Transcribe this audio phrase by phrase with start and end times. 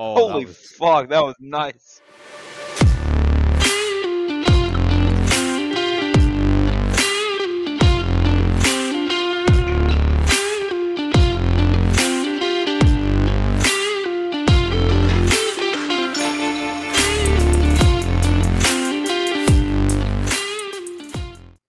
[0.00, 2.00] Oh, Holy that was, fuck, that was nice.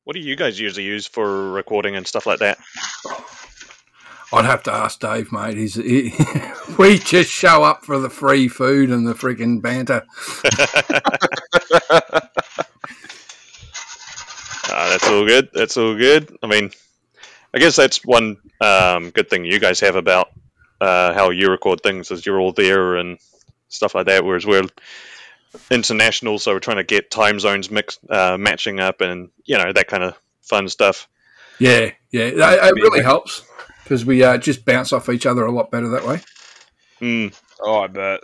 [0.04, 2.60] What do you guys usually use for recording and stuff like that?
[4.40, 5.58] I'd have to ask Dave, mate.
[5.58, 6.14] He,
[6.78, 10.06] we just show up for the free food and the freaking banter.
[14.70, 15.50] Uh, that's all good.
[15.54, 16.38] That's all good.
[16.42, 16.72] I mean,
[17.54, 20.30] I guess that's one um, good thing you guys have about
[20.80, 23.18] uh, how you record things is you're all there and
[23.68, 24.24] stuff like that.
[24.24, 24.70] Whereas we're
[25.70, 29.74] international, so we're trying to get time zones mixed, uh, matching up, and you know
[29.74, 31.10] that kind of fun stuff.
[31.60, 33.44] Yeah, yeah, it, it really helps
[33.90, 36.22] because we uh, just bounce off each other a lot better that way.
[37.02, 37.36] Mm.
[37.60, 38.20] Oh, I bet.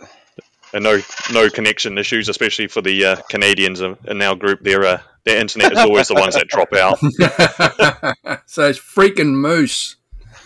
[0.72, 1.00] And no,
[1.32, 4.62] no connection issues, especially for the uh, Canadians in our group.
[4.62, 6.98] Their uh, their internet is always the ones that drop out.
[8.46, 9.96] so it's freaking moose.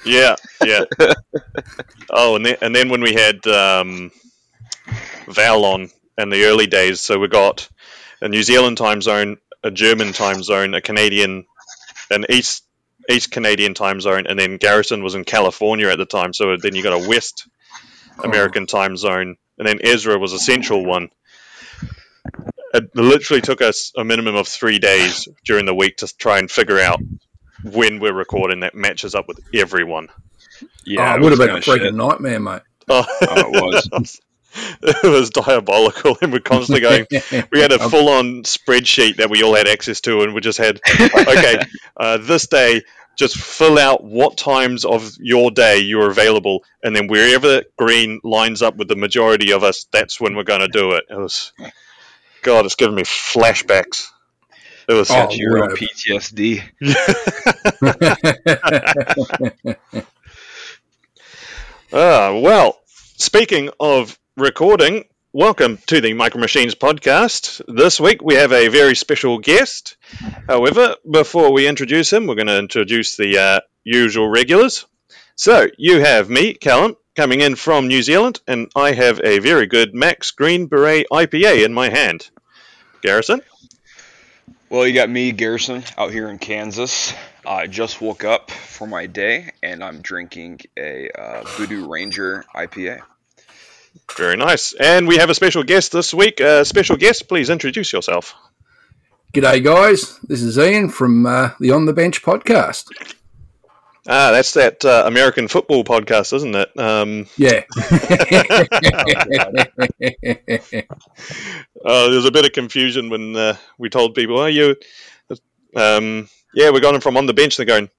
[0.06, 0.84] Yeah, yeah.
[2.10, 4.12] oh, and then and then when we had um,
[5.26, 7.68] Val on in the early days, so we got
[8.22, 11.44] a New Zealand time zone, a German time zone, a Canadian,
[12.10, 12.64] an East
[13.10, 16.74] East Canadian time zone, and then Garrison was in California at the time, so then
[16.74, 17.48] you got a West
[18.22, 21.10] American time zone, and then Ezra was a Central one.
[22.72, 26.50] It literally took us a minimum of three days during the week to try and
[26.50, 27.00] figure out
[27.64, 30.08] when we're recording that matches up with everyone.
[30.84, 31.94] Yeah, oh, it would have been a freaking shit.
[31.94, 32.62] nightmare, mate.
[32.88, 34.20] Oh, oh it was.
[34.82, 37.06] it was diabolical, and we're constantly going.
[37.52, 40.80] we had a full-on spreadsheet that we all had access to, and we just had
[40.90, 41.60] okay,
[41.96, 42.82] uh, this day.
[43.16, 48.62] Just fill out what times of your day you're available, and then wherever green lines
[48.62, 51.04] up with the majority of us, that's when we're going to do it.
[51.10, 51.52] It was,
[52.42, 54.08] God, it's giving me flashbacks.
[54.88, 56.62] It was oh, your own PTSD.
[61.92, 62.78] Ah, well,
[63.16, 67.62] speaking of recording, welcome to the Micro Machines podcast.
[67.72, 69.96] This week we have a very special guest.
[70.48, 74.86] However, before we introduce him, we're going to introduce the uh, usual regulars.
[75.36, 79.66] So, you have me, Callum, coming in from New Zealand, and I have a very
[79.66, 82.28] good Max Green Beret IPA in my hand.
[83.00, 83.40] Garrison?
[84.68, 87.14] Well, you got me, Garrison, out here in Kansas.
[87.46, 93.02] I just woke up for my day, and I'm drinking a uh, Voodoo Ranger IPA.
[94.16, 94.72] Very nice.
[94.72, 96.40] And we have a special guest this week.
[96.40, 98.34] Uh, special guest, please introduce yourself.
[99.32, 100.18] G'day, guys.
[100.20, 102.86] This is Ian from uh, the On the Bench podcast.
[104.08, 106.78] Ah, that's that uh, American football podcast, isn't it?
[106.78, 107.26] Um...
[107.36, 107.62] Yeah.
[111.84, 114.74] oh, there's a bit of confusion when uh, we told people, "Oh, you,
[115.76, 117.90] um, yeah, we're going from on the bench." They're going,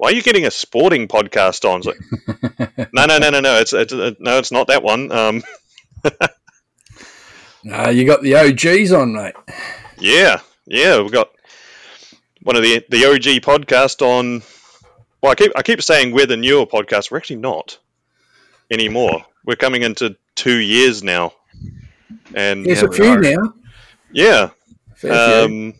[0.00, 1.86] "Why are you getting a sporting podcast on?" It's
[2.78, 3.60] like, no, no, no, no, no.
[3.60, 5.12] It's, it's uh, no, it's not that one.
[5.12, 5.42] Um...
[7.64, 9.34] no, you got the OGs on, mate.
[9.98, 11.28] Yeah, yeah, we've got
[12.40, 14.42] one of the the OG podcast on
[15.20, 17.10] well, I keep I keep saying we're the newer podcast.
[17.10, 17.78] We're actually not
[18.70, 19.26] anymore.
[19.44, 21.34] We're coming into two years now,
[22.34, 23.52] and there's a few now.
[24.12, 24.48] Yeah.
[25.04, 25.74] Um,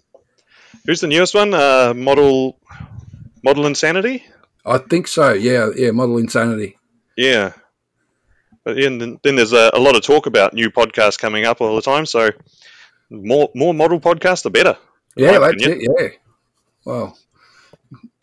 [0.84, 1.54] who's the newest one?
[1.54, 2.58] Uh, Model
[3.42, 4.24] Model Insanity.
[4.64, 5.32] I think so.
[5.32, 5.90] Yeah, yeah.
[5.90, 6.78] Model Insanity.
[7.16, 7.52] Yeah.
[8.64, 11.76] But then, then there's a, a lot of talk about new podcasts coming up all
[11.76, 12.06] the time.
[12.06, 12.30] So
[13.10, 14.76] more more model podcasts, the better.
[15.16, 15.80] Yeah, that's opinion.
[15.80, 15.88] it.
[15.98, 16.08] Yeah.
[16.84, 17.18] Well,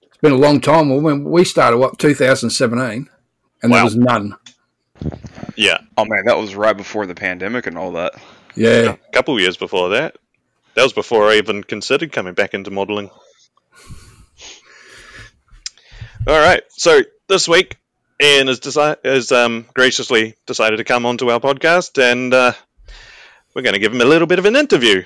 [0.01, 1.01] it's been a long time.
[1.01, 3.09] When we started, what 2017,
[3.61, 3.77] and wow.
[3.77, 4.35] there was none.
[5.55, 5.79] Yeah.
[5.97, 8.13] Oh man, that was right before the pandemic and all that.
[8.55, 8.95] Yeah.
[9.09, 10.17] A couple of years before that.
[10.75, 13.09] That was before I even considered coming back into modelling.
[16.27, 16.61] All right.
[16.71, 17.77] So this week,
[18.21, 22.51] Ian has, deci- has um, graciously decided to come onto our podcast, and uh,
[23.53, 25.05] we're going to give him a little bit of an interview.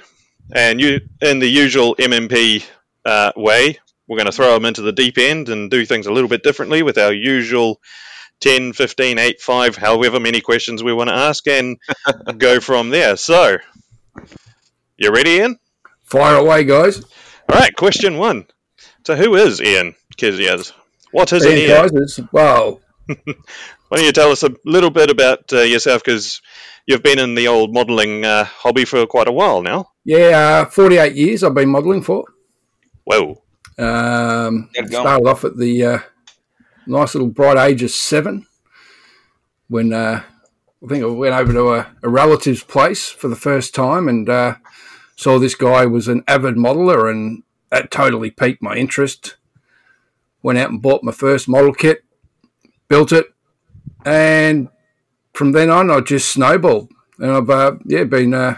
[0.51, 2.65] And you, in the usual MMP
[3.05, 3.77] uh, way,
[4.07, 6.41] we're going to throw him into the deep end and do things a little bit
[6.41, 7.79] differently with our usual
[8.39, 11.77] 10, 15, 8, 5, however many questions we want to ask and
[12.39, 13.15] go from there.
[13.15, 13.59] So,
[14.97, 15.59] you ready, Ian?
[16.03, 17.05] Fire away, guys.
[17.47, 18.47] All right, question one.
[19.05, 20.73] So, who is Ian Keizers?
[21.11, 21.57] What is Ian?
[21.57, 21.87] Ian?
[21.89, 23.15] Guys, well, why
[23.91, 26.03] don't you tell us a little bit about uh, yourself?
[26.03, 26.41] Because
[26.85, 29.91] you've been in the old modelling uh, hobby for quite a while now.
[30.05, 32.25] Yeah, uh, 48 years I've been modelling for.
[33.03, 33.41] Whoa.
[33.77, 35.99] Um, started off at the uh,
[36.85, 38.45] nice little bright age of seven
[39.67, 40.21] when uh,
[40.83, 44.29] I think I went over to a, a relative's place for the first time and
[44.29, 44.55] uh,
[45.15, 49.37] saw this guy was an avid modeler, and that totally piqued my interest.
[50.43, 52.03] Went out and bought my first model kit,
[52.87, 53.27] built it,
[54.05, 54.69] and
[55.33, 58.57] from then on, I just snowballed, and I've uh, yeah been uh,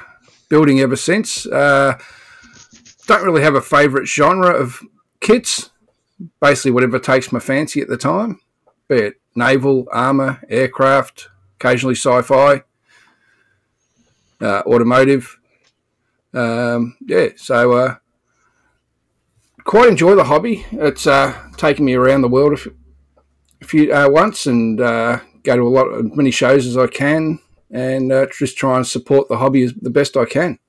[0.49, 1.45] building ever since.
[1.45, 1.97] Uh,
[3.07, 4.81] don't really have a favourite genre of
[5.19, 5.71] kits.
[6.39, 8.39] Basically, whatever takes my fancy at the time,
[8.87, 11.27] be it naval, armour, aircraft,
[11.59, 12.61] occasionally sci-fi,
[14.41, 15.39] uh, automotive.
[16.33, 17.95] Um, yeah, so uh,
[19.63, 20.65] quite enjoy the hobby.
[20.71, 22.75] It's uh, taken me around the world a few,
[23.61, 26.87] a few uh, once and uh, go to a lot of many shows as I
[26.87, 27.39] can,
[27.71, 30.59] and uh, just try and support the hobby as the best I can.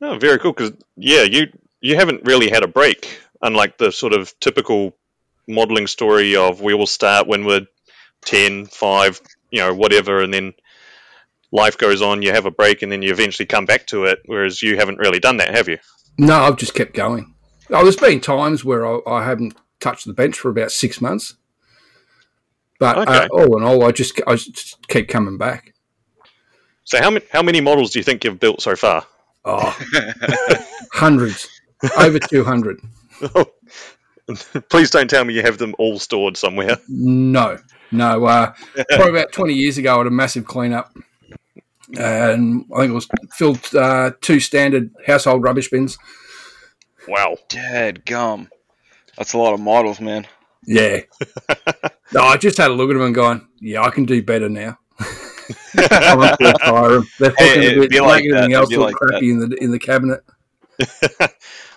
[0.00, 0.52] Oh, very cool.
[0.52, 1.46] Because yeah, you
[1.80, 4.96] you haven't really had a break, unlike the sort of typical
[5.46, 7.66] modeling story of we will start when we're
[8.24, 9.20] 10, 5,
[9.50, 10.54] you know, whatever, and then
[11.52, 14.20] life goes on, you have a break, and then you eventually come back to it.
[14.24, 15.78] Whereas you haven't really done that, have you?
[16.18, 17.33] No, I've just kept going.
[17.74, 21.34] Oh, there's been times where I, I haven't touched the bench for about six months,
[22.78, 23.12] but Okay.
[23.24, 25.74] uh, all in all, I just I just keep coming back.
[26.84, 29.06] So how many how many models do you think you've built so far?
[29.44, 29.76] Oh,
[30.92, 31.48] hundreds,
[31.98, 32.80] over two hundred.
[34.70, 36.78] Please don't tell me you have them all stored somewhere.
[36.88, 37.58] No,
[37.92, 38.24] no.
[38.24, 38.54] Uh,
[38.90, 40.96] probably about 20 years ago, I had a massive cleanup.
[41.98, 45.98] And I think it was filled uh, two standard household rubbish bins.
[47.08, 47.36] Wow.
[47.48, 48.48] Dead gum.
[49.16, 50.26] That's a lot of models, man.
[50.66, 51.00] Yeah.
[52.12, 54.48] no, I just had a look at them and going, yeah, I can do better
[54.48, 54.78] now.
[55.76, 57.06] I'm not gonna tire 'em.
[57.18, 58.50] They're Hey, fucking it'd a bit, be like making that.
[58.50, 60.20] everything else be look like crappy in the in the cabinet.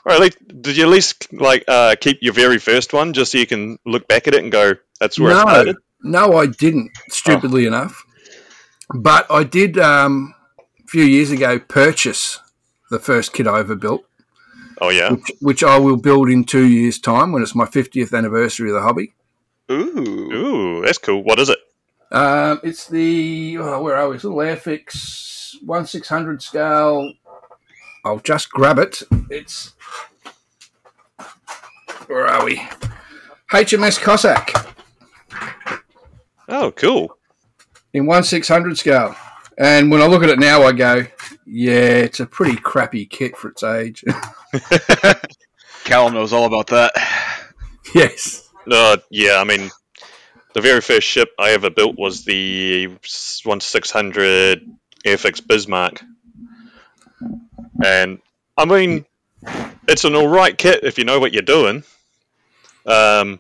[0.06, 3.34] Or at least, did you at least like uh, keep your very first one just
[3.34, 6.38] so you can look back at it and go, "That's where it No, started." no,
[6.38, 6.92] I didn't.
[7.10, 8.06] Stupidly enough,
[8.96, 12.40] but I did um, a few years ago purchase
[12.90, 14.06] the first kit I ever built.
[14.80, 15.12] Oh yeah.
[15.12, 18.76] which, which I will build in two years' time when it's my 50th anniversary of
[18.76, 19.14] the hobby.
[19.72, 20.32] Ooh.
[20.34, 21.24] Ooh, that's cool.
[21.24, 21.58] What is it?
[22.12, 24.16] Um, it's the, oh, where are we?
[24.16, 27.12] It's a little Airfix 1600 scale.
[28.06, 29.02] I'll just grab it.
[29.30, 29.74] It's,
[32.08, 32.62] where are we?
[33.52, 34.54] HMS Cossack
[36.48, 37.18] Oh, cool.
[37.94, 39.16] in 1600 scale.
[39.58, 41.06] And when I look at it now, I go,
[41.46, 44.04] yeah, it's a pretty crappy kit for its age.
[45.84, 46.92] Callum knows all about that.
[47.96, 48.48] yes.
[48.70, 49.72] Uh, yeah, I mean,
[50.54, 52.90] the very first ship I ever built was the
[53.44, 54.70] one six hundred
[55.06, 56.04] Airfix Bismarck,
[57.84, 58.20] and
[58.58, 59.06] I mean,
[59.88, 61.84] it's an all right kit if you know what you're doing.
[62.86, 63.40] Um,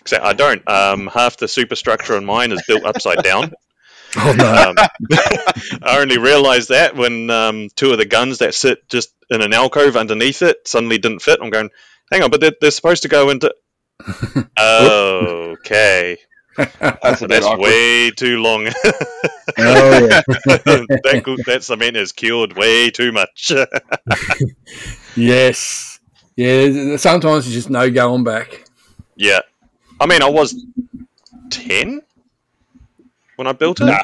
[0.00, 0.66] except I don't.
[0.68, 3.52] Um, half the superstructure on mine is built upside down.
[4.16, 4.70] Oh, no.
[4.70, 4.76] Um,
[5.82, 9.52] I only realised that when um, two of the guns that sit just in an
[9.52, 11.38] alcove underneath it suddenly didn't fit.
[11.42, 11.70] I'm going,
[12.10, 13.54] hang on, but they're, they're supposed to go into.
[14.58, 16.18] okay,
[16.56, 18.66] That's a bit that's way too long.
[18.66, 18.72] oh,
[19.56, 20.22] yeah.
[20.26, 23.52] that, gu- that cement is cured way too much.
[25.16, 26.00] Yes.
[26.36, 28.64] Yeah, sometimes it's just no going back.
[29.16, 29.40] yeah,
[30.00, 30.64] I mean, I was
[31.50, 32.00] ten
[33.42, 33.86] when I built it.
[33.86, 34.02] Nah.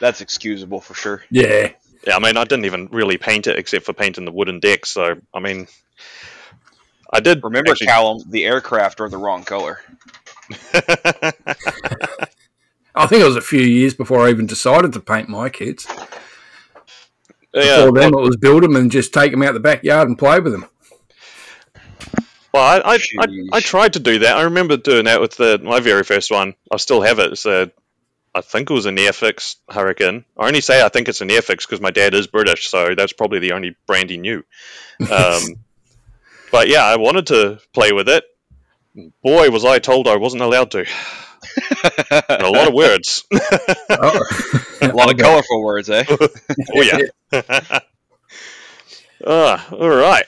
[0.00, 1.22] That's excusable for sure.
[1.30, 1.72] Yeah.
[2.06, 4.86] Yeah, I mean, I didn't even really paint it except for painting the wooden deck.
[4.86, 5.66] So, I mean,
[7.12, 9.80] I did Remember, actually- Callum, the aircraft are the wrong color.
[12.94, 15.86] I think it was a few years before I even decided to paint my kids.
[17.54, 20.18] yeah, Before then, it was build them and just take them out the backyard and
[20.18, 20.64] play with them.
[22.54, 24.36] Well, I, I, I, I tried to do that.
[24.38, 26.54] I remember doing that with the my very first one.
[26.72, 27.32] I still have it.
[27.32, 27.70] It's a,
[28.34, 30.24] I think it was an Airfix Hurricane.
[30.38, 33.12] I only say I think it's an Airfix because my dad is British, so that's
[33.12, 34.44] probably the only brand he knew.
[35.00, 35.42] Um,
[36.52, 38.24] but yeah, I wanted to play with it.
[39.22, 40.84] Boy, was I told I wasn't allowed to.
[42.28, 43.24] A lot of words.
[43.92, 44.20] Oh.
[44.82, 46.04] A lot of colorful words, eh?
[46.74, 47.80] oh yeah.
[49.26, 50.24] ah, all right.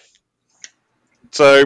[1.32, 1.64] So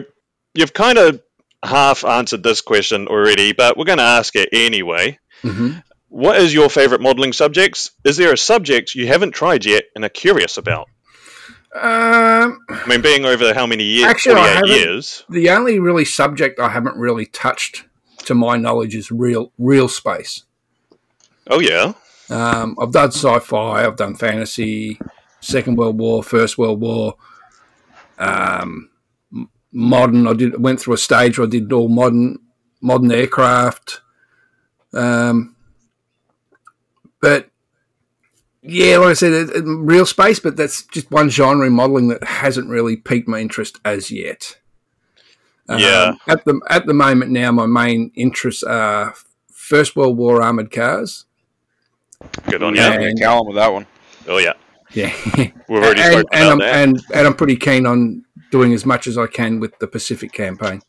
[0.53, 1.21] you've kind of
[1.63, 5.19] half answered this question already, but we're going to ask it anyway.
[5.43, 5.83] Mhm.
[6.09, 7.91] What is your favorite modeling subjects?
[8.03, 10.87] Is there a subject you haven't tried yet and are curious about?
[11.75, 14.09] Um, I mean, being over how many years?
[14.09, 14.69] Actually, I 48 haven't.
[14.71, 15.23] years.
[15.29, 17.83] the only really subject I haven't really touched,
[18.19, 20.43] to my knowledge, is real real space.
[21.49, 21.93] Oh yeah.
[22.29, 24.99] Um, I've done sci-fi, I've done fantasy,
[25.39, 27.15] Second World War, First World War,
[28.17, 28.89] um,
[29.71, 30.25] modern.
[30.25, 32.39] I did went through a stage where I did all modern
[32.81, 34.01] modern aircraft,
[34.93, 35.55] um,
[37.21, 37.49] but
[38.61, 42.07] Yeah, like I said, it, it- real space, but that's just one genre in modelling
[42.09, 44.57] that hasn't really piqued my interest as yet.
[45.69, 46.13] Um, Yeah.
[46.27, 49.13] At the at the moment now, my main interests are
[49.51, 51.25] First World War armored cars.
[52.49, 52.99] Good on Yeah.
[52.99, 53.07] you.
[53.07, 53.85] Yeah, Callum with that one.
[54.27, 54.53] Oh yeah,
[54.91, 56.75] Yeah, we've already and, spoken and about I'm that.
[56.75, 60.31] and, and I'm pretty keen on doing as much as I can with the Pacific
[60.33, 60.81] campaign.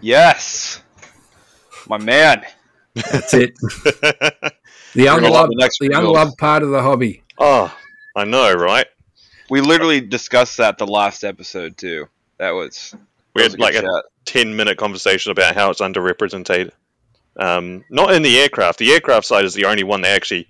[0.00, 0.80] Yes,
[1.88, 2.44] my man.
[2.94, 3.54] That's it.
[4.94, 7.22] the We're gonna love unloved, the the unloved part of the hobby.
[7.38, 7.76] oh,
[8.16, 8.86] I know, right?
[9.50, 12.08] We literally discussed that the last episode too.
[12.38, 12.94] That was
[13.34, 16.70] We that was had a like good a ten minute conversation about how it's underrepresented.
[17.36, 18.78] Um, not in the aircraft.
[18.78, 20.48] The aircraft side is the only one that actually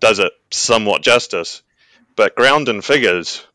[0.00, 1.62] does it somewhat justice.
[2.16, 3.46] But ground and figures,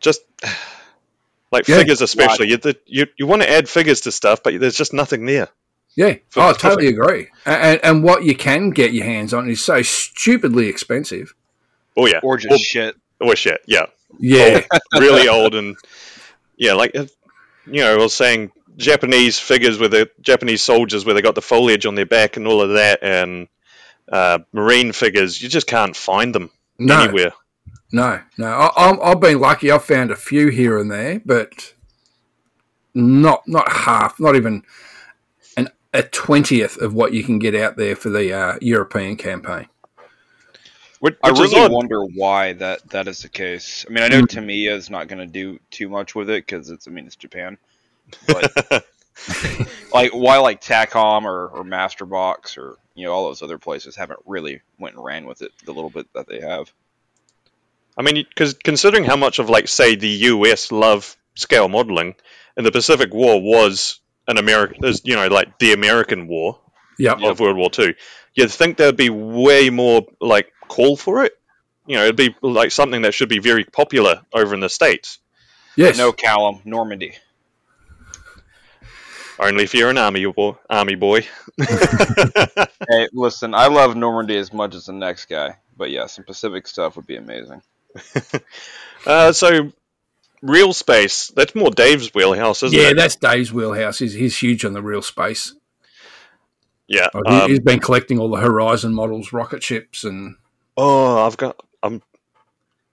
[0.00, 0.22] just
[1.52, 1.76] like Yeah.
[1.78, 4.92] figures especially, you, the, you you want to add figures to stuff, but there's just
[4.92, 5.48] nothing there.
[5.96, 6.60] Yeah, For oh, I Pacific.
[6.60, 7.28] totally agree.
[7.44, 11.34] And, and what you can get your hands on is so stupidly expensive.
[11.96, 12.96] Oh yeah, or just shit.
[13.20, 13.86] or shit, yeah.
[14.18, 14.64] Yeah,
[14.98, 15.76] really old and
[16.56, 17.06] yeah, like uh,
[17.66, 21.42] you know, I was saying Japanese figures with the Japanese soldiers where they got the
[21.42, 23.48] foliage on their back and all of that, and
[24.10, 25.40] uh, marine figures.
[25.40, 27.32] You just can't find them no, anywhere.
[27.92, 28.46] no, no.
[28.46, 29.70] I, I'm, I've been lucky.
[29.70, 31.74] I've found a few here and there, but
[32.94, 34.64] not not half, not even an
[35.92, 39.68] a twentieth of what you can get out there for the uh, European campaign.
[41.00, 41.72] Which, I which is really odd.
[41.72, 43.86] wonder why that that is the case.
[43.88, 46.68] I mean, I know Tamiya is not going to do too much with it because
[46.68, 46.86] it's.
[46.86, 47.56] I mean, it's Japan.
[48.26, 48.52] But
[49.94, 54.20] like, why like Takom or, or Masterbox or you know all those other places haven't
[54.26, 56.70] really went and ran with it the little bit that they have.
[57.96, 62.14] I mean, because considering how much of like say the US love scale modeling,
[62.58, 63.99] and the Pacific War was
[64.30, 66.58] an American, is you know, like the American War
[66.98, 67.22] Yep.
[67.22, 67.94] of World War Two,
[68.34, 71.32] you'd think there'd be way more like call for it.
[71.86, 75.18] You know, it'd be like something that should be very popular over in the states.
[75.76, 75.98] Yes.
[75.98, 77.16] No Callum, Normandy.
[79.38, 80.56] Only if you're an army boy.
[80.68, 81.26] Army boy.
[82.88, 86.66] Hey, listen, I love Normandy as much as the next guy, but yeah, some Pacific
[86.66, 87.62] stuff would be amazing.
[89.06, 89.72] Uh, so,
[90.42, 91.28] real space.
[91.28, 92.88] That's more Dave's wheelhouse, isn't Yeah, it?
[92.88, 93.98] Yeah, that's Dave's wheelhouse.
[93.98, 95.54] He's, he's huge on the real space.
[96.88, 97.08] yeah.
[97.14, 100.36] Oh, he, um, he's been collecting all the Horizon models, rocket ships, and
[100.76, 101.56] oh, I've got.
[101.82, 102.02] I'm.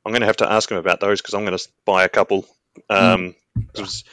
[0.05, 2.09] I'm going to have to ask him about those because I'm going to buy a
[2.09, 2.45] couple.
[2.89, 3.35] Um,
[3.75, 4.05] 'cause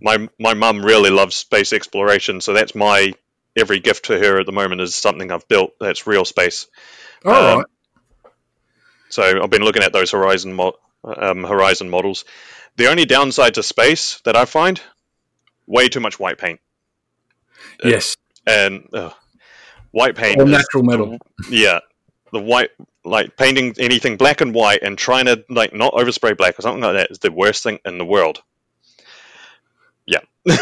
[0.00, 3.12] my my mum really loves space exploration, so that's my
[3.56, 6.66] every gift to her at the moment is something I've built that's real space.
[7.24, 7.66] all Um, right.
[9.10, 12.24] So I've been looking at those Horizon mo- um, Horizon models.
[12.76, 14.80] The only downside to space that I find,
[15.66, 16.60] way too much white paint,
[17.82, 19.12] yes, and ugh,
[19.90, 20.40] white paint.
[20.40, 21.18] is natural metal.
[21.50, 21.80] Yeah,
[22.32, 22.70] the white,
[23.04, 26.82] like painting anything black and white and trying to like not overspray black or something
[26.82, 28.42] like that is the worst thing in the world.
[30.06, 30.20] Yeah,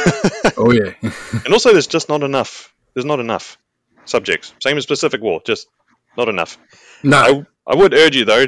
[0.57, 0.93] Oh yeah,
[1.45, 2.73] and also there's just not enough.
[2.95, 3.59] There's not enough
[4.07, 4.55] subjects.
[4.63, 5.69] Same as Pacific War, just
[6.17, 6.57] not enough.
[7.03, 8.47] no, I, I would urge you though,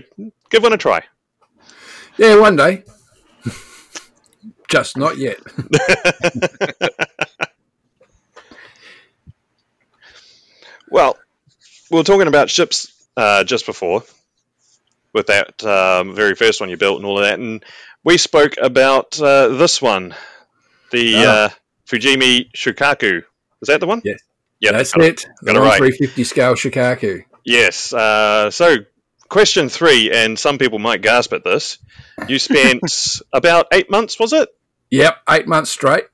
[0.50, 1.02] give one a try.
[2.18, 2.84] Yeah, one day,
[4.68, 5.38] just not yet.
[10.90, 11.18] Well,
[11.90, 14.02] we were talking about ships uh, just before
[15.12, 17.64] with that um, very first one you built and all of that, and
[18.04, 20.14] we spoke about uh, this one,
[20.92, 21.20] the Ah.
[21.20, 21.48] uh,
[21.86, 23.18] Fujimi Shokaku.
[23.62, 24.02] Is that the one?
[24.04, 24.20] Yes.
[24.60, 25.26] Yeah, That's got it.
[25.44, 25.78] got it The right.
[25.78, 27.24] 350 scale Shokaku.
[27.44, 27.92] Yes.
[27.92, 28.76] Uh, so,
[29.28, 31.78] question three, and some people might gasp at this.
[32.26, 32.82] You spent
[33.32, 34.48] about eight months, was it?
[34.90, 36.04] Yep, eight months straight.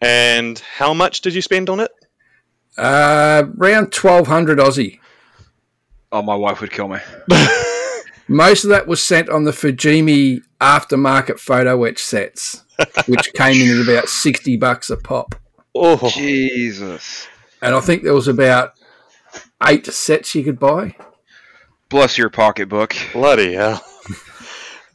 [0.00, 1.90] And how much did you spend on it?
[2.76, 4.98] Uh, around 1200 Aussie.
[6.10, 6.98] Oh, my wife would kill me.
[8.28, 12.64] Most of that was sent on the Fujimi aftermarket photo etch sets,
[13.06, 15.34] which came in at about 60 bucks a pop.
[15.74, 17.26] Oh, Jesus.
[17.60, 18.74] And I think there was about
[19.66, 20.96] eight sets you could buy.
[21.94, 22.96] Bless your pocketbook.
[23.12, 23.80] bloody hell.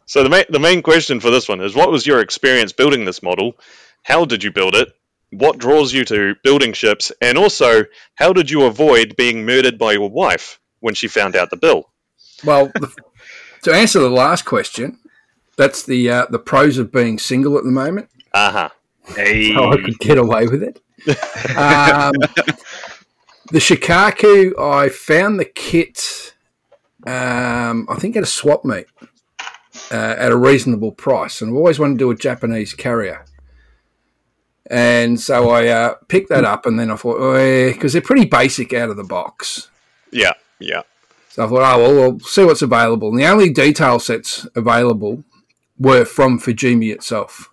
[0.05, 3.05] So the main, the main question for this one is what was your experience building
[3.05, 3.53] this model?
[4.01, 4.89] How did you build it?
[5.29, 7.11] What draws you to building ships?
[7.21, 7.83] And also,
[8.15, 11.91] how did you avoid being murdered by your wife when she found out the bill?
[12.43, 12.71] Well,
[13.61, 14.97] to answer the last question,
[15.57, 18.09] that's the uh, the pros of being single at the moment.
[18.33, 18.69] Uh-huh.
[19.15, 19.53] Hey.
[19.53, 20.81] So I could get away with it.
[21.55, 22.13] Um,
[23.51, 26.33] the Shokaku, I found the kit,
[27.07, 28.85] um, I think at a swap meet
[29.91, 33.25] uh, at a reasonable price, and I've always wanted to do a Japanese carrier.
[34.69, 38.25] And so I uh, picked that up, and then I thought, oh, because they're pretty
[38.25, 39.69] basic out of the box.
[40.11, 40.83] Yeah, yeah.
[41.29, 43.09] So I thought, oh well, we'll see what's available.
[43.09, 45.23] And the only detail sets available
[45.77, 47.49] were from Fujimi itself.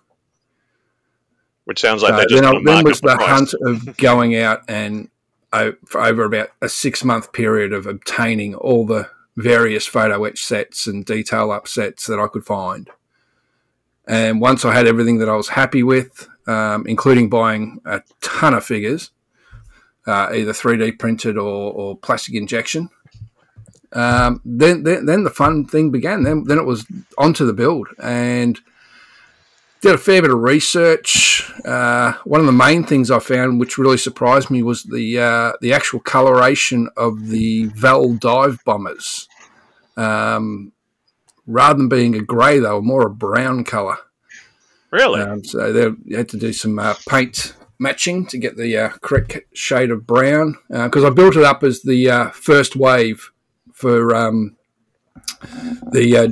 [1.65, 3.53] Which sounds like So they just then, I- put a then was the the hunt
[3.61, 5.09] of going out and
[5.53, 11.05] over about a six month period of obtaining all the various photo etch sets and
[11.05, 12.89] detail up sets that I could find.
[14.07, 18.53] And once I had everything that I was happy with, um, including buying a ton
[18.53, 19.11] of figures,
[20.07, 22.89] uh, either 3D printed or, or plastic injection,
[23.93, 26.23] um, then, then then the fun thing began.
[26.23, 26.85] Then then it was
[27.17, 28.59] onto the build and
[29.81, 31.51] did a fair bit of research.
[31.65, 35.53] Uh, one of the main things I found, which really surprised me, was the uh,
[35.61, 39.27] the actual coloration of the Val dive bombers.
[39.95, 40.71] Um,
[41.45, 43.97] rather than being a grey, they were more a brown colour.
[44.91, 45.21] Really?
[45.21, 49.37] Um, so they had to do some uh, paint matching to get the uh, correct
[49.53, 50.55] shade of brown.
[50.69, 53.31] Because I built it up as the uh, first wave
[53.73, 54.55] for um,
[55.91, 56.27] the uh,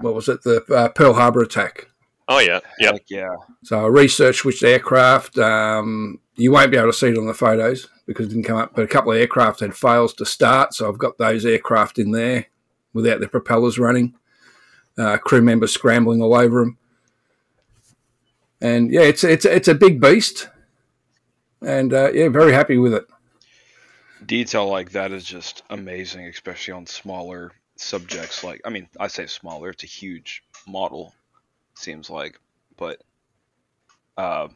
[0.00, 1.88] what was it, the uh, Pearl Harbor attack.
[2.28, 2.60] Oh yeah.
[2.78, 2.92] Yep.
[2.92, 3.34] Heck yeah.
[3.64, 5.38] So I researched which aircraft.
[5.38, 8.58] Um, you won't be able to see it on the photos because it didn't come
[8.58, 8.74] up.
[8.74, 12.12] But a couple of aircraft had fails to start, so I've got those aircraft in
[12.12, 12.46] there
[12.92, 14.14] without their propellers running.
[14.98, 16.78] Uh, crew members scrambling all over them,
[18.62, 20.48] and yeah, it's it's it's a big beast,
[21.60, 23.06] and uh, yeah, very happy with it.
[24.24, 28.42] Detail like that is just amazing, especially on smaller subjects.
[28.42, 31.14] Like, I mean, I say smaller; it's a huge model,
[31.78, 32.38] seems like,
[32.76, 33.02] but
[34.16, 34.48] uh,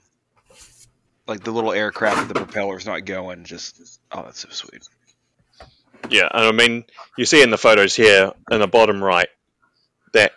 [1.27, 4.89] like the little aircraft with the propellers not going, just oh, that's so sweet.
[6.09, 6.85] Yeah, and I mean,
[7.17, 9.29] you see in the photos here in the bottom right
[10.13, 10.33] that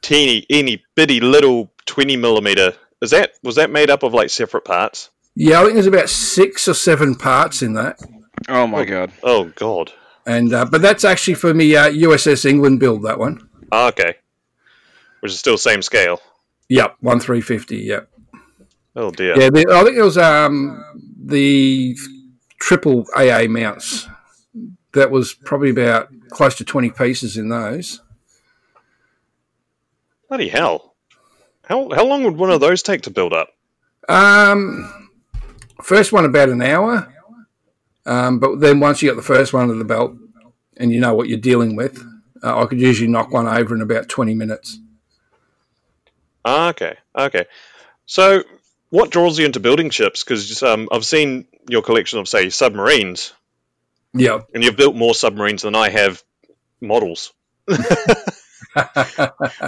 [0.00, 2.74] teeny, teeny, bitty little twenty millimeter.
[3.00, 5.10] Is that was that made up of like separate parts?
[5.34, 7.98] Yeah, I think there's about six or seven parts in that.
[8.48, 9.12] Oh my god.
[9.22, 9.92] Oh God.
[10.26, 13.48] And uh, but that's actually for me uh, USS England build that one.
[13.70, 14.16] Ah, okay.
[15.22, 16.20] Which is still same scale.
[16.68, 17.76] Yep, one three fifty.
[17.78, 18.10] Yep.
[18.96, 19.38] Oh dear.
[19.38, 20.84] Yeah, the, I think it was um,
[21.16, 21.96] the
[22.58, 24.08] triple AA mounts.
[24.94, 28.02] That was probably about close to twenty pieces in those.
[30.28, 30.96] Bloody hell.
[31.64, 33.50] How how long would one of those take to build up?
[34.08, 35.10] Um,
[35.80, 37.14] first one about an hour,
[38.06, 40.16] um, but then once you got the first one under the belt
[40.78, 42.04] and you know what you're dealing with,
[42.42, 44.80] uh, I could usually knock one over in about twenty minutes.
[46.44, 46.96] Ah, okay.
[47.16, 47.44] Okay.
[48.06, 48.44] So
[48.90, 50.24] what draws you into building ships?
[50.24, 53.32] Because um, I've seen your collection of say submarines,
[54.12, 54.40] Yeah.
[54.54, 56.22] and you've built more submarines than I have
[56.80, 57.32] models.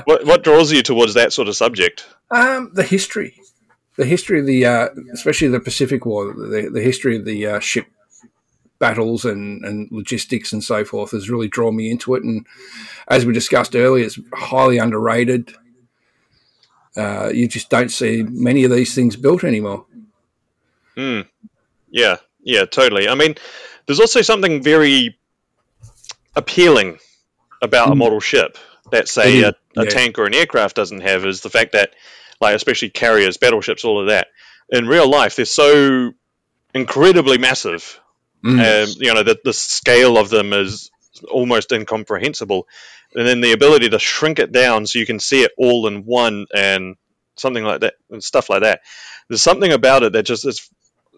[0.05, 2.07] What what draws you towards that sort of subject?
[2.31, 3.35] Um, the history,
[3.99, 7.61] the history of the, uh, especially the Pacific War, the, the history of the uh,
[7.61, 7.87] ship
[8.79, 12.23] battles and, and logistics and so forth has really drawn me into it.
[12.25, 12.47] And
[13.09, 15.55] as we discussed earlier, it's highly underrated.
[16.97, 19.87] Uh, you just don't see many of these things built anymore.
[20.97, 21.23] Hmm.
[21.91, 23.09] Yeah, yeah, totally.
[23.09, 23.35] I mean,
[23.87, 25.19] there's also something very
[26.37, 26.99] appealing
[27.63, 27.99] about a Mm.
[27.99, 28.59] model ship
[28.91, 29.91] that, say, It a, a yeah.
[29.91, 31.91] tank or an aircraft doesn't have is the fact that,
[32.41, 34.29] like, especially carriers, battleships, all of that,
[34.71, 36.13] in real life, they're so
[36.75, 38.01] incredibly massive.
[38.45, 38.85] Mm.
[38.85, 40.91] Um, you know, the, the scale of them is
[41.31, 42.67] almost incomprehensible.
[43.15, 46.05] And then the ability to shrink it down so you can see it all in
[46.05, 46.97] one and
[47.37, 48.81] something like that, and stuff like that.
[49.29, 50.69] There's something about it that just is,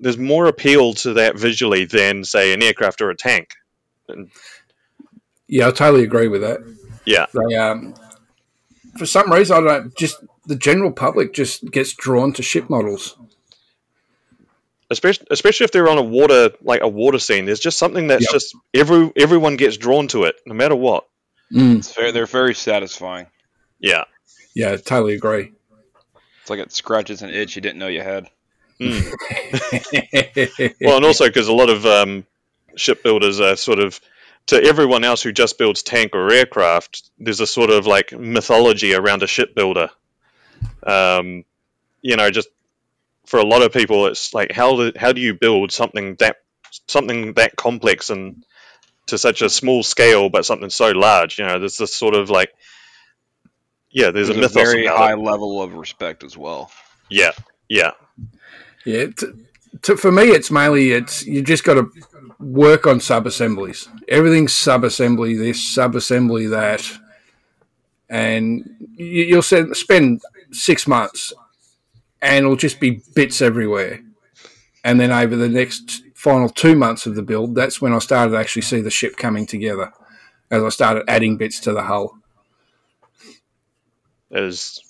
[0.00, 3.54] there's more appeal to that visually than, say, an aircraft or a tank.
[5.48, 6.60] Yeah, I totally agree with that.
[7.04, 7.26] Yeah.
[7.32, 7.94] They, um,
[8.98, 13.16] for some reason, I don't just the general public just gets drawn to ship models.
[14.90, 18.22] Especially, especially if they're on a water like a water scene, there's just something that's
[18.22, 18.32] Yep.
[18.32, 21.04] just every everyone gets drawn to it, no matter what.
[21.52, 21.78] Mm.
[21.78, 23.26] It's very, they're very satisfying.
[23.80, 24.04] Yeah,
[24.54, 25.52] Yeah, totally agree.
[26.40, 28.28] It's like it scratches an itch you didn't know you had.
[28.80, 29.12] Mm.
[30.80, 32.24] well, and also because a lot of um,
[32.76, 34.00] shipbuilders are sort of
[34.46, 37.10] to everyone else who just builds tank or aircraft.
[37.18, 39.90] There's a sort of like mythology around a shipbuilder.
[40.82, 41.44] Um,
[42.02, 42.48] you know, just
[43.26, 46.36] for a lot of people, it's like how do how do you build something that
[46.88, 48.44] something that complex and
[49.06, 51.38] to such a small scale, but something so large?
[51.38, 52.52] You know, there's this sort of like
[53.90, 55.18] yeah, there's, There's a a mythos very about high it.
[55.18, 56.70] level of respect as well.
[57.08, 57.32] Yeah,
[57.68, 57.92] yeah,
[58.84, 59.26] Yeah, t
[59.82, 61.90] to, for me, it's mainly it's you just got to
[62.40, 63.88] work on sub assemblies.
[64.08, 66.82] Everything's sub assembly this, sub assembly that,
[68.08, 68.64] and
[68.96, 70.20] you, you'll se- spend
[70.52, 71.32] six months,
[72.26, 74.00] and it'll just be bits everywhere.
[74.82, 78.32] And then over the next final two months of the build, that's when I started
[78.32, 79.92] to actually see the ship coming together.
[80.50, 82.18] as I started adding bits to the hull.
[84.30, 84.80] It is,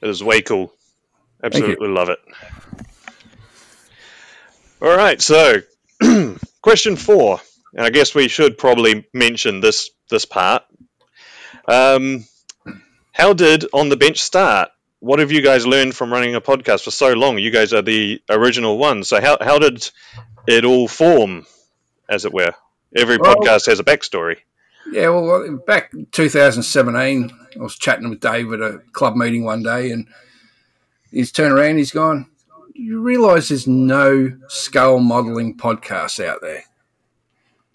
[0.00, 0.72] it is way cool.
[1.42, 2.20] Absolutely love it.
[4.80, 5.60] All right, so
[6.62, 7.40] question four,
[7.74, 10.64] and I guess we should probably mention this this part.
[11.66, 12.24] Um,
[13.12, 14.70] how did on the bench start?
[15.02, 17.36] What have you guys learned from running a podcast for so long?
[17.36, 19.08] You guys are the original ones.
[19.08, 19.90] So how how did
[20.46, 21.44] it all form,
[22.08, 22.54] as it were?
[22.94, 24.36] Every Well- podcast has a backstory.
[24.92, 29.90] Yeah, well, back 2017, I was chatting with Dave at a club meeting one day,
[29.90, 30.06] and
[31.10, 32.26] he's turned around, he's gone,
[32.74, 36.62] You realise there's no scale modelling podcasts out there?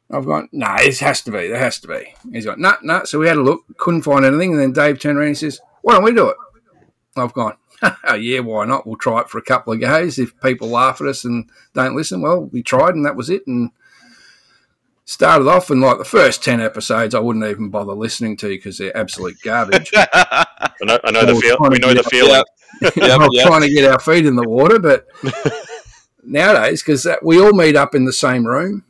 [0.10, 2.14] I've gone, No, nah, it has to be, there has to be.
[2.32, 2.94] He's gone, No, nah, no.
[3.00, 3.04] Nah.
[3.04, 5.40] So we had a look, couldn't find anything, and then Dave turned around and he
[5.40, 6.38] says, Why don't we do it?
[7.20, 7.56] I've gone,
[8.20, 8.86] yeah, why not?
[8.88, 10.18] We'll try it for a couple of goes.
[10.20, 13.46] If people laugh at us and don't listen, well, we tried, and that was it.
[13.48, 13.72] And
[15.06, 18.78] started off and like the first 10 episodes i wouldn't even bother listening to because
[18.78, 20.46] they're absolute garbage I
[20.84, 21.56] know, I know the Well, feel.
[21.56, 22.44] trying We know the get- feeling.
[22.82, 23.48] Yep, I'm yep.
[23.48, 25.08] trying to get our feet in the water but
[26.24, 28.84] nowadays because we all meet up in the same room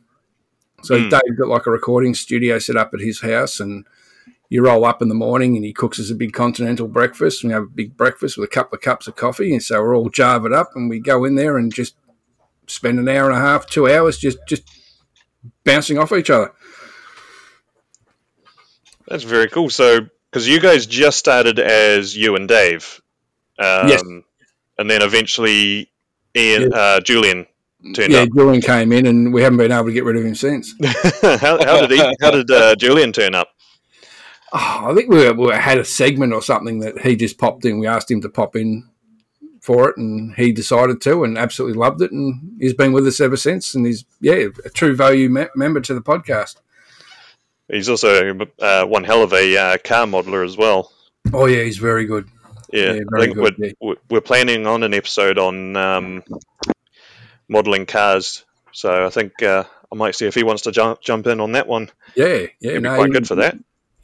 [0.82, 1.08] so Hmm.
[1.08, 3.84] dave's got like a recording studio set up at his house and
[4.50, 7.50] you roll up in the morning and he cooks us a big continental breakfast we
[7.52, 10.08] have a big breakfast with a couple of cups of coffee and so we're all
[10.10, 11.94] jarvered up and we go in there and just
[12.66, 14.62] spend an hour and a half two hours just just
[15.64, 16.52] bouncing off each other
[19.06, 19.70] That's very cool.
[19.70, 23.00] So, because you guys just started as you and Dave,
[23.58, 24.02] um, Yes.
[24.02, 25.90] and then eventually
[26.36, 27.46] Ian, uh, Julian
[27.94, 28.18] turned up.
[28.18, 28.28] yeah up.
[28.34, 30.74] julian came in and we haven't been able to get rid of him since
[31.22, 32.14] how, how did he?
[32.20, 33.48] How did uh, Julian turn up?
[34.52, 37.64] Oh, I think we, were, we had a segment or something that he just popped
[37.64, 37.78] in.
[37.78, 38.88] We asked him to pop in
[39.60, 43.20] for it, and he decided to, and absolutely loved it, and he's been with us
[43.20, 43.74] ever since.
[43.74, 46.56] And he's yeah, a true value me- member to the podcast.
[47.70, 50.90] He's also uh, one hell of a uh, car modeler as well.
[51.34, 52.26] Oh yeah, he's very good.
[52.72, 53.94] Yeah, Yeah, I think good, we're, yeah.
[54.08, 56.22] we're- planning on an episode on um,
[57.48, 58.44] modeling cars.
[58.72, 61.52] So I think uh, I might see if he wants to jump jump in on
[61.52, 61.90] that one.
[62.14, 63.58] Yeah, yeah, He'd be no, quite he- good for that.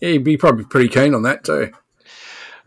[0.05, 1.73] Yeah, he'd be probably pretty keen on that too.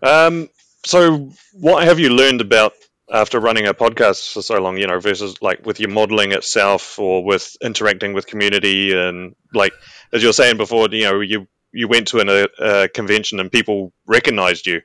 [0.02, 0.50] Um,
[0.86, 2.74] so, what have you learned about
[3.12, 4.78] after running a podcast for so long?
[4.78, 9.74] You know, versus like with your modeling itself, or with interacting with community, and like
[10.14, 12.48] as you were saying before, you know, you you went to an, a,
[12.84, 14.82] a convention and people recognized you.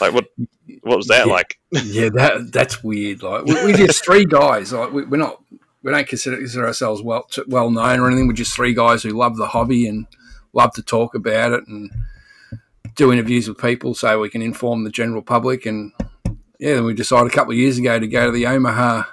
[0.00, 0.26] Like, what
[0.82, 1.32] what was that Yeah.
[1.32, 1.58] like?
[1.84, 3.22] yeah, that that's weird.
[3.22, 4.72] Like we, we're just three guys.
[4.72, 5.42] Like we, we're not,
[5.82, 8.26] we don't consider, consider ourselves well well known or anything.
[8.26, 10.06] We're just three guys who love the hobby and
[10.54, 11.90] love to talk about it and
[12.94, 15.66] do interviews with people so we can inform the general public.
[15.66, 15.92] And
[16.58, 19.04] yeah, then we decided a couple of years ago to go to the Omaha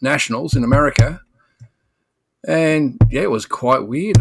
[0.00, 1.20] Nationals in America,
[2.46, 4.16] and yeah, it was quite weird.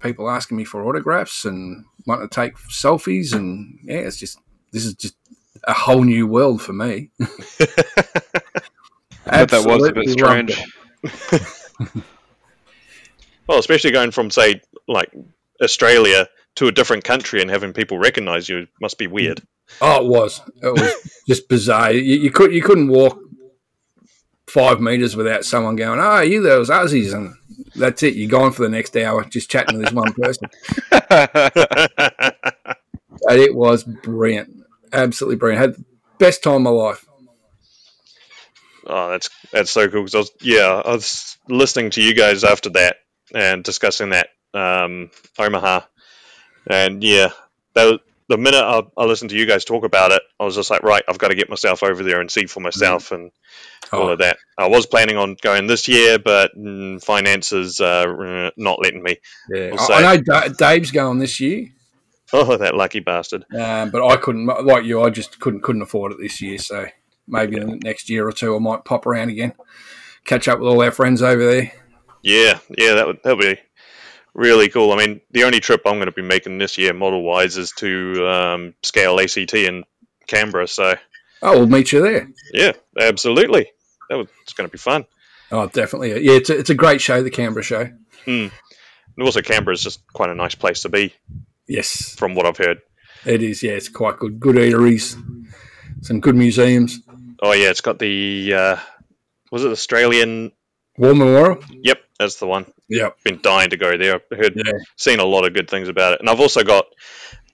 [0.00, 4.38] People asking me for autographs and wanting to take selfies, and yeah, it's just
[4.72, 5.16] this is just
[5.64, 7.10] a whole new world for me.
[9.26, 10.60] I that was a bit strange.
[13.48, 15.12] Well, especially going from say like
[15.62, 19.40] Australia to a different country and having people recognize you must be weird.
[19.80, 20.40] Oh, it was.
[20.62, 21.92] It was just bizarre.
[21.92, 23.18] You, you could you couldn't walk
[24.46, 27.34] five meters without someone going, "Oh, you those Aussies," and
[27.74, 28.14] that's it.
[28.14, 30.48] You're gone for the next hour just chatting to this one person.
[33.28, 35.60] And it was brilliant, absolutely brilliant.
[35.60, 35.84] Had the
[36.18, 37.04] best time of my life.
[38.86, 40.02] Oh, that's that's so cool.
[40.02, 42.96] Cause I was, yeah, I was listening to you guys after that
[43.32, 45.80] and discussing that um, Omaha,
[46.68, 47.30] and yeah,
[47.74, 50.70] was, the minute I, I listened to you guys talk about it, I was just
[50.70, 53.30] like, right, I've got to get myself over there and see for myself and
[53.92, 54.38] all Oh, of that.
[54.56, 59.18] I was planning on going this year, but mm, finances uh, not letting me.
[59.50, 59.70] yeah.
[59.70, 60.04] We'll I.
[60.04, 61.66] I know Da- Dave's going this year,
[62.32, 63.44] Oh, that lucky bastard.
[63.54, 64.46] um, but I couldn't.
[64.46, 66.56] Like you, I just couldn't couldn't afford it this year.
[66.58, 66.86] So
[67.28, 69.52] maybe in the next year or two, I might pop around again,
[70.24, 71.72] catch up with all our friends over there.
[72.22, 73.60] Yeah, yeah, that would that would be
[74.34, 74.92] really cool.
[74.92, 77.72] I mean, the only trip I'm going to be making this year, model wise, is
[77.78, 79.84] to um, scale ACT in
[80.26, 80.66] Canberra.
[80.68, 80.94] So
[81.42, 82.28] Oh, we'll meet you there.
[82.52, 83.70] yeah, absolutely,
[84.08, 85.04] that was it's going to be fun.
[85.50, 86.10] Oh, definitely.
[86.24, 87.90] Yeah, it's a, it's a great show, the Canberra show.
[88.26, 88.50] And
[89.20, 91.12] also, Canberra is just quite a nice place to be,
[91.68, 92.78] Yes, from what I've heard.
[93.26, 93.62] it is.
[93.62, 94.40] Yeah, it's quite good.
[94.40, 95.16] Good eateries,
[96.02, 97.00] some good museums.
[97.42, 98.76] Oh yeah, it's got the uh,
[99.50, 100.52] was it Australian?
[100.96, 101.58] War Memorial.
[101.82, 102.66] Yep, that's the one.
[102.88, 104.16] Yeah, Been dying to go there.
[104.30, 104.72] I've heard, Yeah.
[104.96, 106.86] seen a lot of good things about it, and I've also got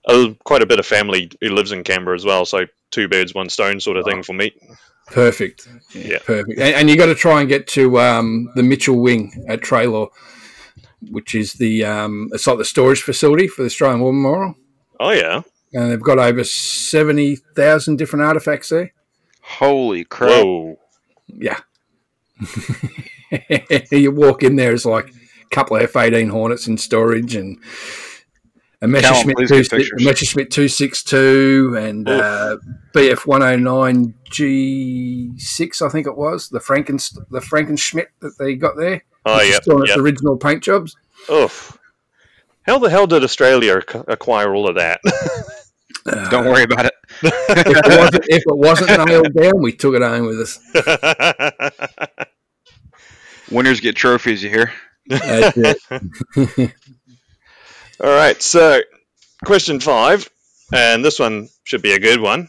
[0.06, 2.44] a, quite a bit of family who lives in Canberra as well.
[2.46, 4.52] So two birds, one stone sort of thing for me.
[5.08, 5.66] Perfect.
[5.94, 6.18] Yeah.
[6.24, 6.58] Perfect.
[6.58, 10.08] And, and you got to try and get to um, the Mitchell Wing at Treloar.
[11.10, 14.54] which is the um, it's like the storage facility for the Australian War Memorial,
[15.00, 15.42] Oh yeah.
[15.72, 18.92] and they've got over seventy thousand different artifacts there.
[19.42, 20.30] Holy crap!
[20.44, 20.78] Whoa.
[21.28, 21.60] Yeah,
[23.90, 27.58] you walk in there, it's like a couple of F eighteen Hornets in storage and.
[28.80, 32.58] A Messerschmitt, two, a Messerschmitt 262 and uh,
[32.94, 39.02] BF 109 G6, I think it was, the Frankenst- the Frankenschmidt that they got there.
[39.26, 39.56] Oh yeah.
[39.56, 40.00] still in its yeah.
[40.00, 40.96] original paint jobs.
[41.28, 41.76] Oof.
[42.62, 45.00] How the hell did Australia acquire all of that?
[46.06, 46.94] Uh, Don't worry about it.
[47.22, 50.58] if, it wasn't, if it wasn't nailed down, we took it home with us.
[53.50, 54.42] Winners get trophies.
[54.42, 54.72] You hear?
[55.06, 55.78] That's it.
[58.00, 58.80] All right, so
[59.44, 60.28] question five,
[60.72, 62.48] and this one should be a good one.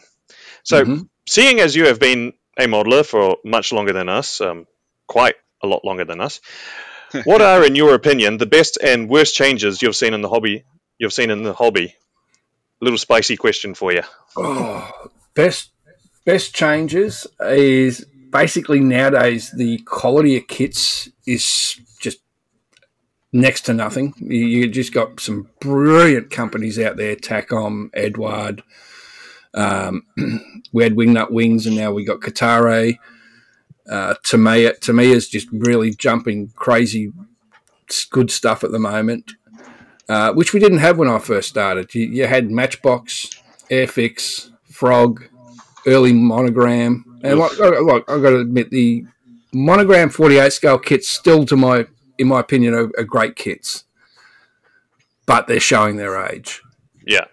[0.62, 1.08] So, Mhm.
[1.28, 4.66] seeing as you have been a modeler for much longer than us, um,
[5.08, 6.40] quite a lot longer than us,
[7.24, 10.64] what are, in your opinion, the best and worst changes you've seen in the hobby?
[10.98, 11.96] You've seen in the hobby.
[12.80, 14.02] Little spicy question for you.
[14.36, 14.88] Oh,
[15.34, 15.70] best
[16.24, 22.18] best changes is basically nowadays the quality of kits is just
[23.32, 24.14] next to nothing.
[24.18, 28.62] You, just got some brilliant companies out there: Takom, Eduard.
[29.54, 30.02] Um,
[30.72, 32.98] we had Wingnut Wings, and now we got Kotare.
[33.88, 37.12] Uh, Tamiya, Tamiya's just really jumping crazy
[38.10, 39.32] good stuff at the moment,
[40.08, 41.92] uh, which we didn't have when I first started.
[41.94, 43.30] You, you had Matchbox,
[43.68, 45.24] Airfix, Frog,
[45.86, 49.04] early Monogram, and like, like I've got to admit the
[49.52, 51.86] Monogram 48 scale kits still, to my
[52.18, 53.84] in my opinion, are, are great kits,
[55.26, 56.60] but they're showing their age.
[57.06, 57.24] Yeah,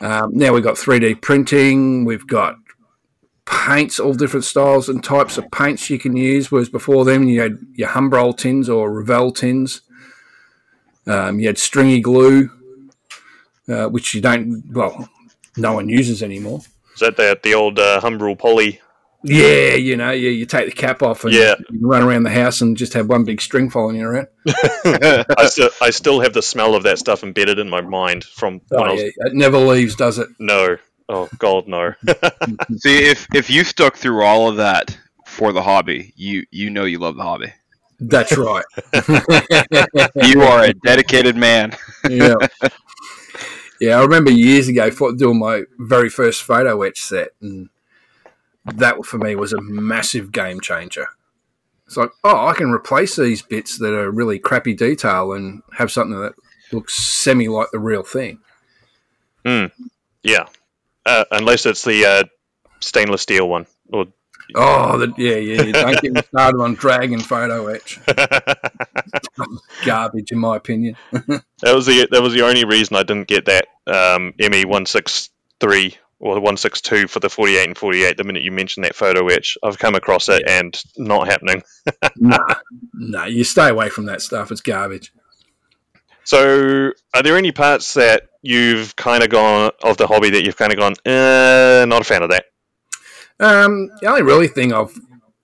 [0.00, 2.56] Um, now we've got 3D printing, we've got
[3.44, 6.50] paints, all different styles and types of paints you can use.
[6.50, 9.82] Whereas before then, you had your Humbrol tins or Revell tins.
[11.06, 12.50] Um, you had stringy glue,
[13.68, 15.08] uh, which you don't, well,
[15.56, 16.60] no one uses anymore.
[16.94, 18.80] is that the, the old uh, Humbrol poly?
[19.22, 21.54] Yeah, you know, you, you take the cap off and Yeah.
[21.70, 24.28] you run around the house and just have one big string following you around.
[24.46, 28.60] I, still, I still have the smell of that stuff embedded in my mind from
[28.68, 29.02] when oh, I Oh, was.
[29.02, 30.28] yeah, it never leaves, does it?
[30.38, 30.76] No.
[31.08, 31.92] Oh, God, no.
[32.78, 36.84] See, if if you stuck through all of that for the hobby, you you know
[36.84, 37.52] you love the hobby.
[37.98, 38.64] That's right.
[40.24, 41.72] You are a dedicated man.
[42.08, 42.36] yeah.
[43.80, 47.68] Yeah, I remember years ago doing my very first photo etch set, and
[48.64, 51.08] that for me was a massive game changer.
[51.86, 55.90] It's like, oh, I can replace these bits that are really crappy detail and have
[55.90, 56.34] something that
[56.72, 58.38] looks semi like the real thing.
[60.22, 60.46] Yeah.
[61.04, 62.24] Uh, unless it's the uh,
[62.80, 63.66] stainless steel one.
[63.92, 64.06] Or
[64.54, 65.72] Oh, the, yeah, yeah.
[65.72, 68.00] Don't get me started on Dragon photo etch.
[69.84, 70.96] Garbage, in my opinion.
[71.12, 71.42] that
[71.74, 75.30] was the that was the only reason I didn't get that um, ME one six
[75.60, 78.16] three or one six two for the forty eight and forty eight.
[78.16, 81.62] The minute you mentioned that photo etch, I've come across it and not happening.
[82.16, 82.54] nah,
[82.94, 84.52] nah, you stay away from that stuff.
[84.52, 85.12] It's garbage.
[86.24, 90.56] So, are there any parts that you've kind of gone of the hobby that you've
[90.56, 92.44] kind of gone, uh, not a fan of that?
[93.40, 94.96] Um, the only really thing I've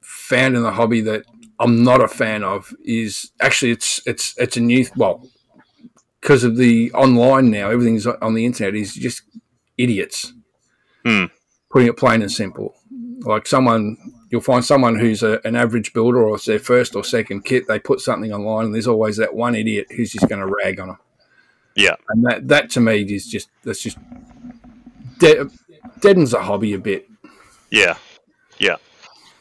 [0.02, 1.24] found in the hobby that
[1.58, 5.26] I'm not a fan of is actually it's it's it's a new well
[6.20, 9.22] because of the online now everything's on the internet is just
[9.78, 10.32] idiots.
[11.06, 11.26] Hmm.
[11.70, 12.74] Putting it plain and simple,
[13.20, 13.96] like someone
[14.30, 17.68] you'll find someone who's a, an average builder or it's their first or second kit.
[17.68, 20.80] They put something online and there's always that one idiot who's just going to rag
[20.80, 20.98] on them.
[21.76, 21.94] Yeah.
[22.08, 23.98] and that that to me is just that's just
[25.18, 25.48] de-
[26.00, 27.08] deadens the hobby a bit.
[27.70, 27.98] Yeah,
[28.58, 28.76] yeah.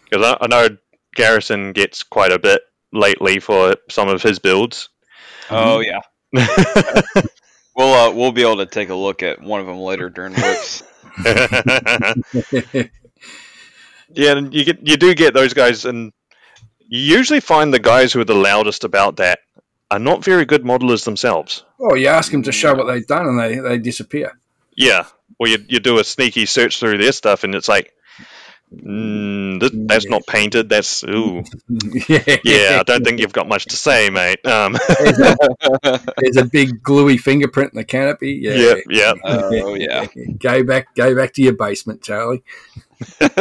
[0.04, 0.78] Because I, I know
[1.15, 4.89] Garrison gets quite a bit lately for some of his builds.
[5.49, 6.01] Oh yeah.
[7.75, 10.34] We'll uh, we'll be able to take a look at one of them later during
[10.34, 10.84] whips.
[14.13, 16.12] yeah, and you get you do get those guys, and
[16.80, 19.39] you usually find the guys who are the loudest about that
[19.91, 21.63] are not very good modelers themselves.
[21.80, 24.32] Oh, you ask them to show what they've done, and they, they disappear.
[24.75, 25.06] Yeah,
[25.39, 27.93] or you you do a sneaky search through their stuff, and it's like,
[28.73, 30.69] mm, th- that's not painted.
[30.69, 31.43] That's ooh,
[32.08, 32.78] yeah, yeah.
[32.80, 34.45] I don't think you've got much to say, mate.
[34.45, 35.36] Um, There's a,
[36.17, 38.39] there's a big gluey fingerprint in the canopy.
[38.41, 39.17] Yeah, Yep, yep.
[39.23, 40.06] Oh yeah.
[40.39, 42.43] go back, go back to your basement, Charlie.
[43.21, 43.36] okay,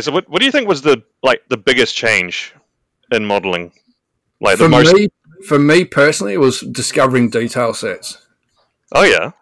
[0.00, 2.54] so what, what do you think was the like the biggest change
[3.10, 3.72] in modeling?
[4.40, 4.94] Like the For most.
[4.94, 5.08] me,
[5.46, 8.18] for me personally, it was discovering detail sets
[8.92, 9.32] Oh yeah,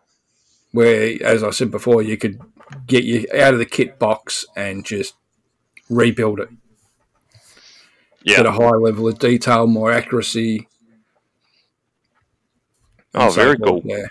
[0.73, 2.41] where, as I said before, you could
[2.87, 5.15] get you out of the kit box and just
[5.89, 6.49] rebuild it.
[8.23, 8.39] Yeah.
[8.39, 10.69] get a high level of detail, more accuracy.
[13.15, 13.83] Oh, very cool.
[13.85, 14.07] Yeah,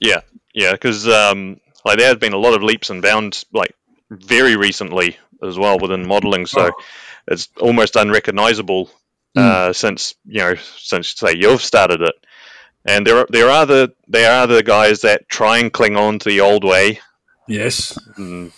[0.00, 0.20] Yeah,
[0.54, 3.74] yeah, because um, like there has been a lot of leaps and bounds, like
[4.10, 6.46] very recently as well within modeling.
[6.46, 6.82] So Oh.
[7.26, 8.90] it's almost unrecognizable
[9.36, 12.14] uh, since you know since say you've started it.
[12.84, 16.18] And there are there are the there are the guys that try and cling on
[16.18, 17.00] to the old way,
[17.50, 18.52] yes, and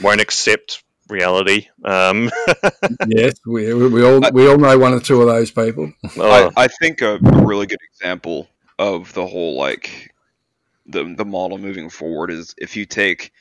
[0.00, 1.68] won't accept reality.
[1.84, 2.30] Um,
[3.06, 3.34] yes.
[3.46, 5.92] We, we, we all we all know one or two of those people.
[6.16, 8.48] oh, I, I think a, a really good example
[8.78, 10.12] of the whole like
[10.86, 13.32] the the model moving forward is if you take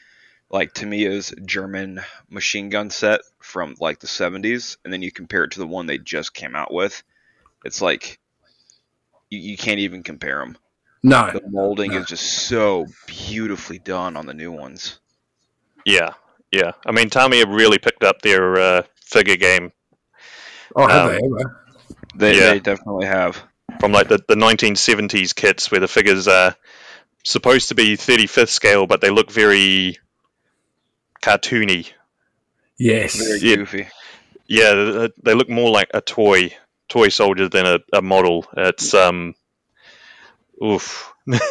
[0.50, 5.52] like Tamiya's German machine gun set from like the 70s and then you compare it
[5.52, 7.04] to the one they just came out with,
[7.64, 8.20] it's like
[9.30, 10.58] you, you can't even compare them.
[11.06, 11.98] No, The molding No.
[12.00, 15.00] is just so beautifully done on the new ones.
[15.86, 16.14] yeah,
[16.52, 16.72] yeah.
[16.86, 19.72] I mean, Tamiya really picked up their uh, figure game
[20.76, 21.62] oh, have Um, they ever?
[22.16, 22.50] They, Yeah.
[22.54, 23.42] they definitely have.
[23.80, 26.56] from like the, the 1970s kits where the figures are
[27.24, 29.98] supposed to be 35th scale, but they look very
[31.22, 31.92] cartoony.
[32.78, 33.56] Yes, Very Yeah.
[33.58, 33.88] goofy.
[34.48, 36.56] Yeah, th- they look more like a toy
[36.88, 38.46] toy soldier than a, a model.
[38.56, 39.34] It's um,
[40.64, 41.12] oof.
[41.28, 41.42] and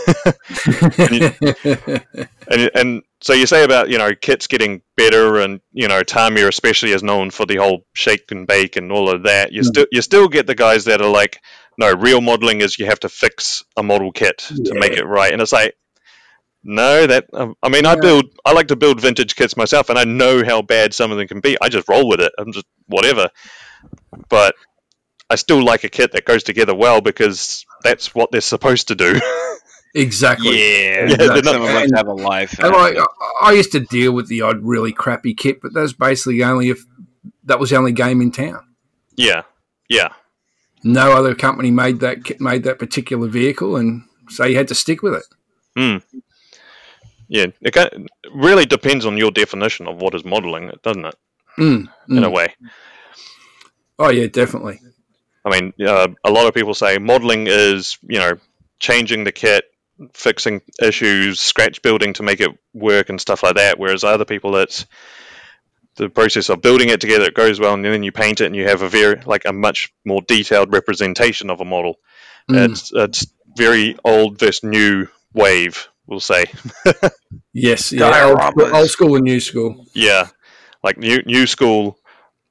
[2.75, 6.93] and so you say about you know kits getting better, and you know Tamiya especially
[6.93, 9.53] is known for the whole shake and bake and all of that.
[9.53, 9.67] You Mm.
[9.67, 11.41] still you still get the guys that are like,
[11.79, 15.33] no, real modeling is you have to fix a model kit to make it right,
[15.33, 15.75] and it's like.
[16.67, 18.25] No, that um, I mean, I build.
[18.45, 21.29] I like to build vintage kits myself, and I know how bad some of them
[21.29, 21.59] can be.
[21.61, 22.33] I just roll with it.
[22.39, 23.29] I'm just whatever.
[24.31, 24.55] But
[25.31, 28.95] I still like a kit that goes together well because that's what they're supposed to
[28.95, 29.21] do.
[29.95, 30.59] exactly.
[30.59, 32.59] Yeah, Yeah, they're not- some of us have a life.
[32.59, 33.07] And like, I,
[33.43, 36.81] I used to deal with the odd really crappy kit, but that's basically only if
[37.45, 38.61] that was the only game in town.
[39.17, 39.43] yeah,
[39.89, 40.09] yeah,
[40.83, 45.03] No other company made that made that particular vehicle, and so you had to stick
[45.03, 45.25] with it.
[45.77, 45.97] Hmm.
[47.29, 47.47] Yeah.
[47.63, 47.91] It ca-
[48.35, 51.15] really depends on your definition of what is modeling, doesn't it?
[51.59, 52.33] Mm, In a mm.
[52.35, 52.55] way.
[53.99, 54.81] Oh yeah, definitely.
[55.45, 58.39] I mean, uh, a lot of people say modeling is you know
[58.79, 59.65] changing the kit,
[60.15, 63.79] fixing issues, scratch building to make it work and stuff like that.
[63.79, 64.87] Whereas other people, it's
[65.97, 67.27] the process of building it together.
[67.27, 69.53] It goes well, and then you paint it, and you have a very like a
[69.53, 71.99] much more detailed representation of a model.
[72.51, 72.71] Mm.
[72.71, 73.27] It's it's
[73.57, 76.47] very old versus new wave, we'll say.
[77.57, 79.87] Yes, yeah, old, old school and new school.
[79.95, 80.27] Yeah,
[80.83, 82.01] like new new school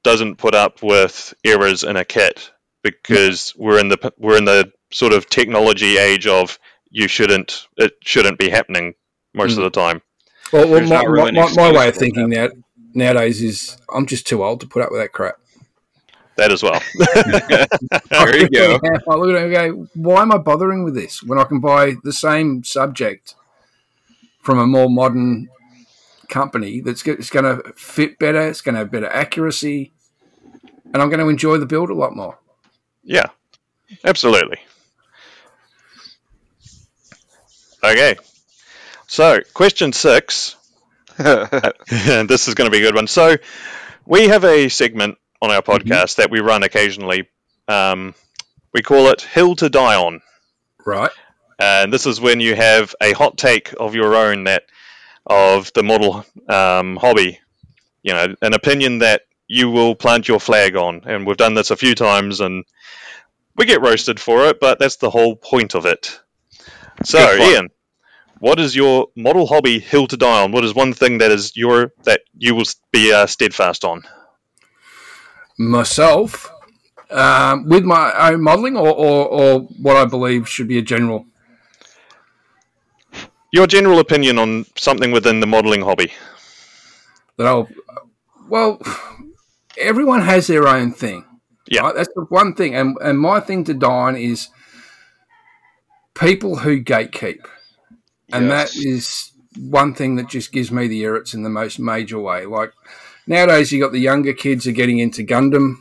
[0.02, 2.50] doesn't put up with errors in a kit
[2.84, 7.94] because we're in the we're in the sort of technology age of you shouldn't it
[8.04, 8.94] shouldn't be happening
[9.32, 10.00] most of the time.
[10.52, 12.48] Well, well my, not really my, my, my way of excuse for thinking now,
[12.94, 15.36] nowadays is I'm just too old to put up with that crap.
[16.36, 16.80] That as well.
[18.10, 18.78] there you go.
[19.08, 21.60] I look at it and go, why am I bothering with this when I can
[21.60, 23.34] buy the same subject
[24.42, 25.48] from a more modern
[26.28, 29.92] company that's go- it's going to fit better, it's going to have better accuracy,
[30.92, 32.38] and I'm going to enjoy the build a lot more.
[33.04, 33.26] Yeah,
[34.04, 34.58] absolutely.
[37.82, 38.16] Okay,
[39.06, 40.56] so question six.
[41.18, 43.06] and this is going to be a good one.
[43.06, 43.36] So,
[44.04, 47.28] we have a segment on our podcast that we run occasionally.
[47.68, 48.14] Um,
[48.72, 50.20] we call it Hill to Die On.
[50.84, 51.10] Right?
[51.58, 54.64] And this is when you have a hot take of your own that
[55.26, 57.38] of the model um, hobby,
[58.02, 61.02] you know, an opinion that you will plant your flag on.
[61.04, 62.64] And we've done this a few times, and
[63.56, 66.20] we get roasted for it, but that's the whole point of it.
[67.04, 67.70] So, Ian,
[68.38, 70.52] what is your model hobby hill to die on?
[70.52, 74.02] What is one thing that is your that you will be uh, steadfast on?
[75.58, 76.50] Myself,
[77.10, 81.26] um, with my own modelling, or, or, or what I believe should be a general.
[83.52, 86.12] Your general opinion on something within the modeling hobby.
[87.36, 87.68] that I'll.
[88.48, 88.80] Well,
[89.78, 91.24] everyone has their own thing.
[91.66, 91.82] Yeah.
[91.82, 91.94] right?
[91.94, 94.48] that's the one thing, and and my thing to die on is
[96.14, 97.46] people who gatekeep,
[98.32, 102.18] and that is one thing that just gives me the irrits in the most major
[102.18, 102.44] way.
[102.46, 102.72] Like
[103.26, 105.76] nowadays, you got the younger kids are getting into Gundam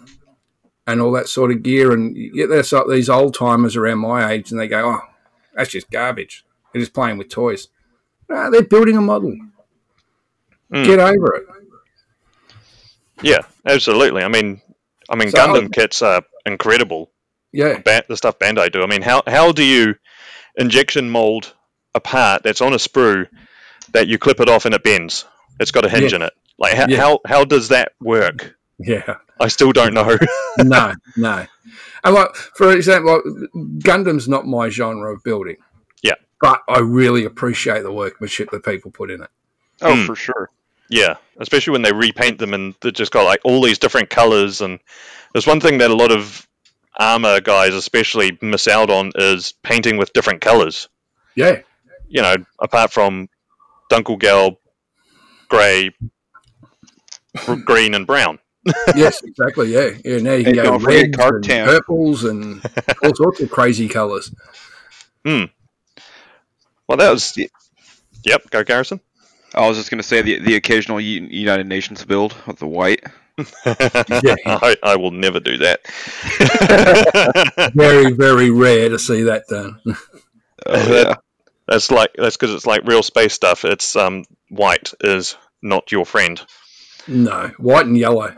[0.86, 4.32] and all that sort of gear, and you get this, these old timers around my
[4.32, 5.01] age, and they go, "Oh,
[5.53, 6.45] that's just garbage.
[6.72, 7.68] They're just playing with toys."
[8.30, 9.38] No, they're building a model.
[10.72, 10.86] Mm.
[10.86, 11.62] Get over it.
[13.24, 14.24] Yeah, absolutely.
[14.24, 14.61] I mean,
[15.09, 17.11] I mean, So- Gundam kits are incredible.
[17.51, 17.80] Yeah.
[17.86, 18.82] Ba- the stuff Bandai do.
[18.84, 19.95] I mean, how how do you
[20.57, 21.53] injection mold
[21.95, 23.28] a part that's on a sprue
[23.91, 25.26] that you clip it off and it bends?
[25.59, 26.15] It's got a hinge Yeah.
[26.17, 26.34] in it.
[26.57, 26.97] Like how, Yeah.
[26.97, 28.55] how how does that work?
[28.80, 29.17] Yeah.
[29.39, 30.17] I still don't know.
[30.57, 31.45] no, no.
[32.03, 33.24] And like for example, like,
[33.84, 35.57] Gundam's not my genre of building.
[36.01, 36.15] Yeah.
[36.41, 39.30] but I really appreciate the workmanship that people put in it.
[39.82, 40.05] Oh, Hmm.
[40.05, 40.49] for sure.
[40.94, 44.62] Yeah, especially when they repaint them and they've just got like all these different colors.
[44.62, 44.80] And
[45.34, 46.48] there's one thing that a lot of
[47.00, 50.88] armor guys, especially, miss out on is painting with different colors.
[51.36, 51.62] Yeah,
[52.08, 53.28] You know, apart from
[53.91, 54.58] Dunkelgelb,
[55.50, 55.89] grey,
[57.66, 58.38] green, and brown.
[58.96, 59.74] yes, exactly.
[59.74, 60.20] Yeah, yeah.
[60.20, 61.68] Now you can And go don't reds and tan.
[61.68, 62.64] purples and
[63.04, 64.32] all sorts of crazy colours.
[65.26, 65.46] Hmm.
[66.88, 67.36] Well, that was.
[68.26, 69.00] Yep, go Garrison.
[69.54, 73.04] I was just gonna say the the occasional United Nations build with the white.
[73.66, 75.82] I, I will never do that.
[77.76, 79.80] Very, very rare to see that done.
[79.86, 79.93] Oh,
[80.66, 81.16] that- yeah.
[81.68, 83.66] that's like that's because it's like real space stuff.
[83.66, 86.41] It's um white is not your friend.
[87.08, 88.36] No, white and yellow.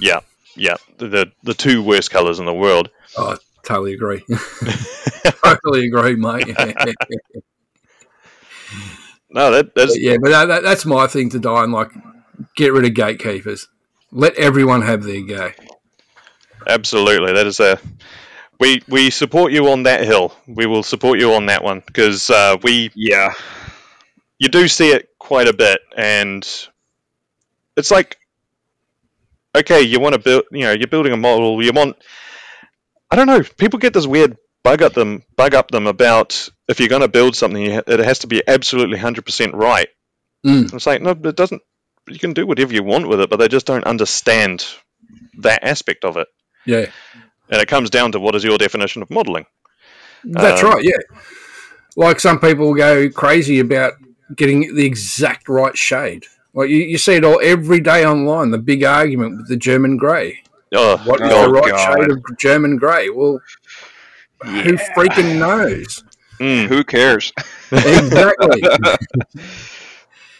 [0.00, 0.20] Yeah,
[0.56, 2.90] yeah, the the, the two worst colors in the world.
[3.16, 4.24] Oh, totally agree.
[5.42, 6.54] totally agree, mate.
[9.30, 11.90] No, that that's yeah, but that, that, that's my thing to die and like
[12.56, 13.68] get rid of gatekeepers.
[14.12, 15.50] Let everyone have their go.
[16.66, 17.78] absolutely that is a.
[18.58, 20.34] We we support you on that hill.
[20.46, 23.32] We will support you on that one because uh, we Yeah.
[24.38, 26.46] you do see it quite a bit, and
[27.76, 28.16] it's like,
[29.54, 31.62] okay, you want to build, you know, you're building a model.
[31.62, 31.96] You want,
[33.10, 36.80] I don't know, people get this weird bug up them, bug up them about if
[36.80, 39.88] you're going to build something, it has to be absolutely hundred percent right.
[40.44, 40.72] Mm.
[40.74, 41.62] It's like no, it doesn't.
[42.08, 44.66] You can do whatever you want with it, but they just don't understand
[45.38, 46.28] that aspect of it.
[46.64, 46.86] Yeah,
[47.48, 49.46] And it comes down to what is your definition of modeling?
[50.24, 50.82] that's Um, right.
[50.84, 50.98] Yeah,
[51.96, 53.92] like some people go crazy about
[54.34, 56.24] getting the exact right shade.
[56.54, 58.50] Like you, you see it all every day online.
[58.50, 60.42] The big argument with the German grey.
[60.74, 61.98] Oh, What is Oh, the right God.
[61.98, 63.08] shade of German grey?
[63.10, 63.40] Well,
[64.42, 66.04] who freaking knows?
[66.38, 66.66] mm.
[66.66, 67.32] Who cares?
[67.72, 68.62] exactly.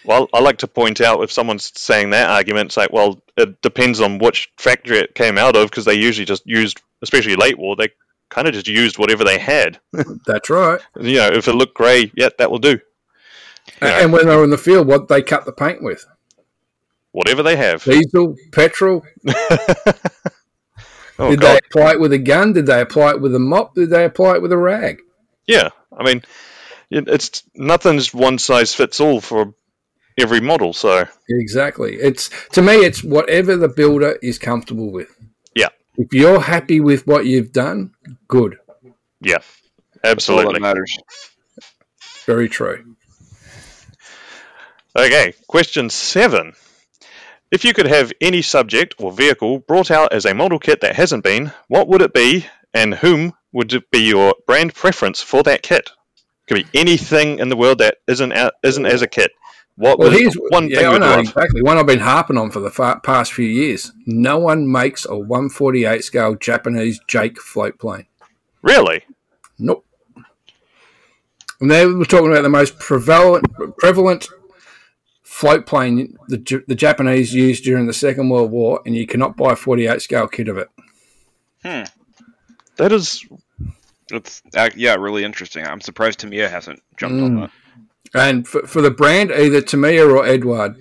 [0.07, 3.61] Well, I like to point out if someone's saying that argument, it's like, well, it
[3.61, 7.59] depends on which factory it came out of because they usually just used, especially late
[7.59, 7.89] war, they
[8.31, 9.81] kind of just used whatever they had.
[10.27, 10.81] That's right.
[11.01, 12.79] You know, if it looked grey, yeah, that will do.
[13.83, 14.03] Yeah.
[14.03, 16.07] And when they were in the field, what they cut the paint with?
[17.11, 17.83] Whatever they have.
[17.83, 19.05] Diesel, petrol.
[21.19, 21.53] Oh, Did God.
[21.55, 22.53] they apply it with a gun?
[22.53, 23.75] Did they apply it with a mop?
[23.75, 24.99] Did they apply it with a rag?
[25.47, 26.23] Yeah, I mean,
[26.91, 29.55] it's nothing's one size fits all for
[30.19, 30.73] every model.
[30.73, 31.95] So Exactly.
[31.97, 35.09] It's to me, it's whatever the builder is comfortable with.
[35.55, 35.69] Yeah.
[35.97, 37.93] If you're happy with what you've done,
[38.29, 38.59] good.
[39.21, 39.39] yeah,
[40.03, 40.61] That's all that absolutely.
[40.61, 40.99] matters.
[42.27, 42.97] Very true.
[44.99, 46.55] Okay, question seven.
[47.51, 50.97] If you could have any subject or vehicle brought out as a model kit that
[50.97, 55.43] hasn't been, what would it be, and whom would it be your brand preference for
[55.45, 55.91] that kit?
[56.49, 59.31] It Could be anything in the world that isn't out, isn't as a kit.
[59.77, 61.63] What Well, here's one yeah, thing I know exactly.
[61.63, 63.93] One I've been harping on for the fa- past few years.
[64.07, 68.07] No one makes a 148 scale Japanese Jake float plane.
[68.63, 69.05] Really?
[69.59, 69.85] Nope.
[71.61, 73.47] And they were talking about the most prevalent
[73.79, 74.29] prevalent
[75.37, 79.53] float plane the, the Japanese used during the Second World War, and you cannot buy
[79.53, 80.69] a 48 scale kit of it.
[81.63, 81.83] Hmm.
[82.77, 83.27] That is
[84.11, 85.67] It's uh, yeah, really interesting.
[85.67, 87.41] I'm surprised Tamiya hasn't jumped on Mm.
[87.41, 87.51] that.
[88.15, 90.77] And for, for the brand, either Tamiya or Eduard.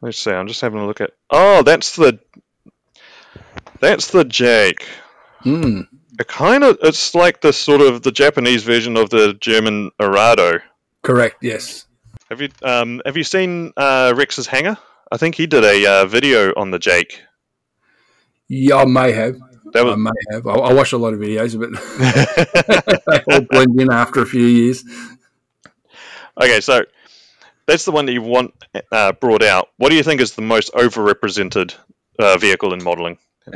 [0.00, 0.30] Let's see.
[0.32, 1.12] I'm just having a look at.
[1.30, 2.18] Oh, that's the.
[3.80, 4.84] That's the Jake.
[5.40, 5.82] Hmm.
[6.18, 6.78] It kind of.
[6.82, 10.60] It's like the sort of the Japanese version of the German Arado.
[11.04, 11.36] Correct.
[11.42, 11.86] Yes.
[12.30, 14.78] Have you um have you seen uh, Rex's hangar?
[15.12, 17.20] I think he did a uh, video on the Jake.
[18.48, 19.36] Yeah, I may have.
[19.74, 19.92] That was...
[19.92, 20.46] I may have.
[20.46, 21.70] I, I watched a lot of videos, but
[23.06, 24.82] they all blend in after a few years.
[26.40, 26.62] okay.
[26.62, 26.86] So
[27.66, 28.54] that's the one that you want
[28.90, 29.68] uh, brought out.
[29.76, 31.74] What do you think is the most overrepresented
[32.18, 33.18] uh, vehicle in modeling?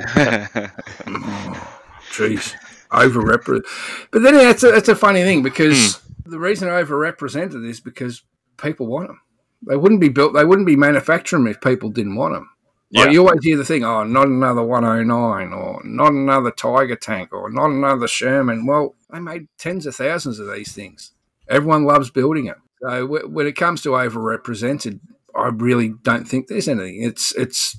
[2.13, 2.55] Jeez,
[2.91, 3.63] overrepresented.
[4.11, 5.99] But then that's a, that's a funny thing because
[6.29, 8.23] the reason I overrepresented is because
[8.57, 9.21] people want them.
[9.67, 10.35] They wouldn't be built.
[10.35, 12.51] They wouldn't be manufacturing them if people didn't want them.
[12.93, 13.13] Like Yeah.
[13.13, 17.51] you always hear the thing, oh, not another 109, or not another Tiger tank, or
[17.51, 18.67] not another Sherman.
[18.67, 21.13] Well, they made tens of thousands of these things.
[21.49, 22.63] Everyone loves building them.
[22.81, 25.01] So w- when it comes to overrepresented,
[25.35, 27.03] I really don't think there's anything.
[27.03, 27.79] It's it's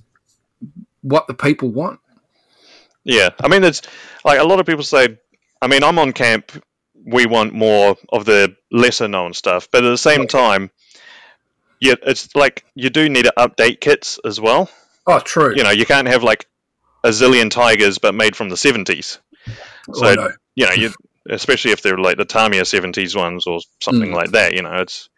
[1.01, 1.99] what the people want.
[3.03, 3.81] Yeah, I mean, it's
[4.25, 5.17] like a lot of people say.
[5.61, 6.51] I mean, I'm on camp.
[7.05, 10.69] We want more of the lesser known stuff, but at the same time,
[11.79, 14.69] yeah, it's like you do need to update kits as well.
[15.07, 15.53] Oh, true.
[15.55, 16.45] You know, you can't have like
[17.03, 19.19] a zillion tigers but made from the seventies.
[19.93, 20.29] So I know.
[20.55, 20.91] you know, you
[21.29, 24.15] especially if they're like the Tamiya seventies ones or something Mm.
[24.15, 24.53] like that.
[24.53, 25.09] You know, it's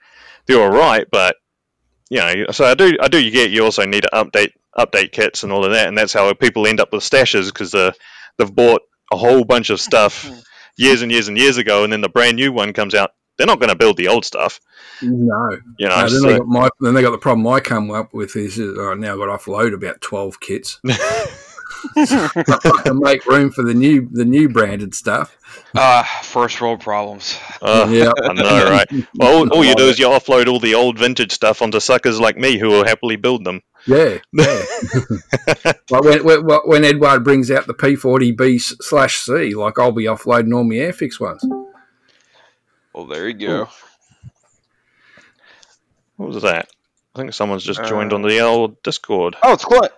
[0.45, 1.35] they're all right, but
[2.09, 5.11] you know, so I do I do you get you also need to update update
[5.11, 7.93] kits and all of that, and that's how people end up with stashes because the
[8.37, 10.29] they've bought a whole bunch of stuff
[10.77, 13.11] years and years and years ago, and then the brand new one comes out.
[13.37, 14.59] They're not going to build the old stuff,
[15.01, 15.57] No.
[15.79, 15.95] you know.
[15.95, 18.35] No, then, so- they got my, then they got the problem I come up with
[18.35, 20.79] is uh, I now got to offload about twelve kits.
[21.97, 25.37] I can make room for the new the new branded stuff.
[25.75, 27.37] Ah, first world problems.
[27.61, 28.11] uh, Yeah.
[28.23, 28.87] I know, right?
[29.15, 32.19] Well, all, all you do is you offload all the old vintage stuff onto suckers
[32.19, 33.61] like me who will happily build them.
[33.87, 34.63] Yeah, yeah.
[35.89, 40.55] like when, when, when Eduard brings out the P40B slash C, like I'll be offloading
[40.55, 41.43] all my Airfix ones.
[42.93, 43.69] Well, there you go.
[46.17, 46.69] What was that?
[47.15, 49.35] I think someone's just joined Uh, on the old Discord.
[49.43, 49.91] Oh, it's Clint.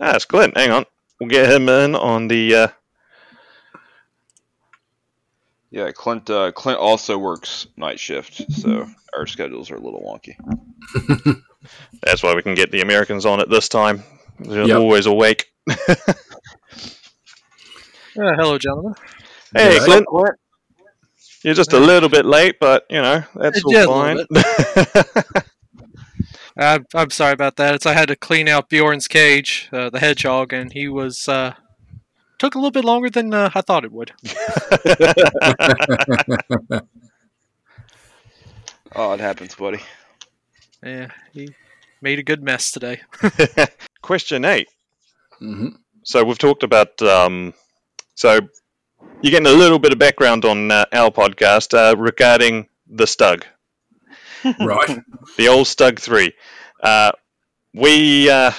[0.00, 0.56] Ah, it's Clint.
[0.56, 0.84] Hang on.
[1.18, 2.54] We'll get him in on the.
[2.54, 2.68] Uh,
[5.70, 6.28] Yeah, Clint.
[6.28, 10.34] Uh, Clint also works night shift, so our schedules are a little wonky.
[12.02, 14.02] that's why we can get the Americans on it this time.
[14.38, 14.78] They're Yep.
[14.78, 15.46] always awake.
[18.18, 18.94] Uh, hello, gentlemen.
[19.54, 19.84] Hey, Yeah.
[19.84, 20.06] Clint.
[21.42, 24.26] You're just a little bit late, but you know that's all fine.
[26.56, 27.74] I'm, I'm sorry about that.
[27.74, 31.54] It's I had to clean out Bjorn's cage, uh, the hedgehog, and he was uh,
[32.38, 34.12] took a little bit longer than uh, I thought it would.
[38.94, 39.80] Oh, it happens, buddy.
[40.82, 41.54] Yeah, he
[42.00, 43.00] made a good mess today.
[44.02, 44.68] Question eight.
[45.38, 45.68] hmm
[46.04, 47.00] So we've talked about.
[47.02, 47.54] Um,
[48.14, 48.40] so
[49.22, 53.44] you're getting a little bit of background on uh, our podcast uh, regarding the Stug,
[54.60, 55.00] Right.
[55.36, 56.32] the old Stug Three.
[56.82, 57.12] Uh,
[57.74, 58.52] we uh,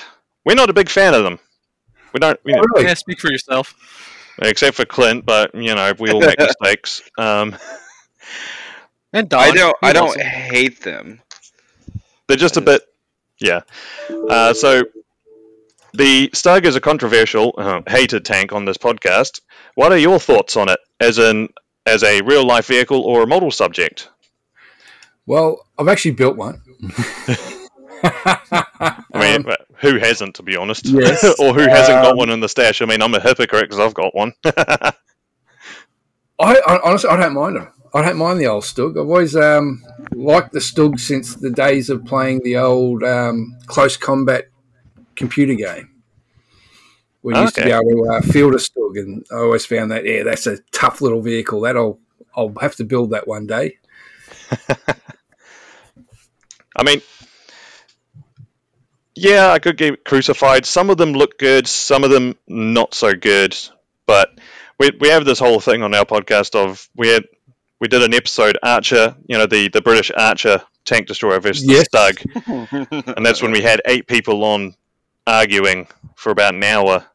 [0.45, 1.39] we're not a big fan of them.
[2.13, 2.87] We don't, you know, Really?
[2.87, 3.73] Yeah, speak for yourself.
[4.41, 7.01] except for Clint, but you know we all make mistakes.
[7.17, 7.55] Um,
[9.13, 9.39] And Don.
[9.39, 9.75] I don't.
[9.83, 11.21] I don't hate them.
[12.31, 12.81] They're just a bit,
[13.39, 13.61] yeah.
[14.09, 14.83] Uh, so
[15.93, 19.41] the Stug is a controversial, uh, hated tank on this podcast.
[19.75, 21.49] What are your thoughts on it, as in
[21.85, 24.07] as a real life vehicle or a model subject?
[25.25, 26.61] Well, I've actually built one.
[28.03, 30.85] I mean, Um, who hasn't, to be honest?
[30.87, 31.23] yes.
[31.39, 32.81] or who hasn't got Um, one in the stash?
[32.81, 34.33] I mean, I'm a hypocrite because I've got one.
[34.45, 34.93] I,
[36.39, 37.67] I honestly I don't mind them.
[37.93, 38.91] I don't mind the old Stug.
[38.91, 39.83] I've always um,
[40.13, 44.49] liked the Stug since the days of playing the old um, close combat
[45.15, 45.89] computer game.
[47.21, 50.05] We used to be able to uh, field a Stug, and I always found that
[50.05, 51.61] yeah, that's a tough little vehicle.
[51.61, 51.99] That I'll
[52.35, 53.77] I'll have to build that one day.
[56.75, 57.01] I mean,
[59.13, 60.65] yeah, I could get crucified.
[60.65, 63.55] Some of them look good, some of them not so good.
[64.07, 64.39] But
[64.79, 67.25] we we have this whole thing on our podcast of we had
[67.81, 71.87] we did an episode Archer, you know, the the British Archer tank destroyer versus Yes.
[71.91, 74.75] the Stug, and that's when we had eight people on
[75.27, 77.05] arguing for about an hour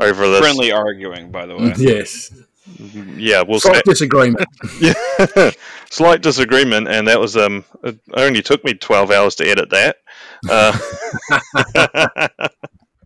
[0.00, 0.40] over this.
[0.40, 1.74] Friendly arguing, by the way.
[1.78, 2.32] Yes,
[3.16, 4.46] Yeah, we'll slight say, disagreement.
[4.80, 5.50] yeah,
[5.90, 9.96] slight disagreement, and that was um, it only took me twelve hours to edit that.
[10.48, 10.76] Uh,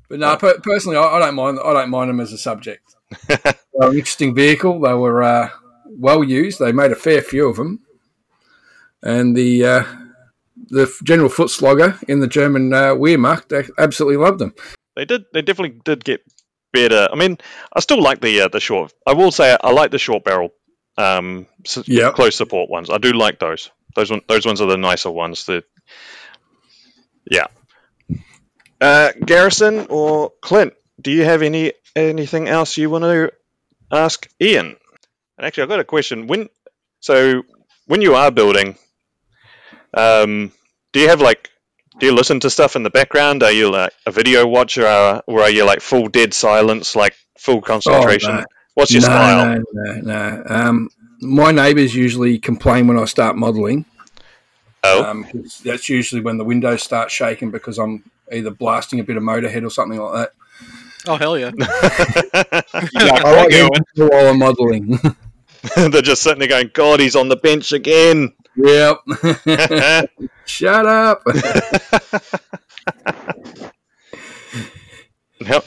[0.09, 1.59] But no, per- personally, I, I don't mind.
[1.65, 2.95] I don't mind them as a subject.
[3.29, 3.39] They're
[3.81, 4.79] an interesting vehicle.
[4.79, 5.49] They were uh,
[5.99, 6.59] well used.
[6.59, 7.81] They made a fair few of them,
[9.03, 9.85] and the uh,
[10.69, 14.55] the general foot slogger in the German uh, Wehrmacht they absolutely loved them.
[14.97, 16.21] they did, they definitely did get
[16.73, 17.09] better.
[17.13, 17.39] I mean,
[17.73, 18.93] I still like the uh, the short.
[19.07, 20.51] I will say I like the short barrel,
[20.99, 21.47] um,
[21.85, 22.15] Yep.
[22.15, 22.91] close support ones.
[22.91, 23.71] I do like those.
[23.95, 25.45] Those one, those ones are the nicer ones.
[25.47, 25.65] The
[27.31, 27.47] yeah.
[28.81, 33.33] Uh, Garrison or Clint, do you have any anything else you want to
[33.91, 34.77] ask Ian?
[35.43, 36.29] And actually, I've got a question.
[36.29, 36.49] When
[37.01, 37.43] so
[37.87, 38.77] when you are building,
[39.93, 40.53] um,
[40.93, 41.51] do you have like
[41.99, 43.43] do you listen to stuff in the background?
[43.43, 47.17] Are you like a video watcher, or, or are you like full dead silence, like
[47.37, 48.31] full concentration?
[48.31, 48.45] Oh, no.
[48.75, 49.59] What's your no, style?
[49.59, 50.43] no, no, no.
[50.47, 50.91] Um,
[51.21, 53.85] my neighbours usually complain when I start modelling.
[54.85, 59.05] Oh, Um, 'cause that's usually when the windows start shaking because I'm either blasting a
[59.05, 60.31] bit of motorhead or something like that.
[61.09, 61.51] Oh hell yeah!
[61.61, 65.01] I like it while I'm modelling.
[65.77, 68.99] they're just sitting there going, "God, he's on the bench again." yep.
[70.45, 71.23] Shut up.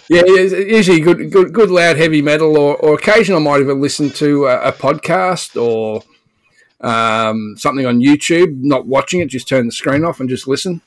[0.09, 4.09] Yeah, usually good, good, good loud heavy metal, or, or occasionally I might even listen
[4.11, 6.01] to a, a podcast or
[6.79, 10.81] um, something on YouTube, not watching it, just turn the screen off and just listen.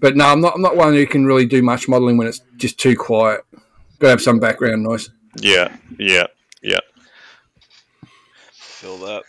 [0.00, 0.54] But no, I'm not.
[0.54, 3.44] I'm not one who can really do much modelling when it's just too quiet.
[3.98, 5.10] Got to have some background noise.
[5.36, 6.26] Yeah, yeah,
[6.62, 6.80] yeah.
[8.84, 9.22] That.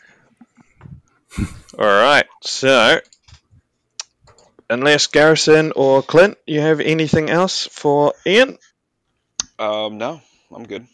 [1.79, 2.25] All right.
[2.43, 2.99] So,
[4.69, 8.57] unless Garrison or Clint, you have anything else for Ian?
[9.57, 10.21] Um, no,
[10.53, 10.87] I'm good.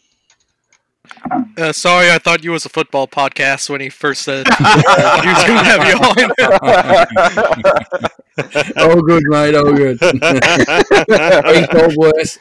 [1.56, 5.28] Uh, sorry, I thought you was a football podcast when he first said uh, he
[5.28, 6.30] was going to have you on.
[8.76, 9.54] oh, good, mate.
[9.54, 9.98] Oh, good.
[11.52, 12.38] He's all worse.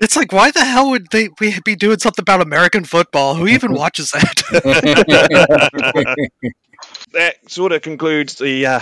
[0.00, 3.34] It's like, why the hell would they we be doing something about American football?
[3.34, 4.42] Who even watches that?
[7.12, 8.80] that sort of concludes the uh,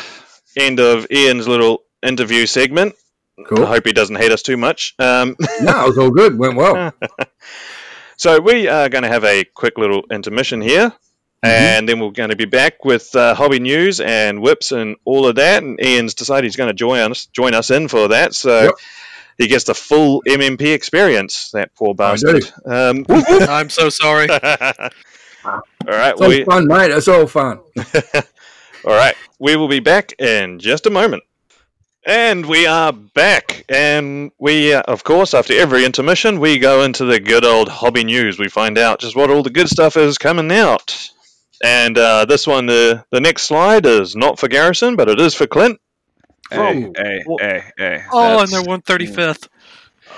[0.57, 2.95] end of Ian's little interview segment.
[3.47, 3.64] Cool.
[3.64, 4.95] I hope he doesn't hate us too much.
[4.99, 6.39] Um, No, it was all good.
[6.39, 6.93] Went well.
[8.19, 10.93] so we are going to have a quick little intermission here,
[11.43, 15.27] and then we're going to be back with uh, hobby news and whips and all
[15.27, 15.62] of that.
[15.62, 18.75] And Ian's decided he's going to join us join us in for that, so Yep.
[19.39, 21.53] he gets the full MMP experience.
[21.53, 22.45] That poor I bastard.
[22.66, 24.29] Um, I'm so sorry.
[24.31, 26.91] all right, It's all we fun, mate.
[26.91, 27.61] It's all fun.
[28.85, 29.14] all right.
[29.39, 31.23] We will be back in just a moment.
[32.07, 37.05] And we are back, and we, uh, of course, after every intermission, we go into
[37.05, 38.39] the good old hobby news.
[38.39, 40.97] We find out just what all the good stuff is coming out.
[41.63, 45.35] And uh, this one, the the next slide is not for Garrison, but it is
[45.35, 45.81] for Clint.
[46.51, 48.03] Hey, From- hey, hey, hey.
[48.13, 49.49] Oh, and they're 135th.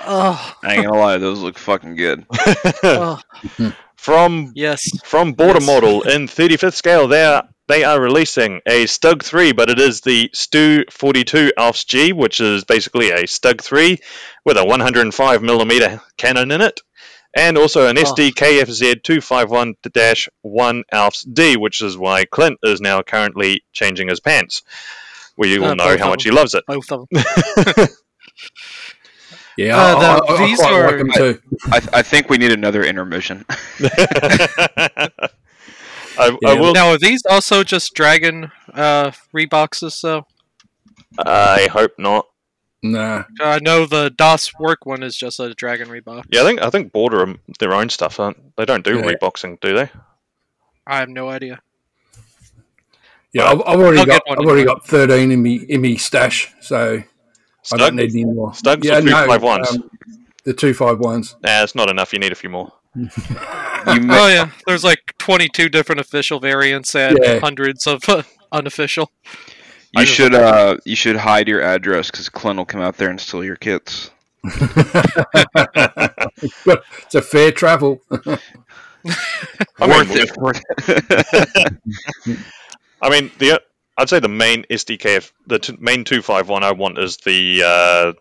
[0.05, 2.25] Oh, I ain't gonna lie, those look fucking good.
[2.83, 3.19] oh,
[3.97, 4.87] From yes.
[5.03, 5.67] from Border Yes.
[5.67, 10.01] Model in 35th scale, they are they are releasing a Stug 3, but it is
[10.01, 13.97] the Stu 42 Ausf G, which is basically a Stug 3
[14.45, 16.81] with a 105mm cannon in it,
[17.33, 18.01] and also an Oh.
[18.03, 24.63] SD KFZ 251-1 Ausf D, which is why Clint is now currently changing his pants.
[25.37, 26.65] We all Uh, know how of much he loves it.
[26.67, 27.23] Both of them.
[29.57, 31.41] Yeah, Uh, the- I, I these quite are- like.
[31.71, 33.45] I, I think we need another intermission.
[36.21, 36.73] I, I will.
[36.73, 40.25] Now, are these also just Dragon uh, reboxes, though?
[41.17, 42.27] I hope not.
[42.83, 43.25] Nah.
[43.39, 46.23] I know the Das Werk one is just a Dragon rebox.
[46.31, 48.65] Yeah, I think I think Border are their own stuff, aren't they?
[48.65, 49.03] Don't do Yeah.
[49.03, 49.89] reboxing, do they?
[50.87, 51.61] I have no idea.
[53.33, 56.51] Yeah, I've, I've already I'll got I've already got thirteen in me in me stash,
[56.59, 57.03] so
[57.71, 58.51] I don't need any more.
[58.51, 59.69] Stugs yeah, or two no, five ones?
[59.69, 59.89] um,
[60.43, 61.35] the two five ones.
[61.43, 62.13] Nah, it's not enough.
[62.13, 62.73] You need a few more.
[62.95, 63.07] You
[63.87, 67.39] Oh yeah, there's like 22 different official variants and Yeah.
[67.39, 69.11] hundreds of uh, unofficial.
[69.97, 73.19] you should uh you should hide your address because Clint will come out there and
[73.19, 74.11] steal your kits.
[74.43, 74.67] it's
[77.15, 78.01] a fair travel.
[78.09, 78.41] Worth
[79.79, 80.37] it.
[80.37, 81.73] Worth it.
[83.01, 83.61] I mean, the
[83.97, 87.63] I'd say the main SDKF, the t- main two five one I want is the
[87.65, 88.13] uh,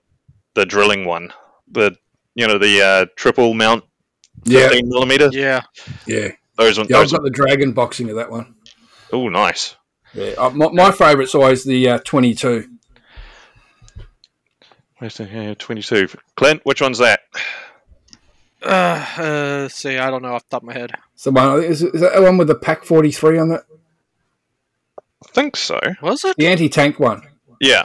[0.55, 1.33] the drilling one,
[1.71, 1.97] the
[2.35, 3.85] you know the uh, triple mount
[4.45, 5.29] yeah, fifteen millimeter.
[5.33, 5.63] Yeah,
[6.07, 6.91] yeah, Those ones.
[6.91, 6.97] yeah.
[6.99, 8.55] I've Those got the dragon boxing of that one.
[9.13, 9.77] oh, nice.
[10.15, 12.69] Yeah, uh, my, my favourite's always the uh, twenty-two.
[14.99, 16.09] Where's the uh, twenty two?
[16.37, 17.21] Clint, which one's that?
[18.63, 18.69] uh,
[19.17, 20.93] uh, see, I don't know off the top of my head.
[21.15, 21.63] It's the one.
[21.63, 23.63] Is, is that the one with the Pak forty-three on it?
[24.99, 25.79] I think so.
[26.03, 26.37] Was it?
[26.37, 27.23] The anti-tank one.
[27.61, 27.85] Yeah.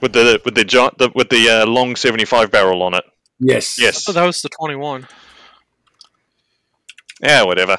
[0.00, 3.04] With the with the, gi- the with the uh, long seventy five barrel on it.
[3.40, 3.78] Yes.
[3.80, 4.08] Yes.
[4.08, 5.06] Oh, that was the 21.
[7.22, 7.78] Yeah, whatever.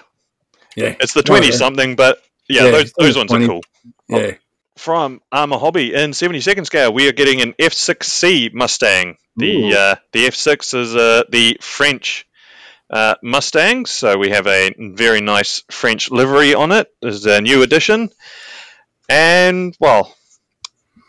[0.75, 0.95] Yeah.
[0.99, 1.53] It's the Oh, twenty yeah.
[1.55, 3.45] something, but yeah, Yeah, those those ones 20.
[3.45, 3.63] are cool.
[4.07, 4.31] Yeah.
[4.77, 9.17] from Arma Hobby in 72nd scale, we are getting an F6C Mustang.
[9.35, 12.25] The uh, the F6 is uh, the French
[12.89, 16.87] uh, Mustang, so we have a very nice French livery on it.
[17.01, 18.09] There's a new edition,
[19.09, 20.15] and well,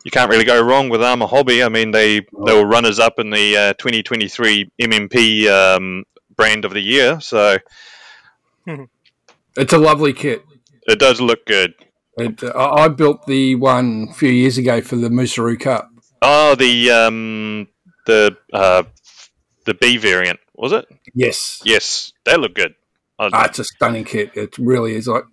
[0.04, 1.62] you can't really go wrong with Arma Hobby.
[1.62, 6.04] I mean, they they were runners up in the uh, 2023 MMP um,
[6.36, 7.58] brand of the year, so
[9.56, 10.44] It's a lovely kit.
[10.86, 11.74] it does look good.
[12.16, 15.90] It, uh, I built the one a few years ago for the Musaru Cup.
[16.22, 17.68] Oh, the um,
[18.06, 18.82] the uh,
[19.64, 20.86] the B variant was it?
[21.14, 21.60] Yes.
[21.64, 22.74] Yes, they look good.
[23.18, 24.30] Ah, it's a stunning kit.
[24.34, 25.06] It really is.
[25.06, 25.24] Like,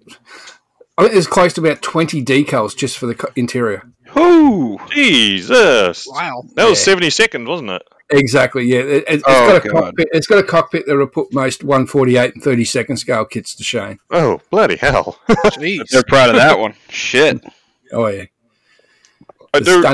[0.98, 3.84] I think there's close to about 20 decals just for the interior.
[4.16, 4.80] Whoo!
[4.89, 6.43] Jesus, Wow.
[6.56, 6.86] that was Yeah.
[6.86, 7.84] seventy second, wasn't it?
[8.10, 8.64] Exactly.
[8.64, 8.80] Yeah.
[8.80, 9.82] It, it, it's Oh, got a God.
[9.84, 10.08] cockpit.
[10.14, 14.00] It's got a cockpit that will put most 148 and 32nd scale kits to shame.
[14.10, 15.20] Oh, bloody hell!
[15.30, 15.88] Jeez.
[15.91, 16.74] They're proud of that one.
[16.89, 17.43] Shit.
[17.91, 18.26] Oh yeah.
[19.54, 19.86] I It's do.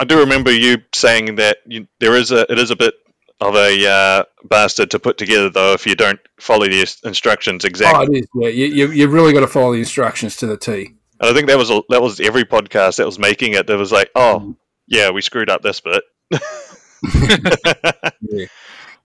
[0.00, 2.94] I do remember you saying that you, there is a, it is a bit
[3.40, 8.06] of a uh, bastard to put together, though, if you don't follow the instructions exactly.
[8.06, 8.28] Oh, it is.
[8.34, 10.94] Yeah, you, you, you've really got to follow the instructions to the T.
[11.20, 13.66] And I think that was a, that was every podcast that was making it.
[13.66, 16.02] That was like, oh, yeah, we screwed up this bit.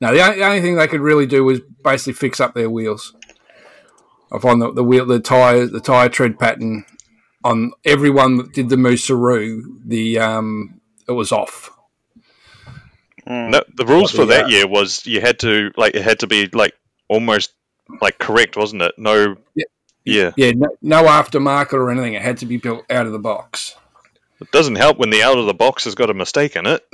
[0.04, 2.70] No, the only, the only thing they could really do was basically fix up their
[2.70, 3.16] wheels.
[4.34, 6.84] I find the, the wheel, the tire, the tire tread pattern
[7.42, 11.72] on everyone that did the Musaru, the um, it was off.
[13.28, 13.52] Mm.
[13.52, 16.28] No, the rules for the, that year was you had to like it had to
[16.28, 16.74] be like
[17.08, 17.54] almost
[18.02, 18.94] like correct, wasn't it?
[18.98, 19.36] No.
[19.56, 19.66] Yeah.
[20.06, 20.32] Yeah.
[20.36, 22.14] Yeah, no, no aftermarket or anything.
[22.14, 23.76] It had to be built out of the box.
[24.42, 26.86] It doesn't help when the out of the box has got a mistake in it.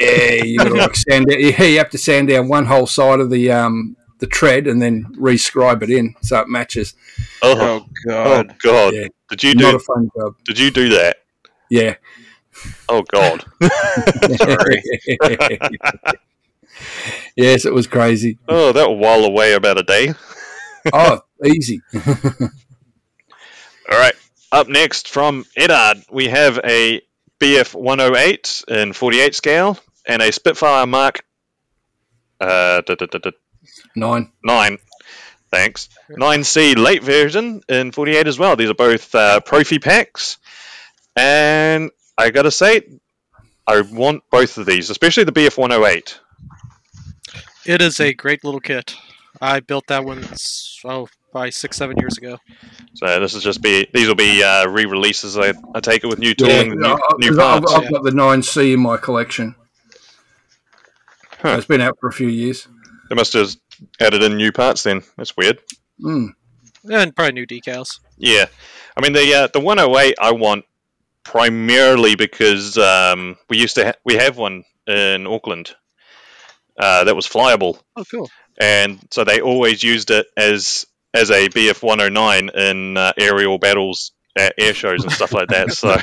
[0.00, 1.38] Yeah, you got to like sand down.
[1.40, 4.82] Yeah, you have to sand down one whole side of the um, the tread and
[4.82, 6.94] then rescribe it in so it matches.
[7.42, 8.56] oh, Oh oh god.
[8.60, 8.94] god!
[8.94, 9.06] Yeah.
[9.30, 9.64] Did you do?
[9.64, 9.76] Not do?
[9.76, 10.34] a fun job.
[10.44, 11.18] Did you do that?
[11.70, 11.94] Yeah.
[12.88, 13.44] Oh god!
[14.36, 14.82] Sorry.
[17.36, 18.38] yes, it was crazy.
[18.48, 20.14] oh, that will while away about a day.
[20.92, 21.82] Oh, easy.
[21.94, 22.48] All
[23.90, 24.14] right.
[24.50, 27.02] Up next from Eduard, we have a
[27.40, 31.22] BF 108 in 48 scale and a Spitfire Mark
[32.40, 33.30] uh, da, da, da,
[33.96, 34.30] Nine.
[34.44, 34.78] 9.
[35.50, 35.88] Thanks.
[36.10, 38.56] 9C late version in 48 as well.
[38.56, 40.38] These are both uh, Profi packs.
[41.16, 42.82] And I got to say,
[43.66, 46.18] I want both of these, especially the BF 108.
[47.64, 48.96] It is a great little kit.
[49.40, 52.38] I built that one s- oh probably six seven years ago.
[52.94, 55.36] So this is just be these will be uh, re-releases.
[55.38, 57.74] I, I take it with new Yeah, tooling, no, new, new 'cause I've, parts.
[57.74, 59.54] I've got the 9C in my collection.
[61.40, 61.54] Huh.
[61.58, 62.66] It's been out for a few years.
[63.10, 63.50] They must have
[64.00, 65.02] added in new parts then.
[65.16, 65.60] That's weird.
[66.02, 66.30] Mm.
[66.90, 68.00] And probably new decals.
[68.16, 68.46] Yeah,
[68.96, 70.64] I mean the uh, the 108 I want
[71.32, 75.74] primarily because um, we used to ha- we have one in Auckland
[76.78, 78.30] uh, that was flyable, Oh cool.
[78.58, 84.12] and so they always used it as as a BF 109 in uh, aerial battles
[84.36, 85.72] at air shows and stuff like that.
[85.72, 85.94] So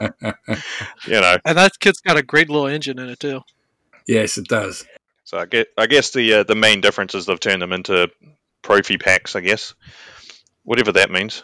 [1.06, 3.40] you know, And that kit's got a great little engine in it too.
[4.06, 4.84] Yes, it does.
[5.24, 8.08] so I get I guess the uh, the main difference is they've turned them into
[8.62, 9.36] Profi packs.
[9.36, 9.74] I guess
[10.64, 11.42] whatever that means.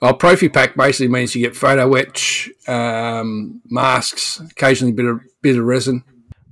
[0.00, 5.20] Oh, Profi Pack basically means you get photo etch, um, masks, occasionally a bit of,
[5.42, 6.04] bit of resin.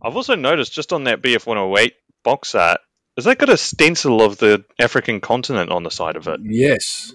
[0.03, 2.81] I've also noticed just on that BF 108 box art,
[3.17, 6.41] has that got a stencil of the African continent on the side of it?
[6.43, 7.15] Yes.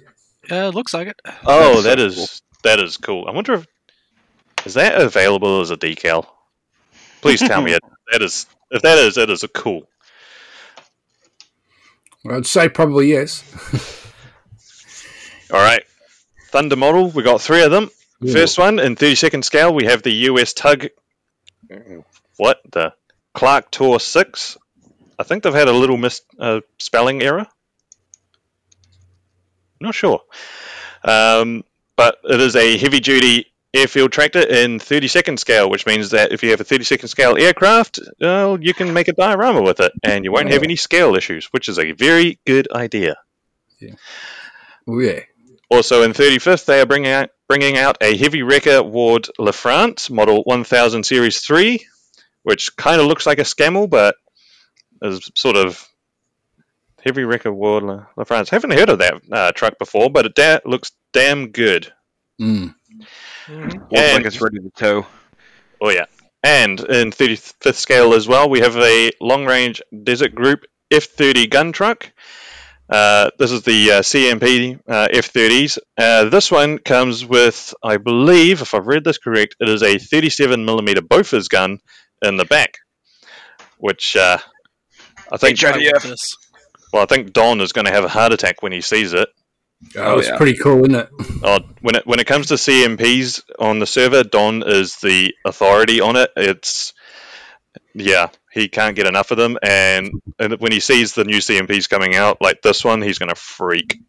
[0.49, 1.19] Yeah, it looks like it.
[1.45, 3.27] Oh, That's that so is that is cool.
[3.27, 3.67] I wonder if
[4.65, 6.25] is that available as a decal?
[7.21, 7.81] Please tell me it.
[8.11, 9.87] That is if that is that is a cool.
[12.29, 13.43] I'd say probably yes.
[15.53, 15.83] All right,
[16.51, 17.09] Thunder model.
[17.09, 17.89] We got three of them.
[18.29, 20.87] First one in 30 second scale, we have the US Tug.
[22.37, 22.93] What the
[23.33, 24.57] Clark Tour Six?
[25.17, 27.47] I think they've had a little mis uh, spelling error.
[29.79, 30.21] Not sure,
[31.03, 31.63] um,
[31.95, 36.31] but it is a heavy duty airfield tractor in 30 second scale, which means that
[36.31, 39.79] if you have a 30 second scale aircraft, well, you can make a diorama with
[39.79, 43.15] it, and you won't have any scale issues, which is a very good idea.
[43.79, 43.95] Yeah.
[44.87, 45.21] Oh, yeah.
[45.71, 50.43] Also in 35th, they are bringing out, bringing out a heavy wrecker Ward LaFrance model
[50.43, 51.85] 1000 Series 3,
[52.43, 54.15] which kind of looks like a Scammell, but
[55.01, 55.87] is sort of
[57.01, 58.49] heavy wrecker Ward La- LaFrance.
[58.49, 61.91] Haven't heard of that uh, truck before, but it da- looks damn good.
[62.39, 62.75] Mm.
[63.45, 65.05] hmm Looks like it's ready to tow.
[65.79, 66.05] Oh yeah.
[66.43, 71.71] And in 35th scale as well, we have a long range Desert Group F30 gun
[71.71, 72.11] truck.
[72.89, 75.77] Uh, this is the uh, CMP uh, F30s.
[75.97, 79.95] Uh, this one comes with, I believe, if I've read this correct, it is a
[79.95, 81.79] 37mm Bofors gun
[82.21, 82.75] in the back,
[83.77, 84.37] which uh,
[85.31, 85.91] I think, Hey, I Yeah.
[85.91, 86.37] want this.
[86.91, 89.29] well, I think Don is going to have a heart attack when he sees it.
[89.95, 90.37] Oh, Oh, it's yeah.
[90.37, 91.09] pretty cool, isn't it?
[91.43, 96.01] Oh, when it when it comes to CMPs on the server, Don is the authority
[96.01, 96.29] on it.
[96.35, 96.93] It's
[97.93, 101.89] yeah, he can't get enough of them, and, and when he sees the new CMPs
[101.89, 103.99] coming out like this one, he's gonna freak.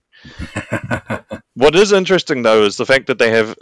[1.55, 3.57] what is interesting though is the fact that they have,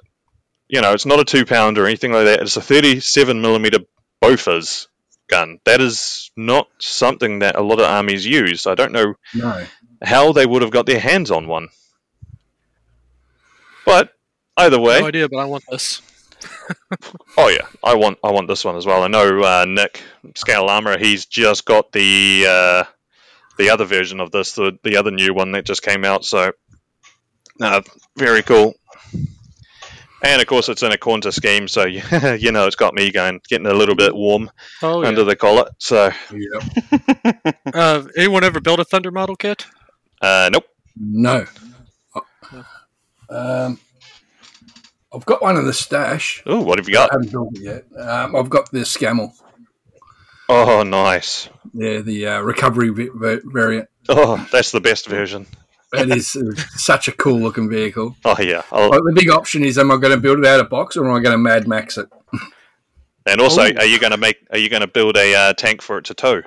[0.69, 2.43] you know, it's not a two pound or anything like that.
[2.43, 3.79] It's a thirty-seven millimeter
[4.23, 4.87] Bofors
[5.29, 5.59] gun.
[5.65, 8.67] That is not something that a lot of armies use.
[8.67, 9.65] I don't know No.
[10.03, 11.69] how they would have got their hands on one.
[13.87, 14.13] But
[14.57, 16.03] either way, No idea, but I want this.
[17.37, 19.03] Oh yeah, I want I want this one as well.
[19.03, 20.03] I know uh, Nick
[20.35, 20.99] Scale Armor.
[20.99, 22.85] He's just got the uh,
[23.59, 26.25] the other version of this, the the other new one that just came out.
[26.25, 26.53] So,
[27.61, 27.83] uh,
[28.17, 28.75] very cool.
[30.23, 32.03] And of course, it's in a Qantas scheme, so you,
[32.39, 34.51] you know it's got me going, getting a little bit warm
[34.83, 35.71] Oh, under the collar.
[35.79, 37.57] So, Yep.
[37.75, 39.65] Uh, anyone ever built a Thunder model kit?
[40.21, 40.65] uh, nope.
[40.97, 41.47] No.
[43.31, 43.79] Um,
[45.13, 46.43] I've got one in the stash.
[46.47, 47.11] Oh, what have you got?
[47.13, 47.25] I got?
[47.25, 47.85] haven't built it yet.
[48.01, 49.33] Um, I've got the Scammell.
[50.49, 51.49] Oh, nice.
[51.75, 53.89] Yeah, the uh, recovery va- va- variant.
[54.09, 55.47] Oh, that's the best version.
[55.93, 58.15] It is uh, such a cool looking vehicle.
[58.25, 58.63] Oh yeah.
[58.71, 60.97] I'll, Like, the big option is: am I going to build it out of box
[60.97, 62.09] or am I going to Mad Max it?
[63.27, 63.77] and also, Ooh.
[63.77, 64.37] are you going to make?
[64.53, 66.43] Are you going to build a uh, tank for it to tow?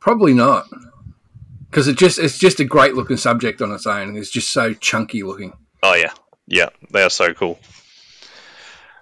[0.00, 0.66] Probably not,
[1.70, 4.16] because it just it's just a great looking subject on its own.
[4.16, 5.52] It's just so chunky looking.
[5.84, 6.12] Oh yeah,
[6.46, 7.58] yeah, they are so cool.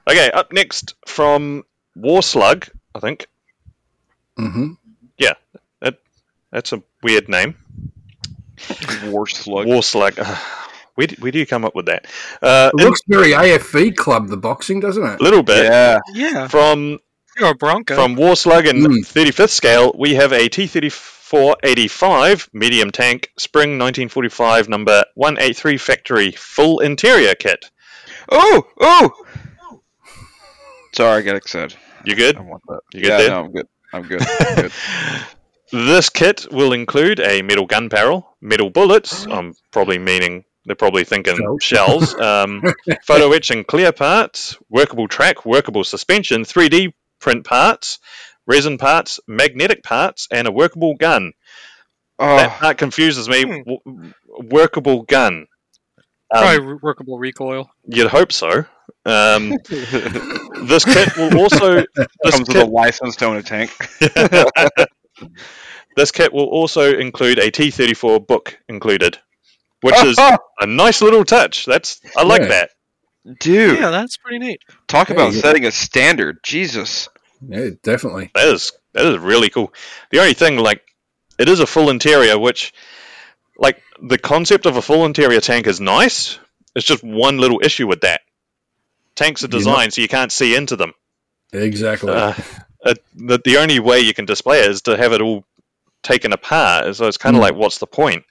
[0.08, 1.64] Okay, up next from
[1.94, 3.26] War Slug, I think
[4.36, 4.72] hmm
[6.52, 7.54] that's a weird name.
[9.04, 9.66] War slug.
[9.66, 10.18] War Slug.
[10.96, 12.06] Where do, where do you come up with that?
[12.42, 15.20] Uh, It looks very AFV club the boxing, doesn't it?
[15.20, 15.98] a little bit Yeah.
[16.12, 16.98] Yeah, from
[17.38, 17.94] you're a Bronco.
[17.94, 19.06] from War Slug and Mm.
[19.06, 19.94] 35th scale.
[19.96, 20.48] We have a
[21.30, 27.70] T3485 medium tank, spring 1945, number 183 factory, full interior kit.
[28.30, 29.10] Oh, oh.
[30.94, 31.76] Sorry, I got excited.
[32.04, 32.36] You good?
[32.36, 32.80] I want that.
[32.92, 33.30] You good yeah, there?
[33.30, 33.68] no, I'm good.
[33.92, 34.22] I'm good.
[34.22, 34.72] I'm good.
[35.72, 39.24] This kit will include a metal gun barrel, metal bullets.
[39.24, 41.62] I'm probably meaning they're probably thinking Shells.
[41.62, 42.14] shells.
[42.20, 42.64] Um,
[43.04, 48.00] photo etch and clear parts, workable track, workable suspension, 3D print parts,
[48.46, 51.32] resin parts, magnetic parts, and a workable gun.
[52.18, 53.42] That Oh, part confuses me.
[53.44, 53.62] Hmm.
[53.62, 54.12] W-
[54.50, 55.46] workable gun.
[56.32, 57.70] Um, Probably workable recoil.
[57.86, 58.64] You'd hope so.
[59.06, 61.76] Um, this kit will also
[62.22, 63.70] this comes with a license to own a tank.
[65.96, 69.18] this kit will also include a T34 book included,
[69.80, 71.64] which is a nice little touch.
[71.66, 72.48] That's I like Yeah.
[72.48, 72.70] that.
[73.40, 74.60] Dude, Yeah, that's pretty neat.
[74.88, 75.40] talk Yeah, about yeah.
[75.40, 76.38] setting a standard.
[76.42, 77.08] Jesus.
[77.46, 78.30] Yeah, definitely.
[78.34, 79.72] That is that is really cool.
[80.10, 80.82] The only thing, like,
[81.38, 82.72] it is a full interior, which,
[83.56, 86.38] like, the concept of a full interior tank is nice.
[86.74, 88.20] It's just one little issue with that.
[89.14, 90.92] Tanks are You're not- designed so you can't see into them.
[91.52, 92.12] Exactly.
[92.12, 92.34] Uh,
[92.84, 95.44] it, the, the only way you can display it is to have it all
[96.02, 96.94] taken apart.
[96.96, 97.44] So it's kind of Mm.
[97.44, 98.24] like, what's the point?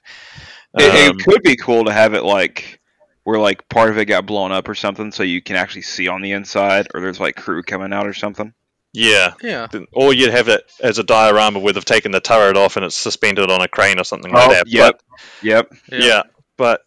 [0.78, 2.80] It, Um, it could be cool to have it like
[3.24, 6.08] where like part of it got blown up or something, so you can actually see
[6.08, 8.52] on the inside, or there's like crew coming out or something.
[8.92, 9.34] Yeah.
[9.42, 9.68] Yeah.
[9.92, 12.96] Or you'd have it as a diorama where they've taken the turret off and it's
[12.96, 14.66] suspended on a crane or something like Oh, that.
[14.68, 15.00] yep.
[15.42, 15.68] Yep.
[15.88, 16.22] But, yeah.
[16.56, 16.80] But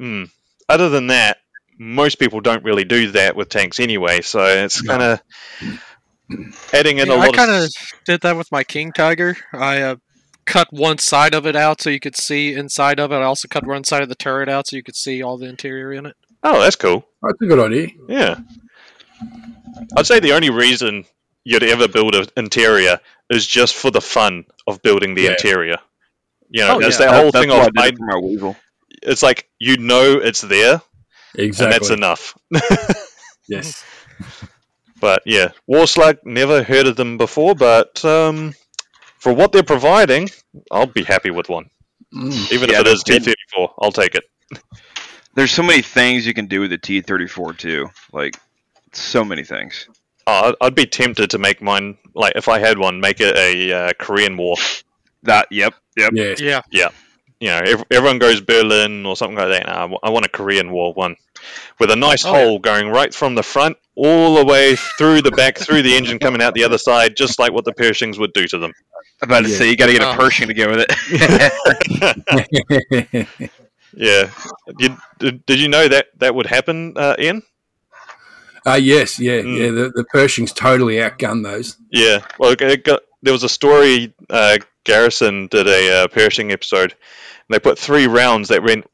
[0.00, 0.30] mm,
[0.68, 1.38] other than that,
[1.78, 4.20] most people don't really do that with tanks anyway.
[4.22, 5.20] So it's kind of
[6.72, 7.62] adding in Yeah, a I lot I kind of.
[7.64, 7.72] of
[8.04, 9.36] did that with my King Tiger.
[9.52, 9.96] I uh,
[10.44, 13.16] cut one side of it out so you could see inside of it.
[13.16, 15.46] I also cut one side of the turret out so you could see all the
[15.48, 16.16] interior in it.
[16.42, 17.06] Oh, that's cool.
[17.22, 17.88] That's a good idea.
[18.08, 18.38] Yeah.
[19.96, 21.04] I'd say the only reason
[21.48, 22.98] you'd ever build an interior
[23.30, 25.30] is just for the fun of building the Yeah.
[25.32, 25.78] interior.
[26.50, 27.06] You know, Oh, it's yeah.
[27.06, 28.56] that whole thing of I I, did my weasel.
[29.02, 30.82] it's like you know it's there
[31.38, 32.36] and that's enough.
[33.48, 33.84] yes.
[35.00, 38.54] But yeah, War Slug never heard of them before, but um,
[39.18, 40.28] for what they're providing,
[40.70, 41.66] I'll be happy with one.
[42.14, 42.52] Mm.
[42.52, 44.24] Even Yeah, if it is T34, I'll take it.
[45.34, 47.88] There's so many things you can do with the T34 too.
[48.12, 48.36] Like
[48.92, 49.88] so many things.
[50.26, 53.36] Oh, I'd- I'd be tempted to make mine like if I had one, make it
[53.36, 54.56] a uh, Korean War.
[55.22, 55.46] That.
[55.50, 55.74] Yep.
[55.96, 56.10] Yep.
[56.14, 56.40] Yes.
[56.70, 56.88] Yeah.
[57.40, 59.66] You know, ev- everyone goes Berlin or something like that.
[59.66, 61.16] Nah, I want a Korean War one
[61.78, 65.30] with a nice Oh, hole going right from the front all the way through the
[65.32, 68.32] back, through the engine coming out the other side, just like what the Pershings would
[68.32, 68.72] do to them.
[69.22, 69.56] I'm about to Yeah.
[69.58, 70.14] say you got to get a Oh.
[70.14, 73.50] Pershing to go with it.
[73.98, 74.30] Yeah.
[74.78, 77.42] You, did, did you know that that would happen, uh, Ian?
[78.66, 79.58] Uh, yes, yeah, Mm.
[79.58, 79.70] yeah.
[79.70, 81.76] The, the Pershings totally outgunned those.
[81.90, 82.20] Yeah.
[82.38, 84.14] Well, got, there was a story.
[84.28, 86.92] Uh, Garrison did a uh, Pershing episode.
[86.92, 88.86] And they put three rounds that went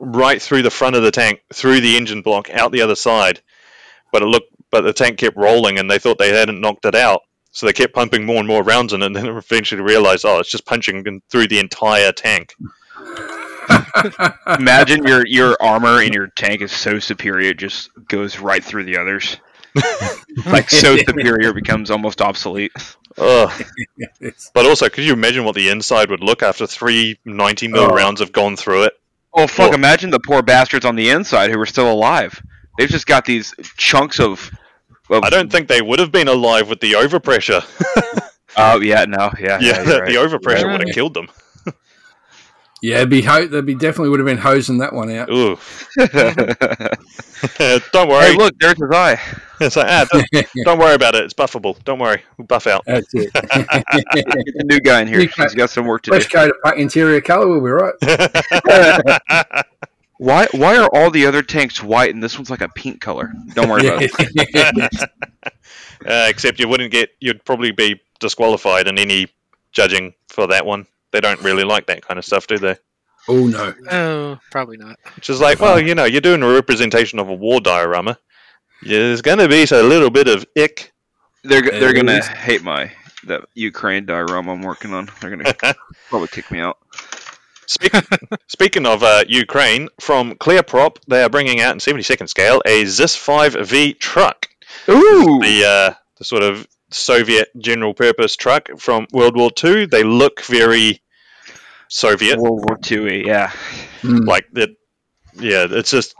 [0.00, 3.40] right through the front of the tank, through the engine block, out the other side.
[4.12, 6.94] But it looked, but the tank kept rolling, and they thought they hadn't knocked it
[6.94, 7.20] out.
[7.50, 10.38] So they kept pumping more and more rounds in, it, and then eventually realized, oh,
[10.38, 12.54] it's just punching through the entire tank.
[14.58, 18.84] Imagine your your armor and your tank is so superior, it just goes right through
[18.84, 19.36] the others.
[20.46, 22.72] Like so superior, becomes almost obsolete.
[23.16, 23.50] Ugh.
[24.54, 27.94] But also, could you imagine what the inside would look after three 90 mil Oh.
[27.94, 28.92] rounds have gone through it?
[29.34, 29.70] Oh fuck!
[29.70, 32.40] Well- imagine the poor bastards on the inside who are still alive.
[32.78, 34.50] They've just got these chunks of.
[35.10, 37.62] of I don't think they would have been alive with the overpressure.
[38.60, 39.82] Oh yeah, no, yeah, yeah, yeah.
[39.84, 40.08] you're right.
[40.08, 40.72] the overpressure Right.
[40.78, 41.28] would have killed them.
[42.80, 45.28] Yeah, be ho- there'd be definitely would have been hosing that one out.
[45.30, 45.58] Ooh,
[47.92, 48.26] don't worry.
[48.26, 49.20] Hey, look, there's his eye.
[49.60, 51.24] It's like, ah, don't, don't worry about it.
[51.24, 51.82] It's buffable.
[51.82, 52.22] Don't worry.
[52.36, 52.84] We'll buff out.
[52.86, 53.32] That's it.
[53.32, 55.18] Get the new guy in here.
[55.18, 56.36] He's got some work to Fresh do.
[56.38, 59.64] coat of paint, interior colour, we'll be right.
[60.18, 60.46] Why?
[60.52, 63.32] Why are all the other tanks white and this one's like a pink color?
[63.54, 65.10] Don't worry about it.
[66.06, 67.10] Uh, except you wouldn't get.
[67.18, 69.26] You'd probably be disqualified in any
[69.72, 70.86] judging for that one.
[71.12, 72.76] They don't really like that kind of stuff, do they?
[73.28, 73.74] oh no.
[73.90, 74.98] Oh, probably not.
[75.16, 78.18] Which is like, well, you know, you're doing a representation of a war diorama.
[78.82, 80.92] There's going to be a little bit of ick.
[81.44, 82.90] They're they're gonna hate my
[83.24, 85.08] that Ukraine diorama I'm working on.
[85.20, 85.54] They're gonna
[86.08, 86.78] probably kick me out.
[87.66, 87.92] Speak,
[88.48, 93.14] speaking of uh, Ukraine, from Clearprop, they are bringing out in 72nd scale a Zis
[93.16, 94.48] 5V truck.
[94.88, 99.86] Ooh, The uh, the sort of Soviet general purpose truck from World War II.
[99.86, 101.00] They look very
[101.88, 102.38] Soviet.
[102.38, 103.06] World War Two.
[103.08, 103.50] Yeah,
[104.02, 104.26] Mm.
[104.26, 104.70] like that
[105.34, 106.14] yeah it's just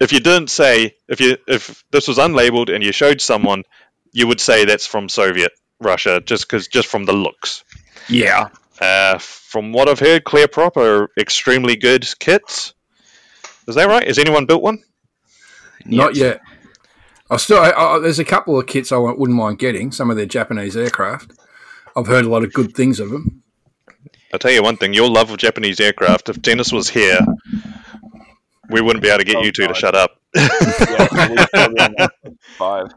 [0.00, 3.64] if you didn't say if you if this was unlabeled and you showed someone
[4.12, 7.64] you would say that's from soviet russia just because just from the looks
[8.08, 8.48] yeah.
[8.80, 12.74] uh, from what i've heard clear prop are extremely good kits
[13.66, 14.78] is that right has anyone built one
[15.84, 16.40] Not yet.
[17.30, 17.58] I still.
[17.58, 19.90] I, I, there's a couple of kits I wouldn't mind getting.
[19.92, 21.32] Some of their Japanese aircraft.
[21.96, 23.42] I've heard a lot of good things of them.
[24.32, 27.20] i'll tell you one thing your love of japanese aircraft if dennis was here
[28.68, 30.10] we wouldn't be able to get Oh, you two to shut up
[32.58, 32.88] Five.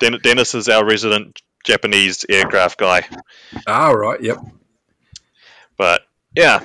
[0.00, 3.06] Den- dennis is our resident japanese aircraft guy
[3.66, 4.20] Ah, right.
[4.20, 4.36] Yep.
[5.78, 6.02] But
[6.36, 6.58] yeah,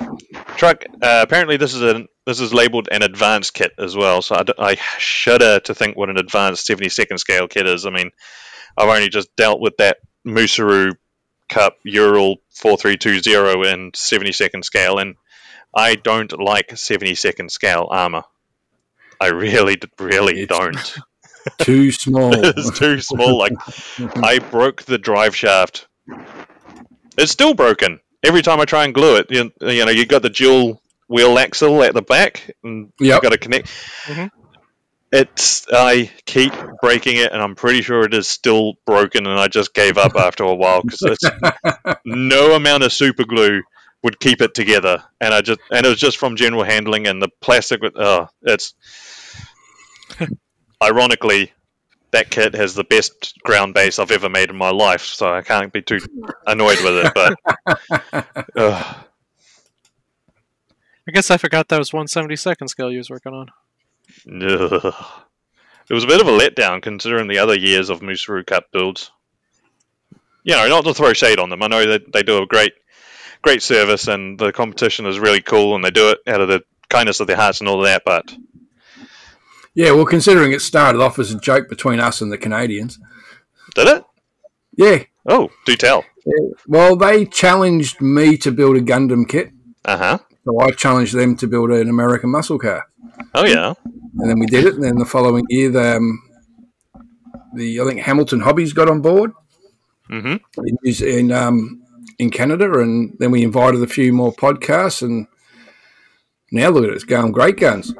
[0.57, 0.83] truck.
[1.01, 4.21] Uh, apparently, this is a this is labeled an advanced kit as well.
[4.21, 7.85] So I, d- I shudder to think what an advanced seventy second scale kit is.
[7.85, 8.11] I mean,
[8.77, 9.97] I've only just dealt with that
[10.27, 10.93] Musaru
[11.49, 15.15] Cup Ural four three two zero in seventy second scale, and
[15.75, 18.23] I don't like seventy second scale armor.
[19.19, 20.95] I really, really It's- don't.
[21.57, 22.33] Too small.
[22.45, 23.39] it's too small.
[23.39, 23.53] Like
[24.23, 25.87] I broke the drive shaft.
[27.17, 27.99] It's still broken.
[28.23, 31.37] Every time I try and glue it, you, you know, you got the dual wheel
[31.39, 33.67] axle at the back, and you've got to connect.
[34.05, 34.29] Mhm.
[35.13, 39.47] It's I keep breaking it, and I'm pretty sure it is still broken, and I
[39.49, 41.19] just gave up after a while because
[42.05, 43.61] no amount of super glue
[44.03, 47.21] would keep it together, and I just and it was just from general handling and
[47.21, 47.81] the plastic.
[47.81, 48.73] with- Oh, it's
[50.83, 51.51] ironically
[52.11, 55.41] that kit has the best ground base I've ever made in my life, so I
[55.41, 55.99] can't be too
[56.45, 57.13] annoyed with it.
[57.13, 58.95] But ugh.
[61.07, 63.49] I guess I forgot that was 172nd scale you was working on.
[64.29, 64.93] Ugh.
[65.89, 69.11] It was a bit of a letdown considering the other years of Musaru Cup builds.
[70.43, 71.61] You know, not to throw shade on them.
[71.63, 72.73] I know that they do a great,
[73.41, 76.63] great service, and the competition is really cool, and they do it out of the
[76.89, 78.03] kindness of their hearts and all that.
[78.05, 78.33] But
[79.73, 79.91] yeah.
[79.91, 82.99] Well, considering it started off as a joke between us and the Canadians.
[83.75, 84.03] did it?
[84.77, 85.03] Yeah.
[85.27, 86.03] Oh, do tell.
[86.67, 89.51] Well, they challenged me to build a Gundam kit,
[89.85, 90.17] Uh huh.
[90.45, 92.85] so I challenged them to build an American muscle car,
[93.33, 93.73] Oh yeah.
[94.19, 94.75] and then we did it.
[94.75, 96.21] And then the following year, the, um,
[97.55, 99.31] the I think Hamilton Hobbies got on board
[100.09, 100.35] Mm-hmm.
[100.67, 101.81] in in um,
[102.19, 105.25] in Canada, and then we invited a few more podcasts, and
[106.51, 107.93] now look at it, it's going great guns.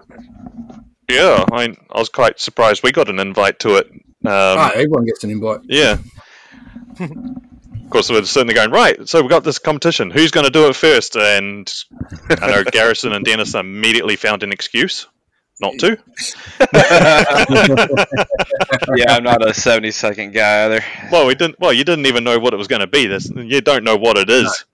[1.13, 2.83] Yeah, I, I was quite surprised.
[2.83, 3.87] We got an invite to it.
[3.91, 5.61] Um, ah, everyone gets an invite.
[5.63, 5.97] Yeah.
[6.99, 10.11] of course, we're sitting there going, right, so we've got this competition.
[10.11, 11.15] Who's going to do it first?
[11.17, 11.71] And
[12.29, 15.07] I know Garrison and Dennis immediately found an excuse
[15.59, 15.97] not to.
[18.95, 20.83] yeah, I'm not a 70 second guy either.
[21.11, 21.59] Well, we didn't.
[21.59, 23.05] Well, you didn't even know what it was going to be.
[23.05, 24.65] This you don't know what it is.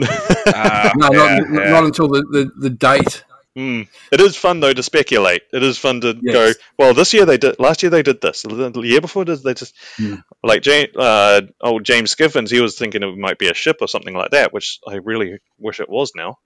[0.00, 1.70] Uh, No, yeah, not, yeah.
[1.70, 3.24] not until the, the, the date.
[3.58, 3.88] Mm.
[4.12, 5.42] It is fun though to speculate.
[5.52, 6.32] It is fun to Yes.
[6.32, 6.52] go.
[6.78, 7.58] Well, this year they did.
[7.58, 8.42] Last year they did this.
[8.42, 10.16] The year before did they just Hmm.
[10.42, 12.50] like James, uh, old James Skiffins.
[12.50, 15.38] He was thinking it might be a ship or something like that, which I really
[15.58, 16.38] wish it was now.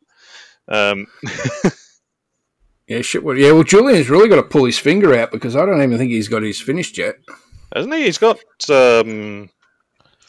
[0.69, 1.07] Um,
[2.87, 3.25] Yeah, shit.
[3.25, 5.97] Well, yeah, well, Julian's really got to pull his finger out because I don't even
[5.97, 7.15] think he's got his finished yet.
[7.75, 8.05] hasn't he?
[8.05, 8.39] He's got
[8.69, 9.49] um,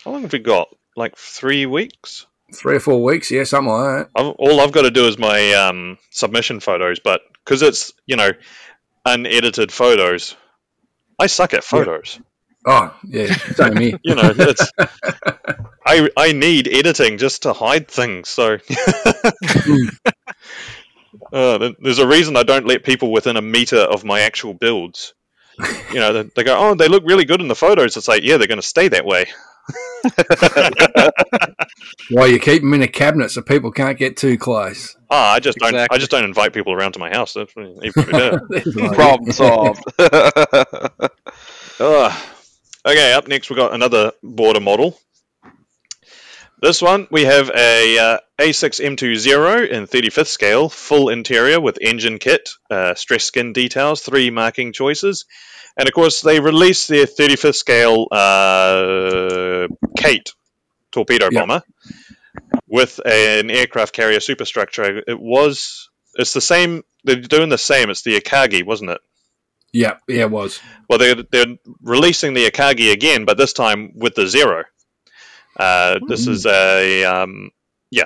[0.03, 0.69] how long have we got?
[0.95, 2.25] Like three weeks.
[2.55, 4.09] Three or four weeks, yeah, something like that.
[4.15, 8.15] I've, all I've got to do is my um, submission photos, but because it's you
[8.15, 8.31] know
[9.05, 10.35] unedited photos,
[11.19, 12.19] I suck at photos.
[12.65, 13.99] Oh, yeah, same here.
[14.03, 14.71] You know, it's
[15.85, 18.29] I I need editing just to hide things.
[18.29, 18.57] So
[21.33, 25.13] uh, there's a reason I don't let people within a meter of my actual builds.
[25.91, 27.95] You know, they, they go, oh, they look really good in the photos.
[27.95, 29.27] It's like, yeah, they're going to stay that way.
[32.11, 34.95] Why you keep them in a cabinet so people can't get too close.
[35.09, 35.75] Ah, I just don't.
[35.75, 37.33] I just don't invite people around to my house.
[37.33, 38.39] That's even if we do.
[38.49, 38.93] There's one.
[38.93, 39.83] Problem solved.
[41.79, 42.21] Ugh.
[42.87, 44.99] Okay, up next we've got another border model.
[46.61, 52.49] This one we have a uh, A6M20 in 35th scale, full interior with engine kit,
[52.69, 55.25] uh, stress skin details, three marking choices,
[55.77, 59.67] and of course they released their 35th scale uh,
[59.97, 60.33] Kate
[60.91, 61.41] torpedo Yeah.
[61.41, 61.63] bomber
[62.67, 65.01] with an aircraft carrier superstructure.
[65.07, 66.83] It was it's the same.
[67.03, 67.89] They're doing the same.
[67.89, 69.01] It's the Akagi, wasn't it?
[69.73, 70.61] Yeah, yeah, it was.
[70.89, 74.63] Well, they're, they're releasing the Akagi again, but this time with the Zero.
[75.57, 77.51] Uh, this is a um,
[77.91, 78.05] yeah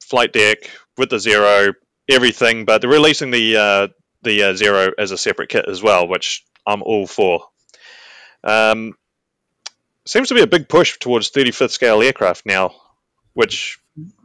[0.00, 1.72] flight deck with the Zero,
[2.08, 3.88] everything, but they're releasing the uh,
[4.22, 7.44] the uh, Zero as a separate kit as well, which I'm all for.
[8.44, 8.94] Um,
[10.06, 12.74] seems to be a big push towards 35th scale aircraft now,
[13.34, 13.78] which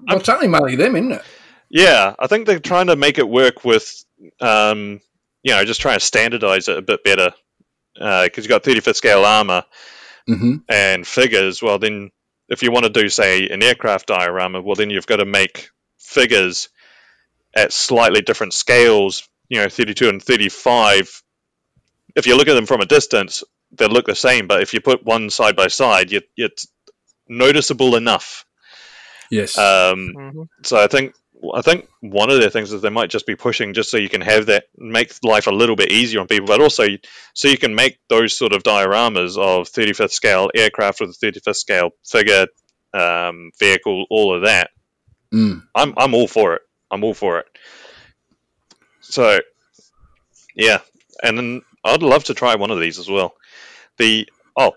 [0.08, 1.24] Well, it's only mainly them, isn't it?
[1.70, 4.06] yeah, I think they're trying to make it work with,
[4.42, 5.02] um,
[5.44, 7.32] you know, just trying to standardize it a bit better.
[7.96, 9.66] Because you've got 35th scale armor
[10.28, 11.62] hmm and figures.
[11.62, 12.12] Well, then
[12.50, 15.70] if you want to do, say, an aircraft diorama, well, then you've got to make
[16.00, 16.70] figures
[17.56, 21.23] at slightly different scales, you know, 32 and 35.
[22.16, 24.82] If you look at them from a distance, they'll look the same, but if you
[24.82, 26.68] put one side by side, you, it's
[27.28, 28.46] noticeable enough.
[29.32, 29.58] Yes.
[29.58, 30.48] Um, Mhm.
[30.64, 31.16] so I think
[31.54, 34.08] I think one of the things is they might just be pushing just so you
[34.08, 36.86] can have that make life a little bit easier on people, but also
[37.34, 41.58] so you can make those sort of dioramas of 35th scale aircraft with a 35th
[41.58, 42.46] scale figure,
[42.94, 44.70] um, vehicle, all of that.
[45.34, 45.64] Mm.
[45.76, 46.62] I'm I'm all for it.
[46.90, 47.48] I'm all for it.
[49.02, 49.40] So,
[50.56, 50.80] yeah,
[51.22, 53.36] and then I'd love to try one of these as well.
[53.98, 54.28] The
[54.58, 54.74] oh,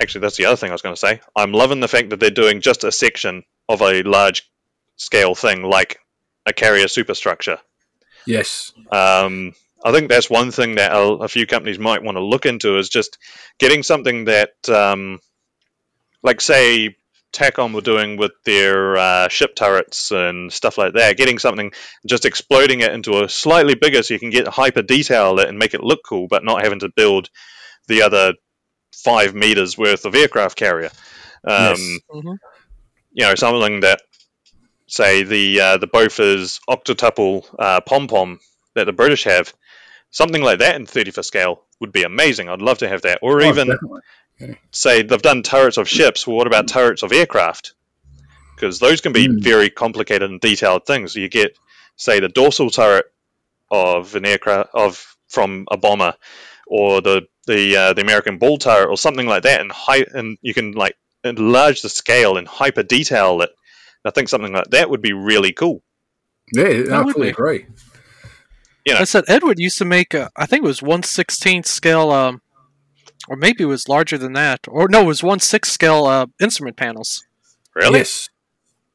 [0.00, 1.20] actually, that's the other thing I was going to say.
[1.34, 4.50] I'm loving the fact that they're doing just a section of a large
[4.96, 5.98] scale thing like
[6.46, 7.58] a carrier superstructure.
[8.26, 8.72] Yes.
[8.90, 9.54] Um,
[9.84, 12.78] I think that's one thing that a, a few companies might want to look into
[12.78, 13.18] is just
[13.58, 15.20] getting something that, um,
[16.22, 16.96] like say,
[17.36, 21.16] Takom were doing with their uh, ship turrets and stuff like that.
[21.16, 21.72] Getting something,
[22.06, 25.58] just exploding it into a slightly bigger, so you can get hyper detail it and
[25.58, 27.28] make it look cool, but not having to build
[27.88, 28.32] the other
[28.94, 30.90] five meters worth of aircraft carrier.
[31.44, 31.98] Um, Yes.
[32.10, 32.38] Mhm.
[33.12, 34.00] You know, something that,
[34.88, 38.40] say, the uh, the Bofors octuple uh, pom pom
[38.74, 39.52] that the British have,
[40.10, 42.48] something like that in 35th scale would be amazing.
[42.48, 44.00] I'd love to have that, or Oh, even definitely.
[44.70, 46.26] Say they've done turrets of ships.
[46.26, 47.74] Well, what about turrets of aircraft?
[48.54, 49.38] Because those can be Hmm.
[49.40, 51.14] very complicated and detailed things.
[51.14, 51.56] You get,
[51.96, 53.06] say, the dorsal turret
[53.70, 56.14] of an aircraft of from a bomber,
[56.66, 60.38] or the the uh, the American ball turret, or something like that, and high, and
[60.42, 63.50] you can like enlarge the scale and hyper detail it.
[64.04, 65.82] I think something like that would be really cool.
[66.52, 67.30] Yeah, That I would fully be.
[67.30, 67.66] agree.
[68.84, 69.00] Yeah.
[69.00, 70.14] I said Eduard used to make.
[70.14, 72.40] Uh, I think it was one sixteenth scale, um,
[73.28, 76.26] or maybe it was larger than that, or no, it was one sixth scale uh,
[76.40, 77.24] instrument panels.
[77.74, 77.98] Really?
[78.00, 78.28] Yes.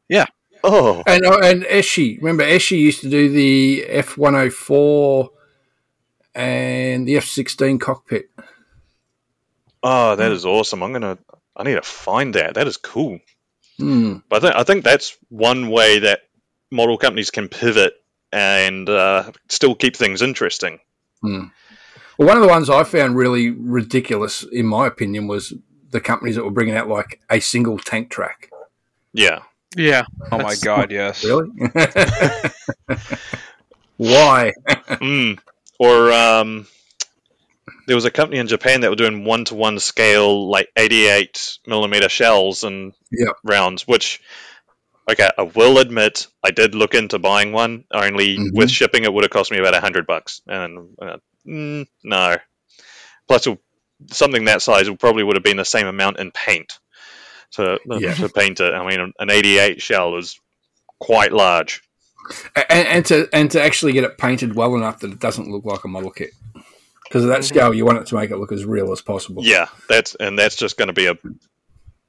[0.10, 0.26] Yeah.
[0.64, 5.32] Oh, And uh, and Eshi, remember Eshi used to do the F one hundred four
[6.36, 8.30] and the F sixteen cockpit.
[9.84, 10.84] oh, that is awesome.
[10.84, 11.18] I'm gonna.
[11.56, 12.54] I need to find that.
[12.54, 13.20] That is cool.
[13.78, 14.18] Hmm.
[14.30, 16.22] But I think, I think that's one way that
[16.72, 17.94] model companies can pivot
[18.32, 20.80] and uh, still keep things interesting.
[22.18, 25.54] Well, one of the ones I found really ridiculous, in my opinion, was
[25.90, 28.50] the companies that were bringing out like a single tank track.
[29.14, 29.40] Yeah.
[29.78, 31.24] Yeah, Oh my That's- god, yes.
[31.24, 31.50] Really?
[33.98, 34.54] Why?
[34.68, 35.40] Mm.
[35.80, 36.68] Or um,
[37.88, 41.60] there was a company in Japan that were doing one to one scale, like 88
[41.68, 43.36] millimeter shells and Yep.
[43.44, 44.22] rounds, which,
[45.10, 48.50] okay, I will admit, I did look into buying one, only Mhm.
[48.54, 50.42] with shipping it would have cost me about a 100 bucks.
[50.48, 51.18] And uh,
[51.48, 52.36] mm, no.
[53.28, 53.48] Plus,
[54.12, 56.80] something that size would probably would have been the same amount in paint
[57.52, 58.14] to, Yeah.
[58.16, 58.74] to paint it.
[58.74, 60.40] I mean, an 88 shell is
[61.00, 61.82] quite large.
[62.56, 65.66] and, and to and to actually get it painted well enough that it doesn't look
[65.66, 66.30] like a model kit.
[67.04, 67.46] Because of that Mhm.
[67.46, 69.44] scale, you want it to make it look as real as possible.
[69.44, 71.16] Yeah, that's and that's just going to be a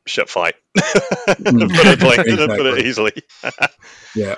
[0.06, 0.54] ship fight.
[1.28, 1.74] Mm.
[1.74, 3.12] put, it plain, put it easily.
[4.14, 4.36] Yeah.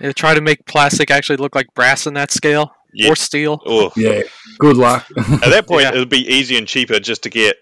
[0.00, 3.10] They try to make plastic actually look like brass in that scale Yeah.
[3.10, 3.60] or steel.
[3.64, 4.22] Oh, Yeah.
[4.58, 5.06] Good luck.
[5.16, 5.94] at that point, Yeah.
[5.94, 7.56] it would be easy and cheaper just to get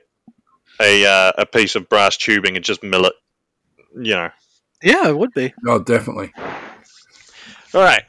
[0.81, 3.13] a uh, a piece of brass tubing and just mill it.
[3.97, 4.31] You know.
[4.83, 5.53] Yeah, it would be.
[5.67, 6.33] oh, definitely.
[7.75, 8.03] All right.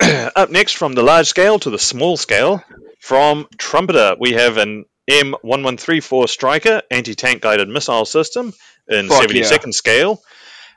[0.36, 2.62] Up next, from the large scale to the small scale,
[3.00, 8.52] from Trumpeter, we have an M1134 Stryker anti tank guided missile system
[8.88, 10.22] in Fuck 72nd scale,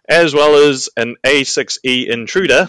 [0.07, 2.67] as well as an A6E Intruder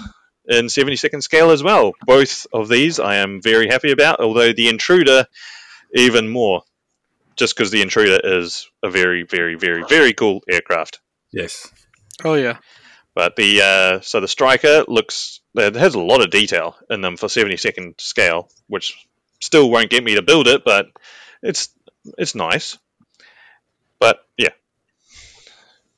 [0.49, 1.93] in 72nd scale as well.
[2.05, 5.27] Both of these I am very happy about, although the Intruder
[5.95, 6.63] even more,
[7.37, 11.01] just because the Intruder is a very, very, very, very cool aircraft.
[11.33, 11.71] Yes.
[12.25, 12.59] Oh yeah.
[13.15, 17.17] But the uh, so the Stryker looks it has a lot of detail in them
[17.17, 18.97] for seventy second scale, which
[19.41, 20.87] still won't get me to build it, but
[21.43, 21.69] it's
[22.17, 22.79] it's nice.
[23.99, 24.51] But yeah,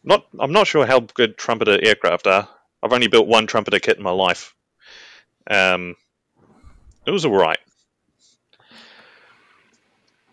[0.02, 2.48] not I'm not sure how good trumpeter aircraft are.
[2.82, 4.55] I've only built one trumpeter kit in my life.
[5.48, 5.97] Um,
[7.07, 7.59] it was alright.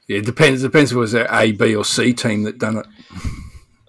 [0.07, 0.61] Yeah, it depends.
[0.61, 2.86] Depends if it was a A, B, or C team that done it.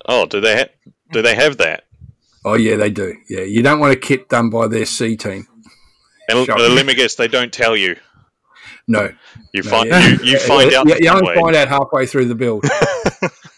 [0.06, 1.84] Oh, do they ha- do they have that?
[2.44, 3.14] Oh yeah, they do.
[3.28, 5.46] Yeah, you don't want a kit done by their C team.
[6.28, 6.74] And Shocking.
[6.74, 7.96] let me guess, they don't tell you.
[8.86, 9.10] No,
[9.52, 10.08] You No, find yeah.
[10.08, 12.64] you, you find out You, you only find out halfway through the build.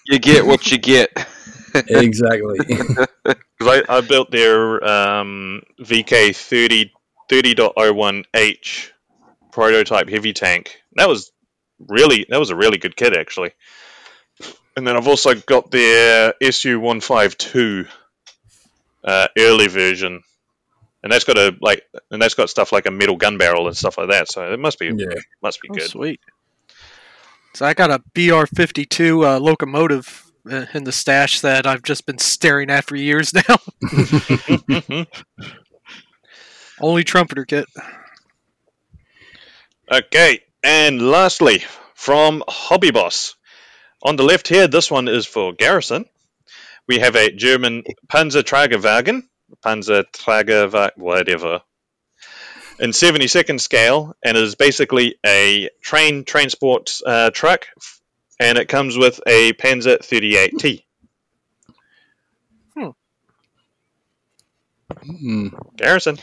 [0.07, 1.09] You get what you get.
[1.75, 2.59] Exactly.
[3.59, 6.93] Because I, I built their um, VK 30
[7.31, 8.91] 30.01H
[9.53, 10.81] prototype heavy tank.
[10.97, 11.31] That was
[11.79, 13.53] really that was a really good kit actually.
[14.77, 17.85] And then I've also got their SU 152
[19.05, 20.23] uh, early version,
[21.03, 23.77] and that's got a like and that's got stuff like a metal gun barrel and
[23.77, 24.31] stuff like that.
[24.31, 25.07] So it must be yeah.
[25.43, 25.83] must be Oh, good.
[25.91, 26.21] sweet.
[27.55, 32.19] So I got a BR-52 uh, locomotive uh, in the stash that I've just been
[32.19, 33.57] staring at for years now.
[36.81, 37.67] Only trumpeter kit.
[39.93, 41.65] Okay, and lastly,
[41.95, 43.35] from Hobby Boss.
[44.03, 46.07] On the left here, this one is for Garrison.
[46.89, 49.25] We have a German Panzerträgerwagen,
[49.65, 51.61] Panzerträgerwagen, whatever,
[52.79, 57.67] in 72nd scale, and is basically a train transport uh, truck,
[58.41, 60.83] and it comes with a Panzer 38T.
[65.05, 65.55] Mm.
[65.77, 66.19] Garrison.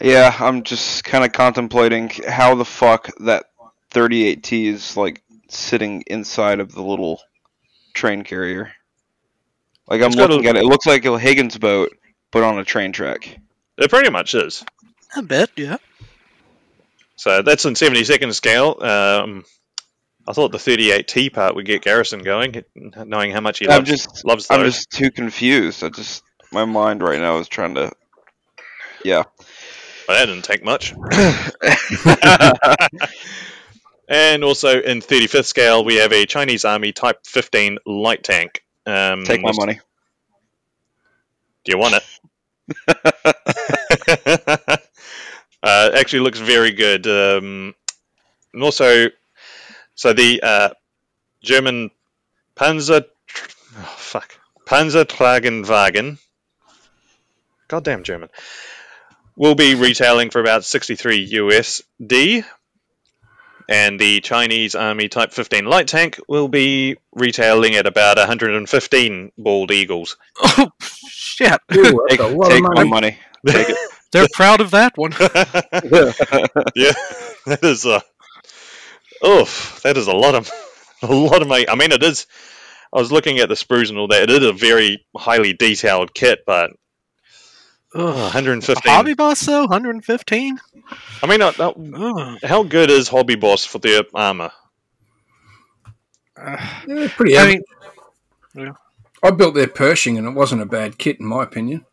[0.00, 3.46] Yeah, I'm just kind of contemplating how the fuck that
[3.90, 7.20] 38T is like sitting inside of the little
[7.92, 8.72] train carrier.
[9.86, 11.90] Like I'm It's a- looking at it, it looks like a Higgins boat,
[12.30, 13.38] but on a train track.
[13.76, 14.64] It pretty much is.
[15.14, 15.76] I bet, yeah.
[17.16, 18.76] So that's in 72nd scale.
[18.82, 19.44] Um,
[20.28, 23.90] I thought the 38T part would get Garrison going, knowing how much he I'm loves,
[23.90, 25.82] just, loves I'm just too confused.
[25.82, 26.22] I just,
[26.52, 27.90] my mind right now is trying to,
[29.04, 29.24] yeah.
[30.06, 30.92] Well, that didn't take much.
[34.08, 38.62] and also in 35th scale, we have a Chinese Army Type 15 light tank.
[38.86, 39.80] Um, Take my money.
[41.64, 42.04] Do you want it?
[45.62, 47.06] uh, actually, looks very good.
[47.06, 47.74] Um,
[48.52, 49.08] and also,
[50.00, 50.70] so the uh,
[51.42, 51.90] German
[52.56, 53.04] Panzer,
[53.76, 56.16] oh, fuck, Panzertragenwagen,
[57.68, 58.30] goddamn German,
[59.36, 62.46] will be retailing for about 63 USD.
[63.68, 69.70] And the Chinese Army Type 15 light tank will be retailing at about 115 bald
[69.70, 70.16] eagles.
[70.42, 71.60] Oh, shit.
[71.74, 72.88] Ooh, Take, take of my money.
[72.88, 73.18] money.
[73.46, 73.76] Take it.
[74.12, 75.12] They're proud of that one.
[75.20, 75.22] yeah,
[77.44, 78.02] that is a.
[79.26, 80.50] Oof, that is a lot of
[81.02, 81.68] a lot of money.
[81.68, 82.26] I mean, it is.
[82.92, 84.24] I was looking at the sprues and all that.
[84.24, 86.72] It is a very highly detailed kit, but
[87.94, 88.14] oh, Ugh.
[88.16, 88.92] 115.
[88.92, 89.60] Hobby Boss, though?
[89.60, 90.58] 115?
[91.22, 94.50] I mean, uh, uh, how good is Hobby Boss for their armor?
[96.36, 96.56] Uh,
[96.88, 97.62] Yeah, pretty I average.
[98.54, 98.74] mean,
[99.22, 101.84] I built their Pershing and it wasn't a bad kit in my opinion.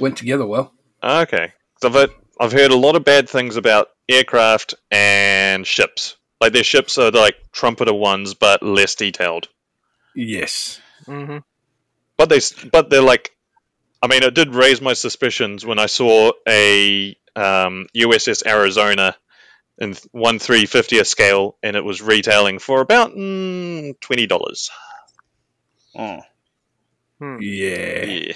[0.00, 0.74] Went together well.
[1.02, 2.10] Okay, so I've heard,
[2.40, 6.16] I've heard a lot of bad things about aircraft and ships.
[6.44, 9.48] Like their ships are like trumpeter ones, but less detailed.
[10.14, 10.80] Yes.
[11.06, 11.38] hmm
[12.16, 12.40] but they
[12.70, 13.36] but they're like
[14.02, 19.16] i mean it did raise my suspicions when i saw a um, uss arizona
[19.78, 24.70] in 1 350th scale and it was retailing for about mm, $20
[27.24, 27.38] Mm.
[27.40, 28.32] Yeah.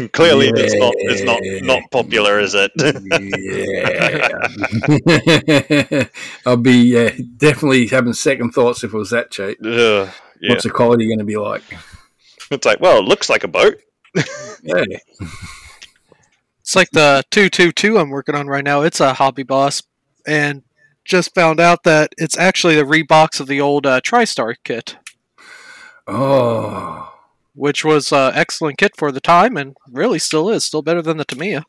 [0.00, 2.70] yeah clearly it's not it's not not popular is it
[5.88, 6.04] yeah.
[6.46, 9.58] I'll be uh, definitely having second thoughts if it was that cheap.
[9.64, 10.08] Ugh,
[10.40, 11.62] yeah What's the quality going to be like?
[12.50, 13.80] it's like well it looks like a boat
[14.62, 14.84] Yeah.
[16.60, 18.82] It's like the 222 I'm working on right now.
[18.82, 19.82] It's a Hobby Boss,
[20.26, 20.62] and
[21.04, 24.96] just found out that it's actually the rebox of the old uh, TriStar kit,
[26.06, 27.09] Oh.
[27.60, 30.64] Which was uh, excellent kit for the time, and really still is.
[30.64, 31.64] Still better than the Tamiya.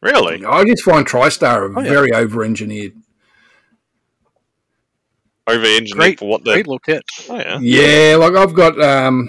[0.00, 1.88] really I just find TriStar Oh, yeah.
[1.88, 2.92] very over engineered.
[5.48, 6.52] over engineered Great- for what the.
[6.52, 7.02] Great little kit.
[7.28, 7.58] Oh yeah.
[7.60, 9.28] Yeah, like I've got um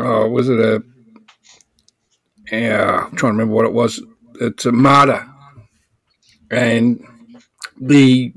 [0.00, 0.82] oh was it a
[2.50, 4.02] yeah, I'm trying to remember what it was.
[4.40, 5.28] It's a Marder.
[6.50, 7.06] And
[7.80, 8.32] the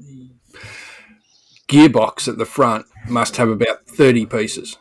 [1.67, 4.77] gearbox at the front must have about thirty pieces.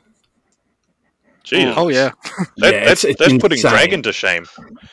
[1.45, 1.75] Jeez.
[1.77, 2.13] Oh yeah.
[2.57, 3.71] That, Yeah, that's it's- it's that's putting insane.
[3.73, 4.47] Dragon to shame.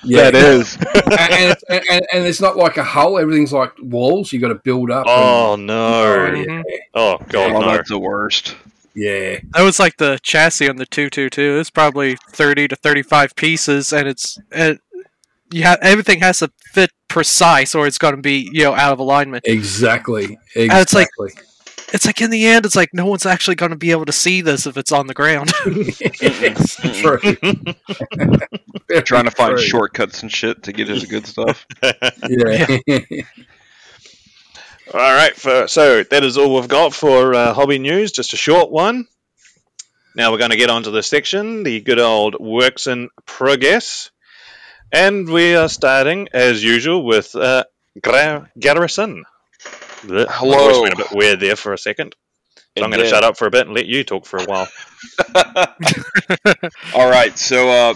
[0.04, 0.76] Yeah, That is.
[0.80, 3.18] and, and, it's- and, and it's not like a hull.
[3.18, 4.34] Everything's like walls.
[4.34, 5.06] You got to build up.
[5.08, 6.32] Oh and- no.
[6.36, 6.64] Mhm.
[6.94, 7.72] Oh god oh, no.
[7.72, 8.56] that's the worst.
[8.94, 11.60] yeah, That was like the chassis on the 222.
[11.60, 14.82] It's probably 30 to 35 pieces, and it's it,
[15.52, 18.92] you have everything has to fit precise, or it's going to be you know out
[18.92, 19.44] of alignment.
[19.48, 20.38] exactly.
[20.56, 20.82] Exactly.
[20.82, 21.46] it's like-
[21.94, 24.12] It's like in the end, it's like no one's actually going to be able to
[24.14, 25.52] see this if it's on the ground.
[25.66, 27.20] It's true.
[28.88, 29.62] Very Trying to find true.
[29.66, 31.66] shortcuts and shit to get to the good stuff.
[32.30, 32.78] Yeah.
[34.94, 38.12] All right, for, so that is all we've got for uh, hobby news.
[38.12, 39.08] Just a short one.
[40.16, 44.12] Now we're going to get onto the section, the good old works in progress,
[44.92, 47.64] and we are starting as usual with uh,
[48.02, 49.24] Gra- Garrison.
[50.02, 50.58] Blech, Hello.
[50.58, 52.16] voice went a bit weird there for a second.
[52.78, 54.46] So I'm going to shut up for a bit and let you talk for a
[54.46, 54.68] while.
[56.96, 57.94] All right, so uh,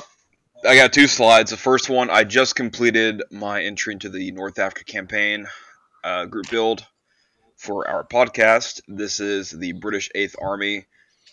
[0.68, 1.52] I got two slides.
[1.52, 5.48] The first one, I just completed my entry into the North Africa campaign
[6.03, 6.86] uh, group build
[7.56, 8.82] for our podcast.
[8.88, 10.86] This is the British Eighth Army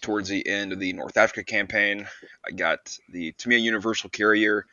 [0.02, 2.06] towards the end of the North Africa campaign.
[2.46, 4.66] I got the Tamiya Universal Carrier,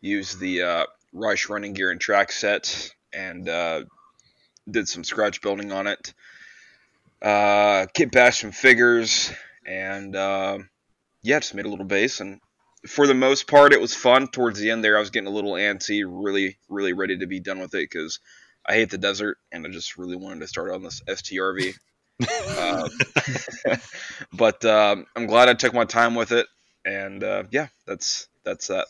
[0.00, 3.82] used the uh, Reich running gear and track set, and uh,
[4.70, 6.14] did some scratch building on it.
[7.20, 9.32] Uh, kit bashed some figures,
[9.64, 10.58] and uh,
[11.22, 12.20] yeah, just made a little base.
[12.20, 12.40] And
[12.86, 14.28] for the most part, it was fun.
[14.28, 17.40] Towards the end there, I was getting a little antsy, really, really ready to be
[17.40, 18.18] done with it because
[18.66, 21.74] I hate the desert, and I just really wanted to start on this STRV.
[22.58, 23.78] um,
[24.32, 26.46] but um, I'm glad I took my time with it,
[26.84, 28.86] and uh, yeah, that's that's that.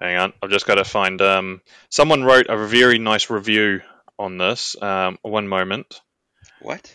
[0.00, 1.20] Hang on, I've just got to find.
[1.22, 3.80] Um, someone wrote a very nice review
[4.18, 4.80] on this.
[4.80, 6.00] Um, one moment.
[6.60, 6.92] What?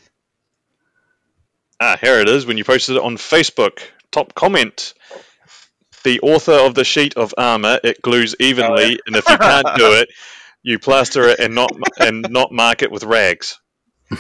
[1.80, 2.46] Ah, here it is.
[2.46, 3.80] When you posted it on Facebook,
[4.12, 4.94] top comment.
[6.04, 8.98] The author of the sheet of armor, it glues evenly, Oh, yeah.
[9.08, 10.10] and if you can't do it,
[10.64, 13.60] you plaster it and not and not mark it with rags.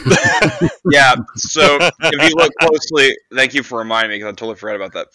[0.89, 1.15] Yeah.
[1.35, 4.93] So if you look closely, thank you for reminding me because I totally forgot about
[4.93, 5.07] that.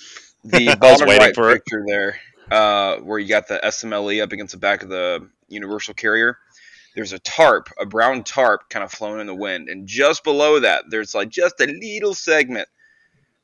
[0.45, 1.63] The bottom waiting right for it.
[1.87, 2.19] there,
[2.51, 6.39] uh, where you got the SMLE up against the back of the Universal Carrier.
[6.95, 10.61] There's a tarp, a brown tarp, kind of flown in the wind, and just below
[10.61, 12.69] that, there's like just a little segment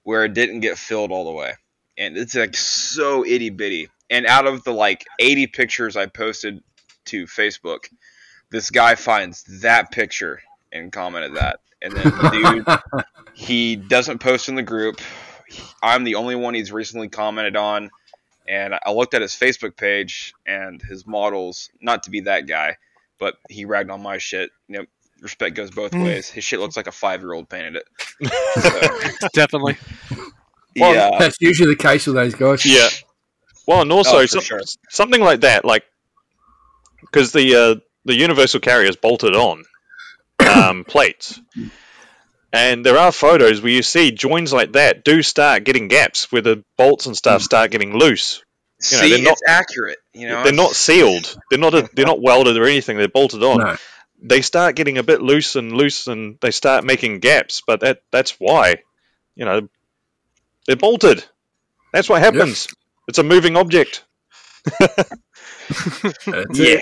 [0.03, 1.55] where it didn't get filled all the way,
[1.97, 3.89] and it's like so itty bitty.
[4.11, 6.63] And out of the like 80 pictures I posted
[7.07, 7.89] to Facebook,
[8.51, 10.41] this guy finds that picture
[10.73, 13.05] and commented that, and then the dude
[13.35, 15.01] he doesn't post in the group.
[15.83, 17.91] I'm the only one he's recently commented on,
[18.47, 21.71] and I looked at his Facebook page and his models.
[21.81, 22.77] Not to be that guy,
[23.19, 24.51] but he ragged on my shit.
[24.69, 24.85] You know,
[25.21, 26.05] respect goes both Mm.
[26.05, 26.29] ways.
[26.29, 27.85] His shit looks like a five year old painted it.
[29.21, 29.77] So, Definitely.
[30.77, 32.65] Well, yeah, That's usually the case with those guys.
[32.65, 32.89] Yeah.
[33.67, 34.61] Well, and also Oh, for some- sure.
[34.91, 35.83] something like that, like
[37.01, 37.75] because the uh,
[38.05, 39.65] the universal carrier is bolted on
[40.39, 41.41] um, plates,
[42.53, 46.43] and there are photos where you see joins like that do start getting gaps where
[46.43, 48.43] the bolts and stuff start getting loose.
[48.81, 49.99] You know, see, they're not- it's accurate.
[50.13, 51.37] You know, they're not sealed.
[51.51, 51.75] They're not.
[51.75, 52.97] A, they're not welded or anything.
[52.97, 53.59] They're bolted on.
[53.59, 53.77] No.
[54.21, 57.63] They start getting a bit loose and loose, and they start making gaps.
[57.67, 58.83] But that that's why,
[59.37, 59.69] you know,
[60.67, 61.25] they're bolted.
[61.93, 62.69] That's what happens.
[63.07, 64.05] It's a moving object.
[66.53, 66.81] Yeah.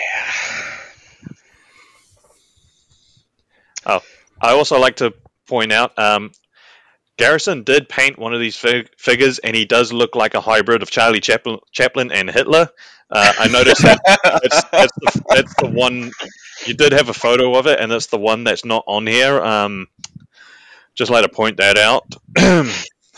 [3.86, 4.02] it.
[4.40, 5.14] I also like to
[5.46, 6.30] point out um,
[7.16, 10.82] Garrison did paint one of these fig- figures, and he does look like a hybrid
[10.82, 12.68] of Charlie Chaplin, Chaplin and Hitler.
[13.10, 14.00] Uh, I noticed that
[14.42, 16.10] that's, that's, the, that's the one
[16.66, 19.40] you did have a photo of it, and that's the one that's not on here.
[19.40, 19.88] Um,
[20.94, 22.04] just like to point that out.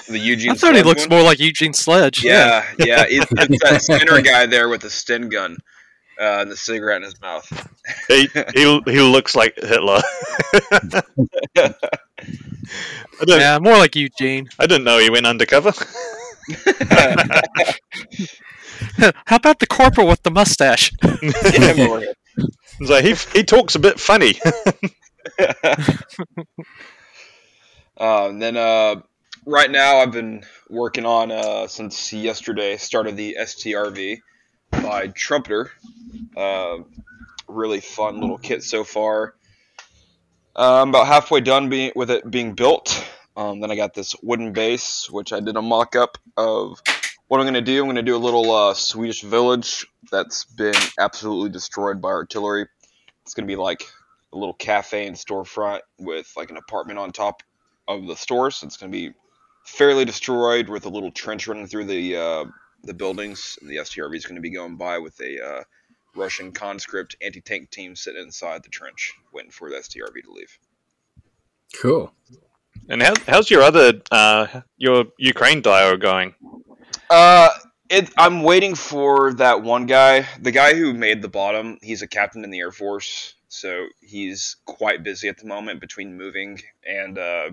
[0.08, 0.52] The Eugene.
[0.52, 1.18] I thought he looks one?
[1.18, 2.24] more like Eugene Sledge.
[2.24, 3.04] Yeah, yeah.
[3.06, 5.58] It's, it's that spinner guy there with the Sten gun
[6.20, 7.46] uh, and the cigarette in his mouth.
[8.08, 10.00] he, he he looks like Hitler.
[13.26, 14.48] Yeah, more like Eugene.
[14.58, 15.72] I didn't know he went undercover.
[19.26, 20.92] How about the corporal with the mustache?
[21.02, 22.08] Yeah, like.
[22.84, 24.38] So he he talks a bit funny.
[25.38, 25.52] Uh,
[28.28, 28.96] and then uh,
[29.46, 34.20] right now I've been working on uh, since yesterday started the STRV
[34.70, 35.70] by Trumpeter.
[36.36, 36.78] Uh,
[37.46, 39.34] really fun little kit so far.
[40.56, 43.04] Uh, I'm about halfway done being, with it being built.
[43.36, 46.82] Um, then I got this wooden base, which I did a mock up of
[47.28, 47.80] what I'm going to do.
[47.80, 52.66] I'm going to do a little uh, Swedish village that's been absolutely destroyed by artillery.
[53.22, 53.84] It's going to be like
[54.32, 57.42] a little cafe and storefront with like an apartment on top
[57.86, 58.50] of the store.
[58.50, 59.14] So It's going to be
[59.64, 62.44] fairly destroyed with a little trench running through the uh,
[62.82, 63.58] the buildings.
[63.60, 65.64] And the STRV is going to be going by with a uh,
[66.14, 70.58] Russian conscript anti tank team sitting inside the trench waiting for the STRV to leave.
[71.80, 72.12] Cool.
[72.88, 74.46] And how, how's your other uh,
[74.76, 76.34] your Ukraine dio going?
[77.10, 77.50] Uh,
[77.90, 81.78] it, I'm waiting for that one guy, the guy who made the bottom.
[81.82, 86.16] He's a captain in the Air Force, so he's quite busy at the moment between
[86.16, 87.50] moving and uh,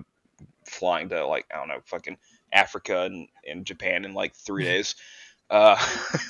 [0.64, 2.16] flying to like I don't know, fucking
[2.52, 4.94] Africa and, and Japan in like three days.
[5.50, 5.76] Uh,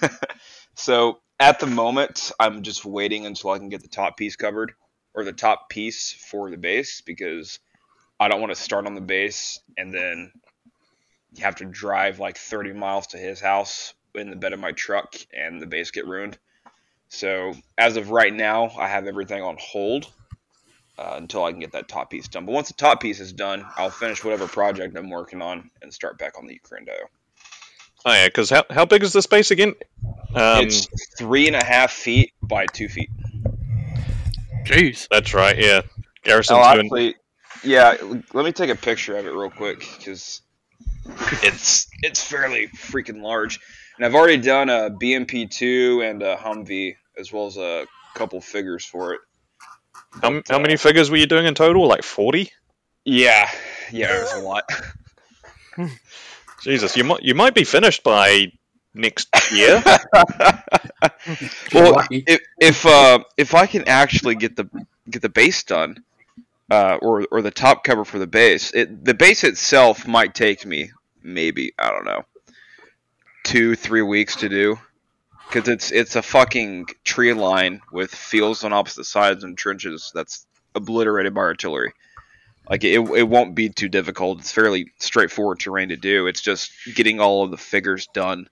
[0.74, 4.72] so at the moment, I'm just waiting until I can get the top piece covered
[5.14, 7.59] or the top piece for the base because
[8.18, 10.32] I don't want to start on the base and then
[11.38, 15.14] have to drive like 30 miles to his house in the bed of my truck
[15.34, 16.38] and the base get ruined.
[17.09, 20.10] So as of right now, I have everything on hold
[20.98, 22.47] uh, until I can get that top piece done.
[22.47, 25.93] But once the top piece is done, I'll finish whatever project I'm working on and
[25.93, 26.94] start back on the Ukraine dio.
[28.05, 29.74] Oh yeah, because how, how big is the space again?
[30.35, 30.86] Um, it's
[31.18, 33.10] three and a half feet by two feet.
[34.64, 35.09] Jeez.
[35.10, 35.59] that's right.
[35.59, 35.82] Yeah,
[36.23, 36.86] Garrison's Oh, doing.
[36.86, 37.14] actually,
[37.64, 37.97] yeah.
[38.32, 40.40] Let me take a picture of it real quick because
[41.43, 43.60] it's it's fairly freaking large.
[43.97, 48.85] And I've already done a BMP2 and a Humvee as well as a couple figures
[48.85, 49.20] for it.
[50.23, 51.86] How, how many figures were you doing in total?
[51.86, 52.52] Like forty?
[53.05, 53.48] Yeah,
[53.93, 54.64] yeah, there's a lot.
[56.62, 58.52] Jesus, you might you might be finished by
[58.94, 59.82] next year.
[61.73, 64.68] well, if if uh, if I can actually get the
[65.09, 66.02] get the base done,
[66.70, 70.64] uh, or or the top cover for the base, it the base itself might take
[70.66, 70.90] me
[71.23, 72.24] maybe I don't know
[73.47, 74.78] two three weeks to do,
[75.48, 80.47] because it's it's a fucking tree line with fields on opposite sides and trenches that's
[80.74, 81.93] obliterated by artillery.
[82.68, 84.40] Like it, it won't be too difficult.
[84.40, 86.27] It's fairly straightforward terrain to do.
[86.27, 88.48] It's just getting all of the figures done,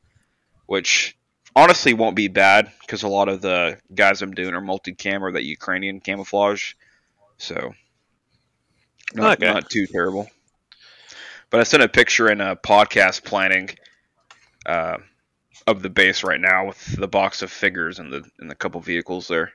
[0.66, 1.16] which
[1.56, 5.32] honestly won't be bad because a lot of the guys I'm doing are multi-cam or
[5.32, 6.74] that Ukrainian camouflage,
[7.38, 7.74] so
[9.14, 9.46] not, Okay.
[9.46, 10.28] not too terrible.
[11.50, 13.70] But I sent a picture in a podcast planning
[14.66, 14.98] uh,
[15.66, 18.80] of the base right now with the box of figures and the and the couple
[18.80, 19.52] vehicles there.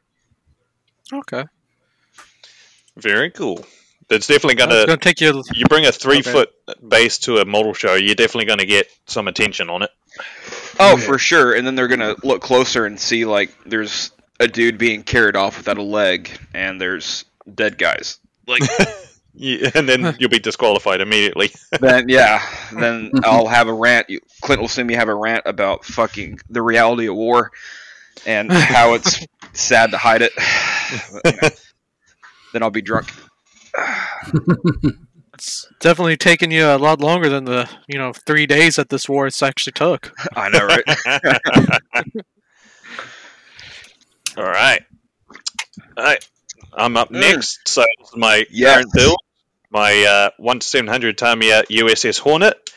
[1.12, 1.46] Okay.
[2.98, 3.66] Very cool.
[4.10, 4.86] It's definitely gonna.
[4.88, 5.44] gonna take you.
[5.54, 6.32] You bring a three Okay.
[6.32, 6.50] foot
[6.88, 9.92] base to a model show, you're definitely gonna get some attention on it.
[10.80, 11.54] Oh, for sure.
[11.54, 15.58] And then they're gonna look closer and see like there's a dude being carried off
[15.58, 18.18] without a leg, and there's dead guys.
[18.48, 18.64] Like
[19.34, 21.52] Yeah, and then you'll be disqualified immediately.
[21.80, 22.42] then, yeah.
[22.74, 24.10] Then I'll have a rant.
[24.10, 27.52] You- Clint will send me have a rant about fucking the reality of war
[28.26, 30.32] and how it's sad to hide it.
[31.24, 31.50] But, you know,
[32.54, 33.12] then I'll be drunk.
[35.34, 39.08] It's definitely taken you a lot longer than the you know three days that this
[39.08, 40.12] war it's actually took.
[40.36, 40.84] I know, right?
[44.38, 44.82] All right.
[45.98, 46.30] All right.
[46.74, 47.20] I'm up Mm.
[47.22, 47.68] next.
[47.68, 48.76] So this is my Yes.
[48.76, 49.18] current build,
[49.72, 52.72] my uh, 1 to 700 Tamiya USS Hornet.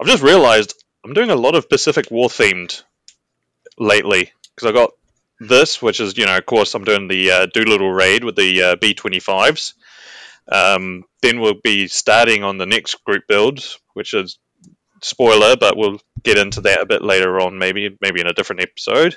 [0.00, 0.74] I've just realized
[1.04, 2.82] I'm doing a lot of Pacific War themed
[3.78, 4.90] lately because I got
[5.40, 8.62] this, which is, you know, of course, I'm doing the uh, Doolittle raid with the
[8.62, 9.74] uh, B25s.
[10.50, 13.62] Um, then we'll be starting on the next group build,
[13.94, 14.38] which is
[15.02, 18.62] spoiler, but we'll get into that a bit later on, maybe maybe in a different
[18.62, 19.16] episode.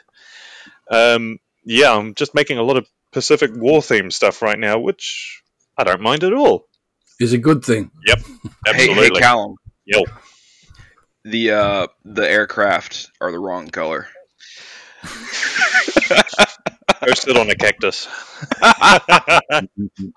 [0.89, 5.41] Um, yeah, I'm just making a lot of Pacific War theme stuff right now, which
[5.77, 6.65] I don't mind at all.
[7.19, 7.91] Is a good thing.
[8.05, 8.19] Yep,
[8.67, 9.03] Absolutely.
[9.03, 9.55] hey, Callum.
[9.85, 10.03] Yo.
[11.25, 14.07] The uh, the aircraft are the wrong color.
[17.05, 18.07] Go sit on a cactus.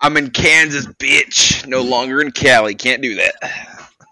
[0.01, 1.65] I'm in Kansas, bitch.
[1.67, 2.75] No longer in Cali.
[2.75, 3.35] Can't do that.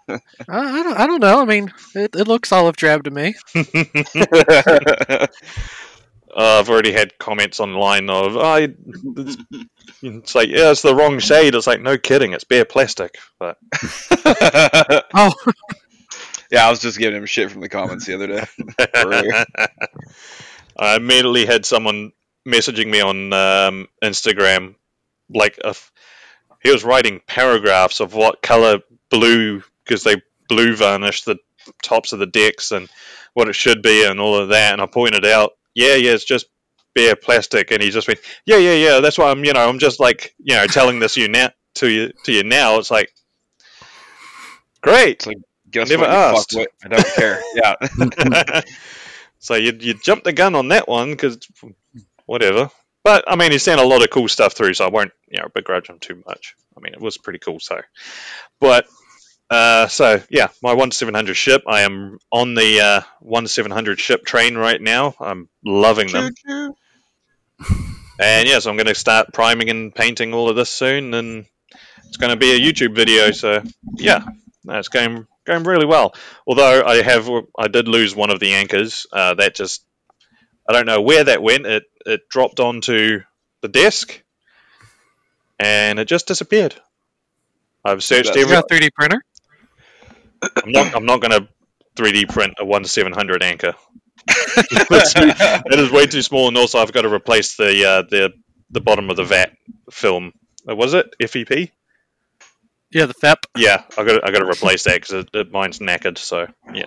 [0.08, 0.18] I,
[0.48, 0.98] I don't.
[0.98, 1.40] I don't know.
[1.40, 3.34] I mean, it, it looks olive drab to me.
[6.34, 9.36] Uh, I've already had comments online of, oh, it's,
[10.02, 11.54] it's like, yeah, it's the wrong shade.
[11.54, 13.18] It's like, no kidding, it's bare plastic.
[13.38, 13.58] But
[15.14, 15.34] Oh,
[16.50, 18.46] yeah, I was just giving him shit from the comments the other day.
[20.78, 22.12] I immediately had someone
[22.48, 24.76] messaging me on um, Instagram,
[25.28, 25.92] like a f
[26.62, 28.80] he was writing paragraphs of what color
[29.10, 30.16] blue because they
[30.48, 31.36] blue varnish the
[31.82, 32.88] tops of the decks and
[33.34, 34.72] what it should be and all of that.
[34.72, 36.46] And I pointed out, yeah, yeah, it's just
[36.94, 37.70] bare plastic.
[37.70, 39.00] And he just went, yeah, yeah, yeah.
[39.00, 41.88] That's why I'm, you know, I'm just like, you know, telling this you now, to
[41.88, 43.12] you to you now, it's like
[44.80, 45.16] great.
[45.16, 45.38] It's like,
[45.70, 46.50] Guess Never asked.
[46.50, 46.66] fuckwit?
[46.84, 47.40] I don't care.
[47.54, 48.60] Yeah.
[49.38, 51.38] so you you jumped the gun on that one because
[52.26, 52.70] whatever.
[53.04, 55.40] But I mean, he sent a lot of cool stuff through, so I won't you
[55.40, 56.54] know begrudge him too much.
[56.76, 57.58] I mean, it was pretty cool.
[57.58, 57.80] So,
[58.60, 58.86] but
[59.52, 61.62] uh, so yeah, my one seven hundred ship.
[61.66, 65.14] I am on the uh, one seven hundred ship train right now.
[65.20, 66.32] I'm loving them,
[68.18, 71.46] and yes, I'm going to start priming and painting all of this soon, and
[72.06, 73.30] it's going to be a YouTube video.
[73.32, 73.62] So
[73.96, 74.24] yeah,
[74.64, 76.14] no, it's going going really well.
[76.46, 79.06] Although I have, I did lose one of the anchors.
[79.12, 79.84] Uh, that just,
[80.68, 81.66] I don't know where that went.
[81.66, 83.20] It it dropped onto
[83.60, 84.22] the desk,
[85.58, 86.74] and it just disappeared.
[87.84, 88.56] I've searched You You every.
[88.56, 89.22] got a 3D printer?
[90.42, 90.94] I'm not.
[90.94, 91.48] I'm not going to
[91.96, 93.74] 3D print a one seven hundred anchor.
[94.26, 98.32] That's it is way too small, and also I've got to replace the uh, the
[98.70, 99.52] the bottom of the vat
[99.90, 100.32] film.
[100.68, 101.70] Uh, was it FEP?
[102.92, 103.46] Yeah, the FEP.
[103.56, 106.18] Yeah, I got I got to replace that because it, it, mine's knackered.
[106.18, 106.86] So yeah,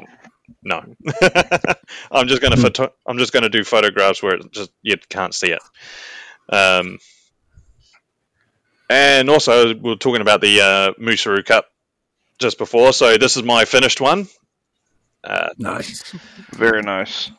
[0.63, 0.83] no.
[2.11, 5.51] I'm just gonna photo- I'm just gonna do photographs where it just you can't see
[5.51, 5.61] it.
[6.49, 6.99] Um,
[8.89, 11.65] and also we're talking about the uh, Musaru Cup
[12.39, 12.93] just before.
[12.93, 14.27] So this is my finished one.
[15.23, 16.13] Uh, Nice.
[16.51, 17.31] Very nice.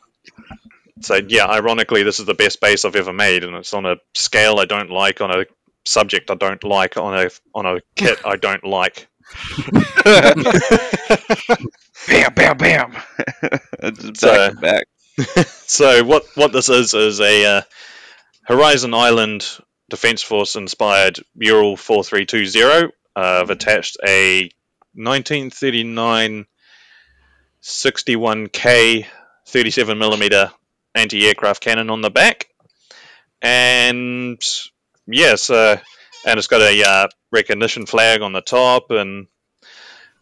[1.01, 3.95] so yeah, ironically, this is the best base I've ever made, and it's on a
[4.15, 5.45] scale I don't like, on a
[5.85, 9.07] subject I don't like, on a on a kit I don't like.
[12.07, 12.93] Bam, bam, bam.
[13.79, 15.47] It's So- back back.
[15.47, 17.61] so what what this is is a uh,
[18.45, 19.45] Horizon Island
[19.89, 22.93] Defense Force inspired Mural 4320.
[23.15, 24.49] Uh, I've attached a
[24.97, 26.45] 1939
[27.61, 29.05] 61K
[29.45, 30.51] 37 millimeter
[30.95, 32.47] anti-aircraft cannon on the back,
[33.41, 34.41] and
[35.05, 35.77] yes, uh,
[36.25, 39.27] and it's got a uh, recognition flag on the top and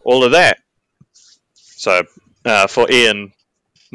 [0.04, 0.60] all of that.
[1.54, 2.04] So
[2.44, 3.32] uh, for Ian,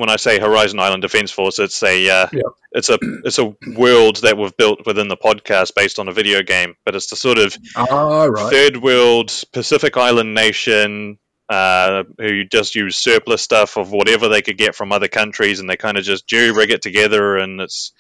[0.01, 2.43] when I say Horizon Island Defense Force, it's a uh, Yep.
[2.73, 6.43] it's a it's a world that we've built within the podcast based on a video
[6.43, 8.51] game, but it's the sort of All right.
[8.51, 11.19] third world Pacific Island nation
[11.49, 15.69] uh, who just use surplus stuff of whatever they could get from other countries, and
[15.69, 17.93] they kind of just jury rig it together, and it's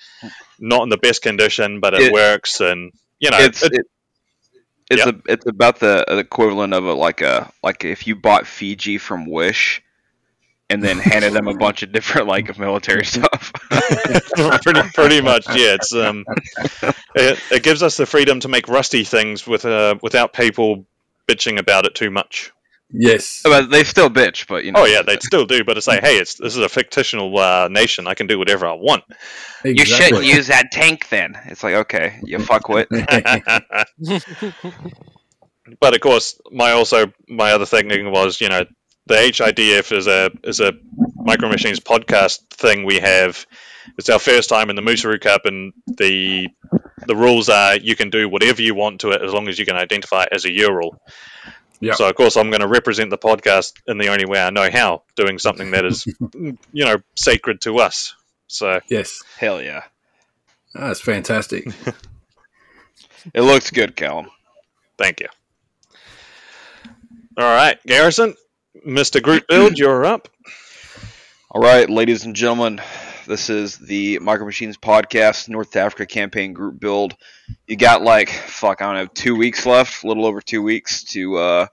[0.58, 3.86] not in the best condition, but it, It- works, and you know, It's it- it,
[4.92, 8.98] it's a it's about the equivalent of a like a like if you bought Fiji
[8.98, 9.82] from Wish
[10.70, 13.52] and then handed them a bunch of different like military stuff.
[14.62, 15.74] pretty, pretty much, yeah.
[15.74, 16.24] It's um,
[17.14, 20.86] it, it gives us the freedom to make rusty things with uh, without people
[21.28, 22.52] bitching about it too much.
[22.92, 23.42] Yes.
[23.44, 24.82] but they still bitch, but you know.
[24.82, 27.68] Oh yeah, they still do, but it's like, hey, it's this is a fictional uh,
[27.70, 28.06] nation.
[28.06, 29.04] I can do whatever I want.
[29.64, 31.38] You shouldn't use that tank then.
[31.46, 32.86] It's like okay, you fuckwit.
[35.80, 38.64] but of course, my also my other thinking was, you know,
[39.06, 40.72] the HIDF is a is a
[41.16, 43.46] Micro Machines podcast thing we have.
[43.98, 46.48] It's our first time in the Musaru Cup, and the
[47.06, 49.66] the rules are you can do whatever you want to it as long as you
[49.66, 51.00] can identify it as a Ural.
[51.80, 51.94] Yeah.
[51.94, 54.70] So of course I'm going to represent the podcast in the only way I know
[54.70, 58.14] how, doing something that is, you know, sacred to us.
[58.48, 59.22] So Yes.
[59.38, 59.84] Hell yeah,
[60.74, 61.66] Oh, that's fantastic.
[63.34, 64.28] it looks good, Callum.
[64.98, 65.28] thank you.
[67.38, 68.34] All right, Garrison,
[68.76, 69.20] Mr.
[69.20, 70.28] Group Build, you're up.
[71.50, 72.80] All right, ladies and gentlemen,
[73.26, 77.16] this is the Micro Machines Podcast North Africa campaign group build.
[77.66, 81.02] You got like fuck, I don't know, two weeks left, a little over two weeks
[81.04, 81.66] to uh,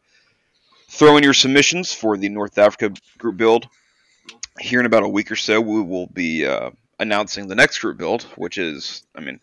[0.89, 3.67] throw in your submissions for the North Africa group build.
[4.59, 7.99] Here in about a week or so, we will be uh, announcing the next group
[7.99, 9.39] build, which is, I mean,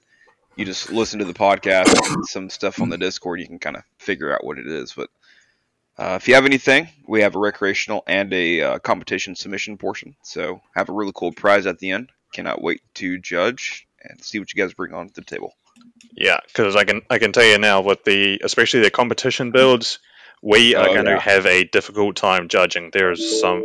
[0.56, 3.85] you just listen to the podcast some stuff on the Discord, you can kind of
[3.98, 4.93] figure out what it is.
[4.93, 5.09] But
[5.99, 10.16] uh, if you have anything, we have a recreational and a uh, competition submission portion.
[10.23, 12.11] So have a really cool prize at the end.
[12.33, 15.55] Cannot wait to judge and see what you guys bring on to the table.
[16.16, 19.99] Yeah, because I can I can tell you now with the especially the competition builds,
[20.43, 21.15] we are Oh, going yeah.
[21.15, 22.91] to have a difficult time judging.
[22.93, 23.65] There is some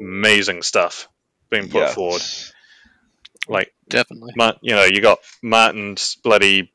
[0.00, 1.08] amazing stuff
[1.50, 1.92] being put Yeah.
[1.94, 2.22] forward.
[3.48, 4.32] Like Definitely.
[4.62, 6.72] You know, you got Martin's bloody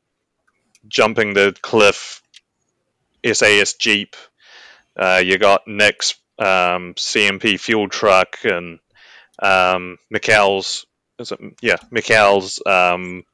[0.88, 2.22] jumping the cliff,
[3.26, 4.14] SAS Jeep.
[4.96, 8.78] Uh, you got Nick's um, CMP fuel truck and
[9.42, 10.86] um, Mikhail's,
[11.18, 13.24] is it, yeah, Mikhail's, um,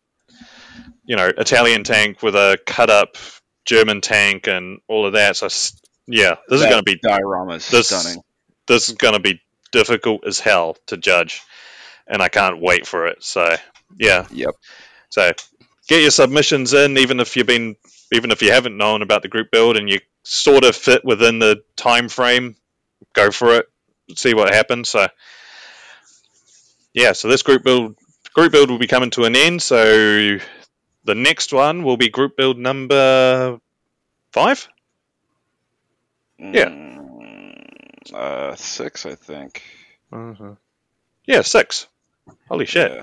[1.04, 3.16] you know, Italian tank with a cut up
[3.64, 5.36] German tank and all of that.
[5.36, 5.46] So,
[6.06, 8.22] yeah, this is going to be diorama this stunning.
[8.68, 9.40] this is going to be
[9.72, 11.42] difficult as hell to judge,
[12.06, 13.22] and I can't wait for it.
[13.24, 13.56] So,
[13.98, 14.54] yeah, Yep.
[15.10, 15.32] so
[15.88, 17.76] get your submissions in, even if you've been
[18.12, 21.38] even if you haven't known about the group build and you sort of fit within
[21.38, 22.56] the time frame,
[23.12, 23.66] go for it,
[24.16, 24.88] see what happens.
[24.88, 25.06] So
[26.92, 27.96] yeah, so this group build
[28.34, 29.62] group build will be coming to an end.
[29.62, 30.38] So
[31.04, 33.60] the next one will be group build number
[34.32, 34.68] five.
[36.38, 36.68] Yeah.
[36.70, 39.62] Mm, uh, six, I think.
[40.12, 40.56] Uh-huh.
[41.24, 41.86] Yeah, six.
[42.48, 42.92] Holy shit!
[42.92, 43.02] Yeah.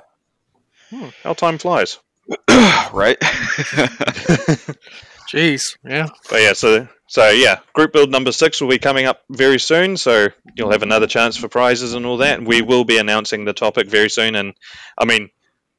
[0.99, 1.99] Hmm, how time flies.
[2.93, 3.17] right?
[5.33, 6.09] Jeez, yeah.
[6.29, 9.97] But yeah, so so yeah, group build number six will be coming up very soon.
[9.97, 12.37] So you'll have another chance for prizes and all that.
[12.37, 14.35] And we will be announcing the topic very soon.
[14.35, 14.53] And
[14.95, 15.29] I mean,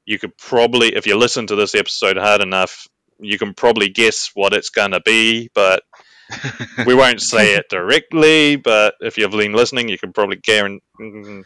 [0.04, 2.88] you could probably, if you listen to this episode hard enough,
[3.20, 5.50] you can probably guess what it's gonna be.
[5.54, 5.84] But
[6.86, 8.56] we won't say it directly.
[8.56, 11.44] But if you've been listening, you can probably guarantee,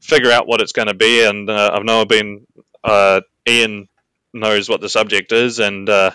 [0.00, 1.24] figure out what it's going to be.
[1.24, 2.46] And uh, I've know been
[2.84, 3.88] uh, Ian
[4.32, 6.12] knows what the subject is, and uh,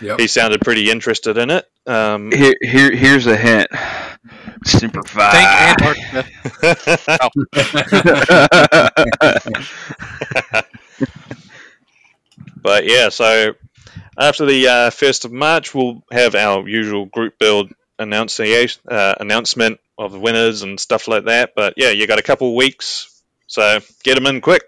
[0.00, 0.20] Yep.
[0.20, 1.66] he sounded pretty interested in it.
[1.86, 3.68] Um, here, here, here's a hint.
[4.64, 6.26] Super Thank five.
[6.62, 7.40] Antarctica.
[12.62, 13.54] but yeah, so
[14.18, 19.80] after the uh, first of March, we'll have our usual group build annunciation uh, announcement
[19.98, 21.52] of the winners and stuff like that.
[21.54, 24.62] But yeah, you got a couple of weeks, so get them in quick.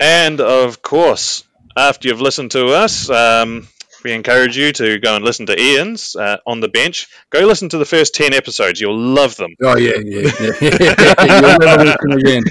[0.00, 1.44] And of course,
[1.78, 3.68] after you've listened to us, um,
[4.04, 7.08] we encourage you to go and listen to Ian's uh, on the bench.
[7.30, 9.54] Go listen to the first ten episodes; you'll love them.
[9.62, 10.52] Oh yeah, yeah, yeah.
[11.40, 12.44] You'll never listen again.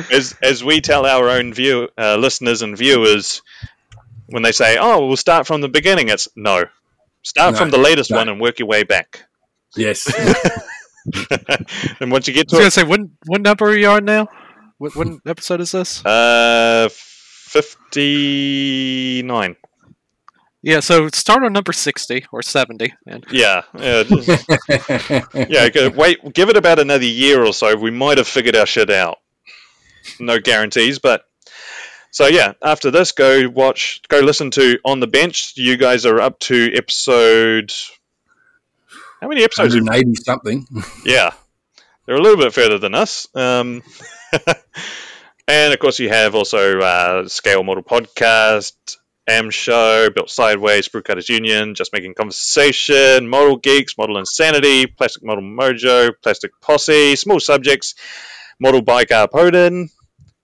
[0.12, 3.42] as as we tell our own view uh, listeners and viewers
[4.28, 6.64] when they say, "Oh, we'll start from the beginning," it's no.
[7.22, 8.18] Start No, from the latest no.
[8.18, 9.24] one and work your way back.
[9.76, 10.06] yes.
[12.00, 14.04] and once you get to, I was gonna say, what what number are you on
[14.04, 14.28] now?
[14.78, 16.04] What what episode is this?
[16.04, 16.88] uh,
[17.62, 19.56] fifty nine.
[20.62, 24.48] Yeah, so start on number sixty or seventy, and Yeah, yeah, just-
[25.34, 25.68] yeah.
[25.68, 27.76] go- Wait, give it about another year or so.
[27.76, 29.18] We might have figured our shit out.
[30.18, 31.24] No guarantees, but
[32.10, 32.54] so yeah.
[32.62, 35.52] After this, go watch, go listen to on the bench.
[35.56, 37.72] You guys are up to episode.
[39.20, 39.74] How many episodes?
[39.74, 40.66] have- 180 something.
[41.04, 41.30] Yeah,
[42.06, 43.28] they're a little bit further than us.
[43.34, 43.82] Um,
[45.48, 48.74] and of course, you have also uh, Scale Model Podcast,
[49.26, 55.24] M Show, Built Sideways, Sprue Cutters Union, Just Making Conversation, Model Geeks, Model Insanity, Plastic
[55.24, 57.94] Model Mojo, Plastic Posse, Small Subjects,
[58.62, 59.88] Modellbyggarpodden.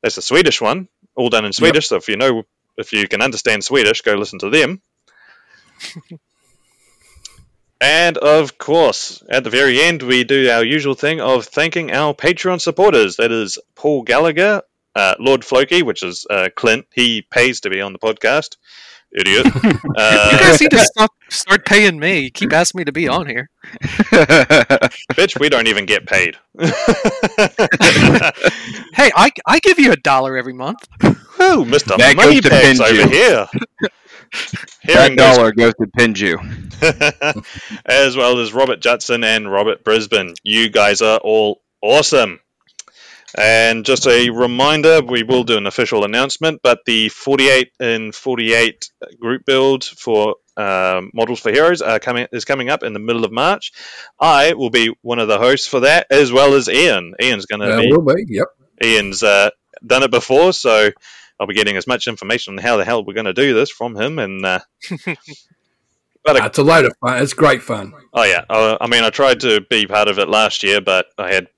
[0.02, 1.88] That's the Swedish one, all done in Swedish.
[1.88, 2.42] So if you know,
[2.76, 4.80] if you can understand Swedish, go listen to them.
[7.82, 12.14] And of course, at the very end, we do our usual thing of thanking our
[12.14, 13.16] Patreon supporters.
[13.16, 14.62] That is Paul Gallagher,
[14.94, 16.86] uh, Lord Floki, which is uh, Clint.
[16.92, 18.56] He pays to be on the podcast.
[19.14, 19.44] Idiot.
[19.62, 22.20] you Uh, guys need to stop, start paying me.
[22.20, 23.50] You keep asking me to be on here.
[25.12, 26.36] bitch, we don't even get paid.
[28.94, 30.86] Hey, I, I give you a dollar every month.
[31.02, 31.96] Woo, Mr.
[31.96, 33.00] That goes to Moneybags Pinju.
[33.00, 33.46] over here.
[33.82, 33.90] that
[34.82, 37.80] Hearing those dollar goes to Pinju.
[37.86, 40.34] as well as Robert Judson and Robert Brisbane.
[40.42, 42.40] You guys are all awesome.
[43.36, 48.90] And just a reminder, we will do an official announcement, but the 48 in 48
[49.18, 53.24] group build for um, Models for Heroes are coming is coming up in the middle
[53.24, 53.72] of March.
[54.20, 57.14] I will be one of the hosts for that, as well as Ian.
[57.22, 58.24] Ian's going to Uh, be will be.
[58.28, 58.46] Yep.
[58.84, 59.48] Ian's uh,
[59.86, 60.90] done it before, so
[61.40, 63.70] I'll be getting as much information on how the hell we're going to do this
[63.70, 64.18] from him.
[64.18, 64.58] And uh,
[66.24, 67.22] but Uh, it's a load of fun.
[67.22, 67.94] It's great fun.
[68.12, 71.06] Oh yeah, uh, I mean, I tried to be part of it last year, but
[71.18, 71.48] I had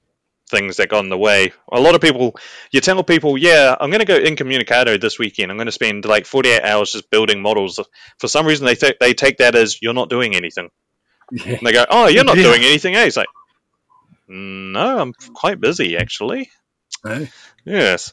[0.48, 1.52] things that got in the way.
[1.72, 2.36] A lot of people,
[2.70, 5.50] you tell people, yeah, I'm going to go incommunicado this weekend.
[5.50, 7.80] I'm going to spend like 48 hours just building models.
[8.18, 10.70] For some reason, they th- they take that as you're not doing anything.
[11.32, 11.52] Yeah.
[11.54, 12.42] And they go, oh, you're not Yeah.
[12.44, 13.04] doing anything, eh?
[13.04, 13.28] It's like,
[14.28, 16.50] no, I'm quite busy actually.
[17.02, 17.30] Hey.
[17.64, 18.12] Yes,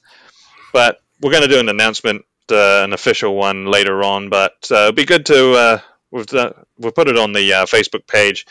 [0.73, 4.29] but we're going to do an announcement, uh, an official one later on.
[4.29, 5.79] But uh, it'd be good to uh,
[6.11, 8.45] we've done, we'll put it on the uh, Facebook page.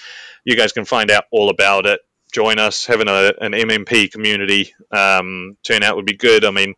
[0.44, 2.00] You guys can find out all about it.
[2.30, 2.86] Join us.
[2.86, 6.44] Having a, an MMP community um, turnout would be good.
[6.44, 6.74] I mean,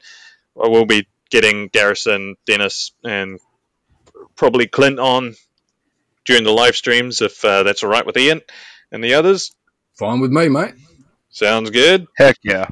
[0.54, 3.38] we'll be getting Garrison, Dennis, and
[4.36, 5.34] probably Clint on
[6.24, 8.40] during the live streams if uh, that's all right with Ian
[8.90, 9.54] and the others.
[9.98, 10.74] Fine with me, mate.
[11.30, 12.06] Sounds good.
[12.16, 12.68] Heck yeah.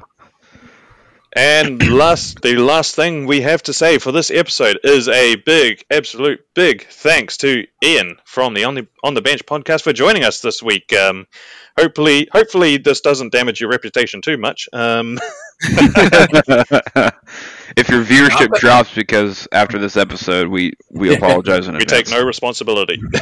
[1.33, 5.85] And last, the last thing we have to say for this episode is a big,
[5.89, 10.23] absolute big thanks to Ian from the On the, On the Bench podcast for joining
[10.25, 10.91] us this week.
[10.93, 11.27] Um,
[11.79, 14.67] hopefully, hopefully this doesn't damage your reputation too much.
[14.73, 15.19] Um,
[17.77, 21.83] if your I viewership bet- drops because after this episode, we we apologize in We
[21.83, 22.09] advance.
[22.09, 22.99] take no responsibility.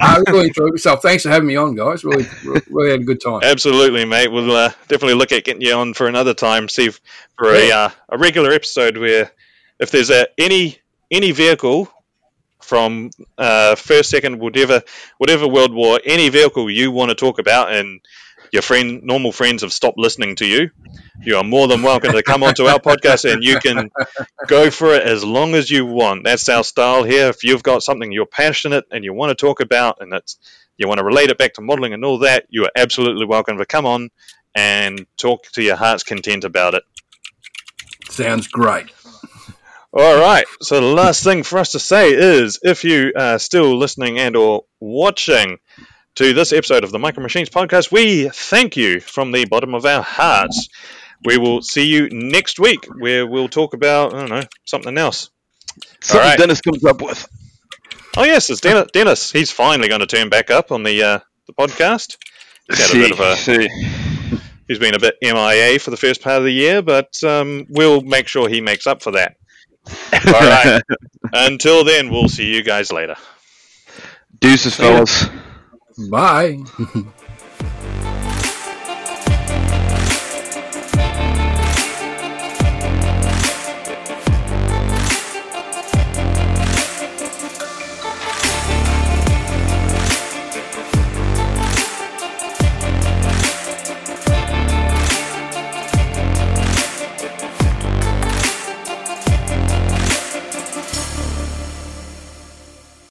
[0.00, 1.02] I really enjoyed myself.
[1.02, 2.04] Thanks for having me on, guys.
[2.04, 2.26] Really,
[2.70, 3.40] really had a good time.
[3.42, 4.30] Absolutely, mate.
[4.30, 6.68] We'll uh, definitely look at getting you on for another time.
[6.68, 7.00] See if,
[7.36, 9.30] for a uh, a regular episode where
[9.78, 10.78] if there's a, any
[11.10, 11.92] any vehicle
[12.60, 14.82] from uh, first, second, whatever
[15.18, 18.00] whatever world war, any vehicle you want to talk about, and
[18.52, 20.70] your friend normal friends have stopped listening to you,
[21.22, 23.90] you are more than welcome to come onto our podcast and you can
[24.46, 26.24] go for it as long as you want.
[26.24, 27.28] That's our style here.
[27.28, 30.36] If you've got something you're passionate and you want to talk about, and it's
[30.76, 33.56] you want to relate it back to modeling and all that, you are absolutely welcome
[33.56, 34.10] to come on
[34.54, 36.82] and talk to your heart's content about it.
[38.10, 38.90] Sounds great.
[39.94, 40.46] All right.
[40.60, 44.36] So the last thing for us to say is, if you are still listening and
[44.36, 45.58] or watching
[46.16, 49.86] to this episode of the Micro Machines podcast, we thank you from the bottom of
[49.86, 50.68] our hearts.
[51.24, 55.30] We will see you next week, where we'll talk about I don't know something else.
[56.00, 56.38] Something Alright.
[56.38, 57.26] Dennis comes up with.
[58.16, 58.88] Oh yes, it's Dennis.
[58.92, 59.32] Dennis.
[59.32, 62.18] He's finally going to turn back up on the uh, the podcast.
[62.68, 63.68] He's had a bit of a See.
[64.68, 68.00] He's been a bit MIA for the first part of the year, but um, we'll
[68.00, 69.36] make sure he makes up for that.
[70.26, 70.82] All right.
[71.32, 73.16] Until then, we'll see you guys later.
[74.40, 75.26] Deuces, fellas.
[75.98, 76.62] Bye.